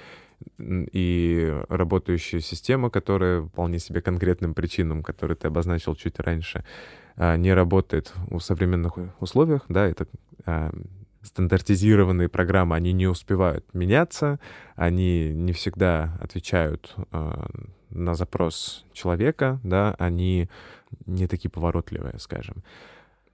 и 0.59 1.63
работающая 1.69 2.41
система, 2.41 2.91
которая 2.91 3.43
вполне 3.43 3.79
себе 3.79 4.01
конкретным 4.01 4.55
причинам, 4.55 5.03
которые 5.03 5.37
ты 5.37 5.49
обозначил 5.49 5.95
чуть 5.95 6.19
раньше, 6.19 6.65
а, 7.17 7.37
не 7.37 7.53
работает 7.53 8.13
в 8.29 8.41
современных 8.41 8.99
условиях, 9.21 9.65
да, 9.69 9.87
это 9.87 10.07
стандартизированные 11.23 12.29
программы, 12.29 12.75
они 12.75 12.93
не 12.93 13.07
успевают 13.07 13.65
меняться, 13.75 14.41
они 14.75 15.33
не 15.33 15.53
всегда 15.53 16.19
отвечают 16.21 16.97
на 17.91 18.15
запрос 18.15 18.85
человека, 18.93 19.61
да, 19.63 19.95
они 19.99 20.49
не 21.07 21.27
такие 21.27 21.51
поворотливые, 21.51 22.19
скажем. 22.19 22.65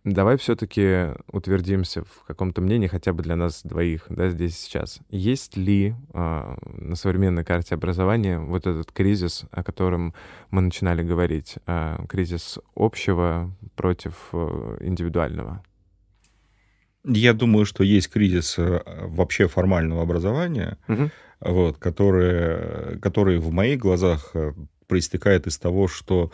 Давай 0.05 0.36
все-таки 0.38 1.09
утвердимся 1.30 2.05
в 2.05 2.24
каком-то 2.26 2.61
мнении, 2.61 2.86
хотя 2.86 3.12
бы 3.12 3.22
для 3.22 3.36
нас 3.36 3.62
двоих, 3.62 4.07
да, 4.09 4.30
здесь 4.30 4.59
сейчас. 4.59 5.01
Есть 5.11 5.57
ли 5.57 5.94
э, 6.14 6.57
на 6.64 6.94
современной 6.94 7.44
карте 7.44 7.74
образования 7.74 8.38
вот 8.38 8.66
этот 8.66 8.92
кризис, 8.92 9.44
о 9.51 9.62
котором 9.62 10.14
мы 10.51 10.62
начинали 10.62 11.03
говорить, 11.03 11.57
э, 11.66 11.99
кризис 12.09 12.59
общего 12.74 13.51
против 13.74 14.14
э, 14.32 14.78
индивидуального? 14.80 15.62
Я 17.05 17.32
думаю, 17.32 17.64
что 17.64 17.82
есть 17.84 18.09
кризис 18.09 18.59
э, 18.59 18.80
вообще 18.86 19.49
формального 19.49 20.03
образования, 20.03 20.78
угу. 20.86 21.11
вот, 21.40 21.78
который, 21.78 22.99
который 23.01 23.38
в 23.38 23.51
моих 23.51 23.80
глазах 23.80 24.30
э, 24.34 24.53
проистекает 24.86 25.46
из 25.46 25.59
того, 25.59 25.88
что 25.88 26.30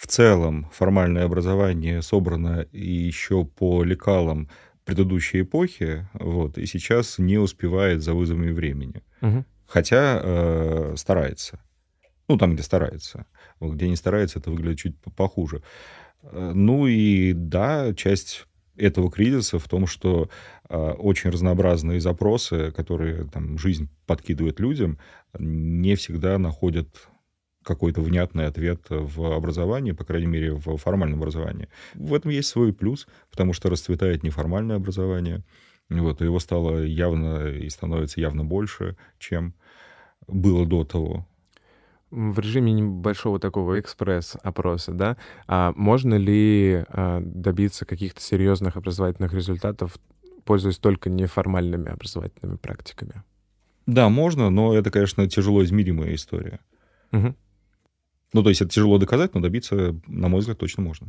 в 0.00 0.06
целом 0.06 0.66
формальное 0.72 1.26
образование 1.26 2.00
собрано 2.00 2.66
еще 2.72 3.44
по 3.44 3.84
лекалам 3.84 4.48
предыдущей 4.86 5.42
эпохи, 5.42 6.08
вот, 6.14 6.56
и 6.56 6.64
сейчас 6.64 7.18
не 7.18 7.36
успевает 7.36 8.02
за 8.02 8.14
вызовами 8.14 8.50
времени. 8.50 9.02
Угу. 9.20 9.44
Хотя 9.66 10.20
э, 10.22 10.94
старается. 10.96 11.60
Ну, 12.28 12.38
там, 12.38 12.54
где 12.54 12.62
старается. 12.62 13.26
Вот, 13.58 13.74
где 13.74 13.90
не 13.90 13.96
старается, 13.96 14.38
это 14.38 14.50
выглядит 14.50 14.78
чуть 14.78 14.96
похуже. 15.16 15.62
Э, 16.22 16.52
ну 16.54 16.86
и 16.86 17.34
да, 17.34 17.92
часть 17.92 18.46
этого 18.78 19.10
кризиса 19.10 19.58
в 19.58 19.68
том, 19.68 19.86
что 19.86 20.30
э, 20.70 20.76
очень 20.78 21.28
разнообразные 21.28 22.00
запросы, 22.00 22.70
которые 22.70 23.28
там, 23.28 23.58
жизнь 23.58 23.90
подкидывает 24.06 24.60
людям, 24.60 24.98
не 25.38 25.94
всегда 25.94 26.38
находят 26.38 26.88
какой-то 27.64 28.00
внятный 28.00 28.46
ответ 28.46 28.80
в 28.88 29.34
образовании, 29.34 29.92
по 29.92 30.04
крайней 30.04 30.26
мере, 30.26 30.52
в 30.54 30.76
формальном 30.76 31.18
образовании. 31.20 31.68
В 31.94 32.14
этом 32.14 32.30
есть 32.30 32.48
свой 32.48 32.72
плюс, 32.72 33.06
потому 33.30 33.52
что 33.52 33.68
расцветает 33.70 34.22
неформальное 34.22 34.76
образование. 34.76 35.42
Вот, 35.90 36.20
его 36.20 36.38
стало 36.38 36.82
явно 36.84 37.48
и 37.48 37.68
становится 37.68 38.20
явно 38.20 38.44
больше, 38.44 38.96
чем 39.18 39.54
было 40.28 40.64
до 40.66 40.84
того. 40.84 41.26
в 42.10 42.38
режиме 42.40 42.72
небольшого 42.72 43.38
такого 43.38 43.78
экспресс-опроса, 43.78 44.92
да, 44.92 45.16
а 45.46 45.72
можно 45.76 46.14
ли 46.16 46.84
а, 46.88 47.20
добиться 47.24 47.84
каких-то 47.86 48.20
серьезных 48.20 48.76
образовательных 48.76 49.32
результатов, 49.32 49.96
пользуясь 50.44 50.78
только 50.78 51.08
неформальными 51.08 51.90
образовательными 51.90 52.56
практиками? 52.56 53.22
Да, 53.86 54.08
можно, 54.08 54.50
но 54.50 54.74
это, 54.74 54.90
конечно, 54.90 55.28
тяжело 55.28 55.62
измеримая 55.64 56.14
история. 56.14 56.60
Угу. 57.12 57.34
Ну, 58.32 58.42
то 58.42 58.48
есть 58.48 58.60
это 58.60 58.70
тяжело 58.70 58.98
доказать, 58.98 59.34
но 59.34 59.40
добиться, 59.40 59.96
на 60.06 60.28
мой 60.28 60.40
взгляд, 60.40 60.58
точно 60.58 60.82
можно. 60.82 61.08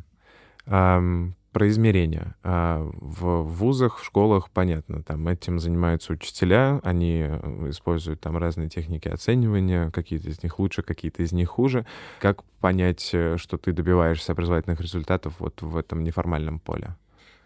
Про 0.65 1.67
измерения. 1.67 2.35
А, 2.43 2.89
в 3.01 3.41
вузах, 3.43 3.99
в 3.99 4.05
школах, 4.05 4.49
понятно, 4.51 5.03
там 5.03 5.27
этим 5.27 5.59
занимаются 5.59 6.13
учителя, 6.13 6.79
они 6.81 7.25
э, 7.27 7.69
используют 7.71 8.21
там 8.21 8.37
разные 8.37 8.69
техники 8.69 9.09
оценивания, 9.09 9.91
какие-то 9.91 10.29
из 10.29 10.41
них 10.43 10.59
лучше, 10.59 10.81
какие-то 10.81 11.23
из 11.23 11.33
них 11.33 11.49
хуже. 11.49 11.85
Как 12.21 12.45
понять, 12.61 13.09
э, 13.11 13.35
что 13.37 13.57
ты 13.57 13.73
добиваешься 13.73 14.31
образовательных 14.31 14.79
результатов 14.79 15.33
вот 15.39 15.61
в 15.61 15.75
этом 15.75 16.05
неформальном 16.05 16.57
поле? 16.57 16.95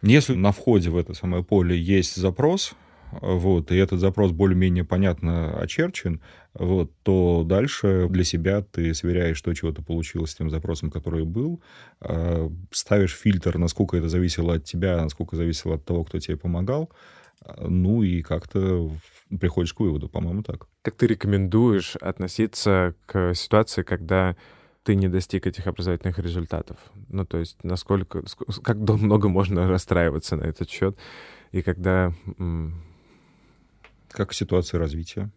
Если 0.04 0.36
на 0.36 0.52
входе 0.52 0.92
в 0.92 0.98
это 0.98 1.16
самое 1.16 1.44
поле 1.44 1.76
есть 1.76 2.16
запрос, 2.16 2.76
вот, 3.12 3.72
и 3.72 3.78
этот 3.78 4.00
запрос 4.00 4.32
более-менее 4.32 4.84
понятно 4.84 5.58
очерчен, 5.60 6.22
вот, 6.54 6.92
то 7.04 7.44
дальше 7.46 8.08
для 8.10 8.24
себя 8.24 8.62
ты 8.62 8.94
сверяешь 8.94 9.42
то, 9.42 9.54
чего 9.54 9.72
ты 9.72 9.82
получил 9.82 10.26
с 10.28 10.36
тем 10.36 10.50
запросом, 10.50 10.92
который 10.92 11.26
был, 11.26 11.62
э, 12.02 12.50
ставишь 12.72 13.16
фильтр, 13.16 13.58
насколько 13.58 13.98
это 13.98 14.10
зависело 14.10 14.56
от 14.56 14.64
тебя, 14.64 15.02
насколько 15.02 15.36
зависело 15.36 15.76
от 15.76 15.86
того, 15.86 16.04
кто 16.04 16.20
тебе 16.20 16.38
помогал, 16.38 16.92
ну 17.60 18.04
и 18.04 18.22
как-то 18.22 18.92
приходишь 19.40 19.74
к 19.74 19.80
выводу, 19.80 20.10
по-моему, 20.10 20.44
так. 20.44 20.68
Как 20.82 20.96
ты 20.96 21.08
рекомендуешь 21.08 21.96
относиться 21.98 22.96
к 23.06 23.34
ситуации, 23.34 23.84
когда 23.84 24.36
ты 24.84 24.96
не 24.96 25.08
достиг 25.08 25.48
этих 25.48 25.68
образовательных 25.68 26.20
результатов? 26.20 26.78
Ну, 27.10 27.26
то 27.26 27.38
есть, 27.38 27.64
насколько, 27.64 28.24
как 28.64 28.78
много 28.78 29.30
можно 29.30 29.68
расстраиваться 29.68 30.36
на 30.36 30.44
этот 30.44 30.70
счет, 30.70 30.98
и 31.52 31.62
когда 31.62 32.14
как 34.10 34.34
ситуация 34.34 34.80
развития. 34.80 35.32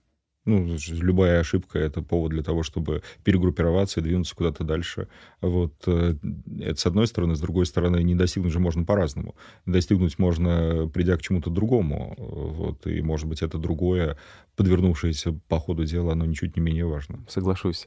Ну, 0.49 0.79
любая 0.89 1.41
ошибка— 1.41 1.79
это 1.81 2.01
повод 2.01 2.31
для 2.31 2.43
того, 2.43 2.63
чтобы 2.63 3.03
перегруппироваться 3.23 4.01
и 4.01 4.03
двинуться 4.03 4.35
куда-то 4.35 4.65
дальше. 4.65 5.09
Вот. 5.43 5.75
Э, 5.87 6.15
это 6.61 6.81
с 6.81 6.87
одной 6.87 7.07
стороны. 7.07 7.37
С 7.37 7.41
другой 7.41 7.67
стороны, 7.67 8.03
не 8.03 8.15
достигнуть 8.15 8.53
же 8.53 8.59
можно 8.59 8.83
по-разному. 8.85 9.35
Достигнуть 9.67 10.19
можно, 10.19 10.89
придя 10.89 11.19
к 11.19 11.23
чему-то 11.23 11.51
другому. 11.51 12.15
Вот. 12.17 12.87
И, 12.87 13.03
может 13.03 13.29
быть, 13.29 13.43
это 13.43 13.59
другое, 13.59 14.17
подвернувшееся 14.57 15.39
по 15.49 15.59
ходу 15.59 15.85
дела, 15.85 16.13
оно 16.13 16.25
ничуть 16.25 16.57
не 16.57 16.63
менее 16.63 16.87
важно. 16.87 17.19
Соглашусь 17.29 17.85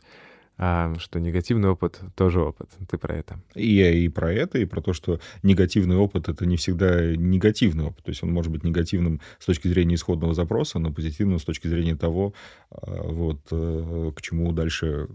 что 0.62 1.20
негативный 1.20 1.70
опыт 1.70 2.00
тоже 2.16 2.40
опыт. 2.40 2.70
Ты 2.88 3.00
про 3.00 3.16
это? 3.16 3.40
И 3.56 3.74
я 3.74 3.92
и 3.92 4.08
про 4.10 4.32
это, 4.32 4.60
и 4.60 4.66
про 4.66 4.80
то, 4.80 4.94
что 4.94 5.20
негативный 5.42 5.96
опыт— 5.96 6.30
это 6.30 6.46
не 6.46 6.56
всегда 6.56 7.16
негативный 7.16 7.86
опыт. 7.86 8.06
То 8.06 8.12
есть 8.12 8.22
он 8.22 8.32
может 8.32 8.52
быть 8.52 8.64
негативным 8.64 9.22
с 9.40 9.46
точки 9.46 9.68
зрения 9.68 9.96
исходного 9.96 10.36
запроса, 10.36 10.78
но 10.78 10.94
позитивным 10.94 11.40
с 11.40 11.44
точки 11.44 11.68
зрения 11.68 11.96
того, 11.96 12.36
а, 12.70 13.04
вот, 13.04 13.40
э, 13.50 14.12
к 14.16 14.22
чему 14.22 14.52
дальше 14.52 15.08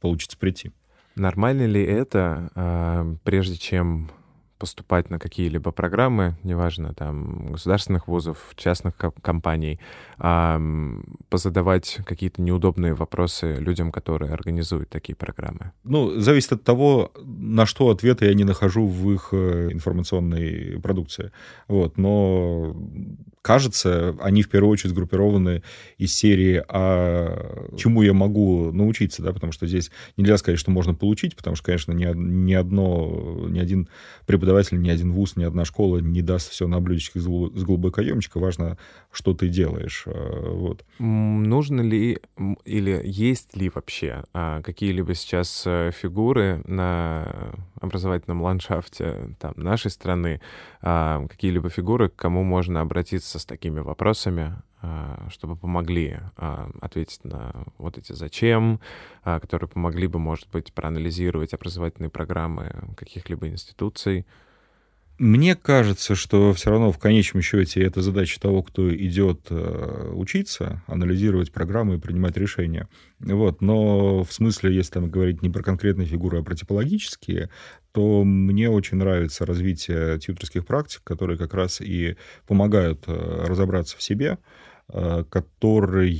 получится 0.00 0.38
прийти. 0.38 0.70
Нормально 1.16 1.66
ли 1.66 1.82
это, 1.82 2.50
а, 2.54 3.14
прежде 3.24 3.56
чем 3.56 4.10
поступать 4.58 5.10
на 5.10 5.18
какие-либо 5.18 5.70
программы, 5.72 6.36
неважно, 6.42 6.94
там, 6.94 7.52
государственных 7.52 8.08
вузов, 8.08 8.38
частных 8.56 8.94
компаний, 9.22 9.80
позадавать 11.28 11.98
какие-то 12.06 12.42
неудобные 12.42 12.94
вопросы 12.94 13.56
людям, 13.56 13.92
которые 13.92 14.32
организуют 14.32 14.88
такие 14.90 15.16
программы? 15.16 15.72
Ну, 15.84 16.20
зависит 16.20 16.52
от 16.52 16.64
того, 16.64 17.12
на 17.24 17.66
что 17.66 17.90
ответы 17.90 18.26
я 18.26 18.34
не 18.34 18.44
нахожу 18.44 18.86
в 18.86 19.12
их 19.12 19.28
э, 19.32 19.70
информационной 19.72 20.80
продукции. 20.80 21.32
Вот, 21.68 21.98
но 21.98 22.74
кажется, 23.44 24.16
они 24.20 24.42
в 24.42 24.48
первую 24.48 24.72
очередь 24.72 24.92
сгруппированы 24.92 25.62
из 25.98 26.14
серии 26.14 26.64
«А 26.66 27.68
чему 27.76 28.00
я 28.00 28.14
могу 28.14 28.72
научиться?», 28.72 29.22
да, 29.22 29.34
потому 29.34 29.52
что 29.52 29.66
здесь 29.66 29.90
нельзя 30.16 30.38
сказать, 30.38 30.58
что 30.58 30.70
можно 30.70 30.94
получить, 30.94 31.36
потому 31.36 31.54
что, 31.54 31.66
конечно, 31.66 31.92
ни, 31.92 32.06
ни 32.14 32.54
одно, 32.54 33.46
ни 33.50 33.58
один 33.58 33.90
преподаватель, 34.24 34.80
ни 34.80 34.88
один 34.88 35.12
вуз, 35.12 35.36
ни 35.36 35.44
одна 35.44 35.66
школа 35.66 35.98
не 35.98 36.22
даст 36.22 36.50
все 36.50 36.66
на 36.66 36.80
блюдечке 36.80 37.20
с 37.20 37.26
глубокоемчика, 37.26 38.40
важно, 38.40 38.78
что 39.12 39.34
ты 39.34 39.48
делаешь, 39.48 40.04
а, 40.06 40.50
вот. 40.50 40.82
Нужно 40.98 41.82
ли 41.82 42.20
или 42.64 43.02
есть 43.04 43.54
ли 43.58 43.70
вообще 43.74 44.24
а, 44.32 44.62
какие-либо 44.62 45.14
сейчас 45.14 45.64
э, 45.66 45.90
фигуры 45.94 46.62
на 46.64 47.52
образовательном 47.78 48.42
ландшафте 48.42 49.36
там, 49.38 49.52
нашей 49.56 49.90
страны, 49.90 50.40
а, 50.80 51.26
какие-либо 51.28 51.68
фигуры, 51.68 52.08
к 52.08 52.16
кому 52.16 52.42
можно 52.42 52.80
обратиться 52.80 53.33
с 53.38 53.44
такими 53.44 53.80
вопросами, 53.80 54.56
а, 54.82 55.28
чтобы 55.30 55.56
помогли 55.56 56.20
а, 56.36 56.70
ответить 56.80 57.24
на 57.24 57.52
вот 57.78 57.98
эти 57.98 58.12
«зачем», 58.12 58.80
которые 59.22 59.68
помогли 59.68 60.06
бы, 60.06 60.18
может 60.18 60.48
быть, 60.50 60.72
проанализировать 60.72 61.54
образовательные 61.54 62.10
программы 62.10 62.94
каких-либо 62.96 63.48
институций, 63.48 64.26
мне 65.18 65.54
кажется, 65.54 66.14
что 66.14 66.52
все 66.52 66.70
равно 66.70 66.90
в 66.90 66.98
конечном 66.98 67.40
счете 67.40 67.82
это 67.82 68.02
задача 68.02 68.40
того, 68.40 68.62
кто 68.62 68.92
идет 68.94 69.46
э, 69.50 70.10
учиться, 70.12 70.82
анализировать 70.86 71.52
программы 71.52 71.96
и 71.96 72.00
принимать 72.00 72.36
решения. 72.36 72.88
Вот. 73.20 73.60
Но 73.60 74.24
в 74.24 74.32
смысле, 74.32 74.74
если 74.74 74.94
там 74.94 75.08
говорить 75.08 75.40
не 75.42 75.50
про 75.50 75.62
конкретные 75.62 76.06
фигуры, 76.06 76.40
а 76.40 76.42
про 76.42 76.56
типологические, 76.56 77.50
то 77.92 78.24
мне 78.24 78.68
очень 78.68 78.96
нравится 78.96 79.46
развитие 79.46 80.18
тьюторских 80.18 80.66
практик, 80.66 81.02
которые 81.04 81.38
как 81.38 81.54
раз 81.54 81.80
и 81.80 82.16
помогают 82.48 83.04
э, 83.06 83.44
разобраться 83.46 83.96
в 83.96 84.02
себе, 84.02 84.38
которые, 85.30 86.12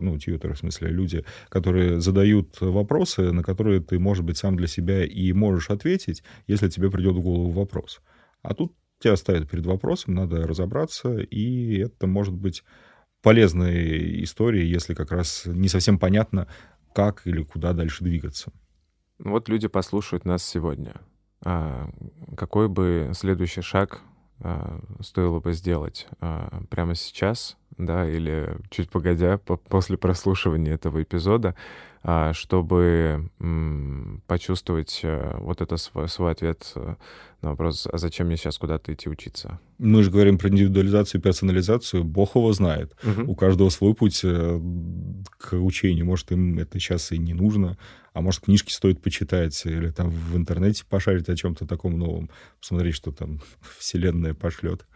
ну, 0.00 0.18
тьютеры, 0.18 0.54
в 0.54 0.58
смысле, 0.58 0.88
люди, 0.88 1.24
которые 1.48 2.00
задают 2.00 2.60
вопросы, 2.60 3.32
на 3.32 3.42
которые 3.42 3.80
ты, 3.80 3.98
может 3.98 4.24
быть, 4.24 4.36
сам 4.36 4.56
для 4.56 4.66
себя 4.66 5.04
и 5.04 5.32
можешь 5.32 5.70
ответить, 5.70 6.22
если 6.46 6.68
тебе 6.68 6.90
придет 6.90 7.16
в 7.16 7.20
голову 7.20 7.50
вопрос. 7.50 8.00
А 8.42 8.54
тут 8.54 8.74
тебя 9.00 9.16
ставят 9.16 9.50
перед 9.50 9.66
вопросом, 9.66 10.14
надо 10.14 10.46
разобраться, 10.46 11.18
и 11.18 11.78
это 11.78 12.06
может 12.06 12.34
быть 12.34 12.62
полезной 13.22 14.22
историей, 14.22 14.68
если 14.70 14.94
как 14.94 15.10
раз 15.10 15.42
не 15.46 15.68
совсем 15.68 15.98
понятно, 15.98 16.46
как 16.94 17.26
или 17.26 17.42
куда 17.42 17.72
дальше 17.72 18.04
двигаться. 18.04 18.52
Вот 19.18 19.48
люди 19.48 19.68
послушают 19.68 20.24
нас 20.24 20.44
сегодня. 20.44 20.94
А 21.44 21.90
какой 22.36 22.68
бы 22.68 23.10
следующий 23.14 23.62
шаг 23.62 24.02
стоило 25.00 25.40
бы 25.40 25.52
сделать 25.52 26.06
а, 26.20 26.62
прямо 26.70 26.94
сейчас, 26.94 27.56
да, 27.86 28.08
или 28.08 28.56
чуть 28.70 28.90
погодя, 28.90 29.38
по 29.38 29.56
после 29.56 29.96
прослушивания 29.96 30.74
этого 30.74 31.02
эпизода, 31.02 31.54
а, 32.02 32.32
чтобы 32.32 33.28
почувствовать 34.26 35.00
э, 35.02 35.36
вот 35.38 35.60
это 35.60 35.76
свой, 35.76 36.08
свой 36.08 36.32
ответ 36.32 36.72
э, 36.74 36.94
на 37.42 37.50
вопрос, 37.50 37.86
а 37.92 37.98
зачем 37.98 38.28
мне 38.28 38.38
сейчас 38.38 38.56
куда-то 38.56 38.94
идти 38.94 39.10
учиться? 39.10 39.60
Мы 39.76 40.02
же 40.02 40.10
говорим 40.10 40.38
про 40.38 40.48
индивидуализацию 40.48 41.20
и 41.20 41.22
персонализацию. 41.22 42.02
Бог 42.02 42.36
его 42.36 42.50
знает. 42.54 42.96
Угу. 43.04 43.30
У 43.30 43.34
каждого 43.34 43.68
свой 43.68 43.92
путь 43.92 44.20
э, 44.24 44.60
к 45.36 45.54
учению. 45.56 46.06
Может, 46.06 46.32
им 46.32 46.58
это 46.58 46.80
сейчас 46.80 47.12
и 47.12 47.18
не 47.18 47.34
нужно, 47.34 47.76
а 48.14 48.22
может, 48.22 48.44
книжки 48.44 48.72
стоит 48.72 49.02
почитать 49.02 49.60
или 49.66 49.90
там 49.90 50.08
в 50.08 50.36
интернете 50.38 50.84
пошарить 50.88 51.28
о 51.28 51.36
чем-то 51.36 51.66
таком 51.66 51.98
новом, 51.98 52.30
посмотреть, 52.60 52.94
что 52.94 53.12
там 53.12 53.42
вселенная 53.78 54.32
пошлет. 54.32 54.86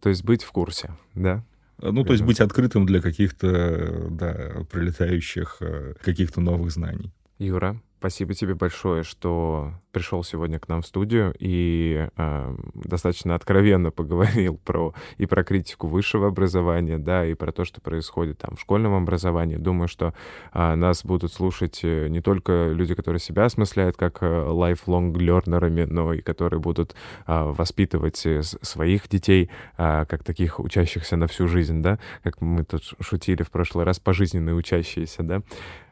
То 0.00 0.10
есть 0.10 0.22
быть 0.22 0.42
в 0.42 0.52
курсе, 0.52 0.90
да? 1.14 1.44
Ну, 1.80 2.04
то 2.04 2.12
есть 2.12 2.24
быть 2.24 2.40
открытым 2.40 2.86
для 2.86 3.00
каких-то, 3.00 4.08
да, 4.10 4.64
прилетающих 4.70 5.56
э, 5.60 5.94
каких-то 6.02 6.40
новых 6.40 6.70
знаний. 6.70 7.12
Юра, 7.38 7.80
Спасибо 8.04 8.34
тебе 8.34 8.54
большое, 8.54 9.02
что 9.02 9.72
пришел 9.90 10.22
сегодня 10.22 10.58
к 10.58 10.68
нам 10.68 10.82
в 10.82 10.86
студию 10.86 11.34
и 11.38 12.06
э, 12.14 12.56
достаточно 12.74 13.34
откровенно 13.34 13.90
поговорил 13.92 14.58
про 14.62 14.92
и 15.16 15.24
про 15.24 15.42
критику 15.42 15.86
высшего 15.86 16.26
образования, 16.26 16.98
да, 16.98 17.24
и 17.24 17.32
про 17.32 17.50
то, 17.50 17.64
что 17.64 17.80
происходит 17.80 18.36
там 18.40 18.56
в 18.56 18.60
школьном 18.60 18.92
образовании. 18.92 19.56
Думаю, 19.56 19.88
что 19.88 20.12
э, 20.52 20.74
нас 20.74 21.02
будут 21.02 21.32
слушать 21.32 21.80
э, 21.82 22.08
не 22.08 22.20
только 22.20 22.72
люди, 22.72 22.94
которые 22.94 23.20
себя 23.20 23.46
осмысляют 23.46 23.96
как 23.96 24.18
э, 24.22 24.26
lifelong 24.26 25.14
learnerами, 25.14 25.86
но 25.86 26.12
и 26.12 26.20
которые 26.20 26.60
будут 26.60 26.94
э, 27.26 27.42
воспитывать 27.42 28.18
своих 28.42 29.08
детей 29.08 29.48
э, 29.78 30.04
как 30.04 30.24
таких 30.24 30.60
учащихся 30.60 31.16
на 31.16 31.26
всю 31.26 31.48
жизнь, 31.48 31.80
да, 31.80 31.98
как 32.22 32.42
мы 32.42 32.64
тут 32.64 32.82
шутили 33.00 33.42
в 33.42 33.50
прошлый 33.50 33.86
раз, 33.86 33.98
пожизненные 33.98 34.54
учащиеся, 34.54 35.22
да. 35.22 35.40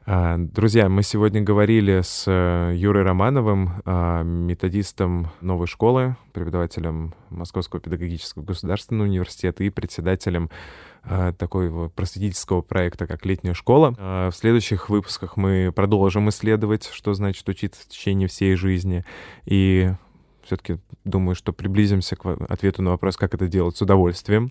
А, 0.04 0.36
друзья, 0.36 0.88
мы 0.88 1.04
сегодня 1.04 1.42
говорили 1.42 2.00
с 2.02 2.24
э, 2.26 2.74
Юрой 2.74 3.04
Романовым, 3.04 3.82
а, 3.84 4.24
методистом 4.24 5.30
новой 5.40 5.68
школы, 5.68 6.16
преподавателем 6.32 7.14
Московского 7.30 7.80
педагогического 7.80 8.42
государственного 8.42 9.06
университета 9.06 9.62
и 9.62 9.70
председателем 9.70 10.50
а, 11.04 11.32
такого 11.32 11.88
просветительского 11.88 12.62
проекта, 12.62 13.06
как 13.06 13.24
«Летняя 13.24 13.54
школа». 13.54 13.94
В 14.32 14.34
следующих 14.34 14.88
выпусках 14.88 15.36
мы 15.36 15.70
продолжим 15.72 16.28
исследовать, 16.30 16.90
что 16.92 17.14
значит 17.14 17.48
учиться 17.48 17.82
в 17.82 17.86
течение 17.86 18.26
всей 18.26 18.56
жизни. 18.56 19.04
И 19.44 19.92
все-таки 20.42 20.78
думаю, 21.04 21.36
что 21.36 21.52
приблизимся 21.52 22.16
к 22.16 22.26
ответу 22.48 22.82
на 22.82 22.90
вопрос, 22.90 23.16
как 23.16 23.34
это 23.34 23.46
делать 23.46 23.76
с 23.76 23.82
удовольствием. 23.82 24.50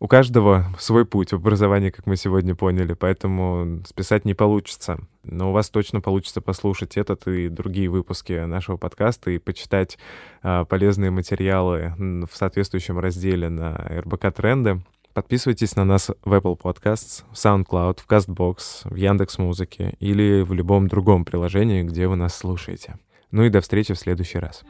У 0.00 0.06
каждого 0.06 0.66
свой 0.78 1.04
путь 1.04 1.32
в 1.32 1.36
образовании, 1.36 1.90
как 1.90 2.06
мы 2.06 2.16
сегодня 2.16 2.54
поняли, 2.54 2.92
поэтому 2.92 3.82
списать 3.84 4.24
не 4.24 4.32
получится. 4.32 5.00
Но 5.24 5.50
у 5.50 5.52
вас 5.52 5.70
точно 5.70 6.00
получится 6.00 6.40
послушать 6.40 6.96
этот 6.96 7.26
и 7.26 7.48
другие 7.48 7.88
выпуски 7.88 8.44
нашего 8.44 8.76
подкаста 8.76 9.32
и 9.32 9.38
почитать 9.38 9.98
а, 10.40 10.64
полезные 10.64 11.10
материалы 11.10 11.94
в 11.98 12.30
соответствующем 12.32 13.00
разделе 13.00 13.48
на 13.48 13.74
РБК 13.74 14.32
Тренды. 14.32 14.82
Подписывайтесь 15.14 15.74
на 15.74 15.84
нас 15.84 16.12
в 16.24 16.32
Apple 16.32 16.56
Podcasts, 16.56 17.24
в 17.32 17.34
SoundCloud, 17.34 17.98
в 18.00 18.08
CastBox, 18.08 18.58
в 18.84 18.94
Яндекс 18.94 19.38
Музыке 19.38 19.96
или 19.98 20.42
в 20.42 20.52
любом 20.52 20.86
другом 20.86 21.24
приложении, 21.24 21.82
где 21.82 22.06
вы 22.06 22.14
нас 22.14 22.36
слушаете. 22.36 23.00
Ну 23.32 23.42
и 23.42 23.50
до 23.50 23.60
встречи 23.60 23.94
в 23.94 23.98
следующий 23.98 24.38
раз. 24.38 24.62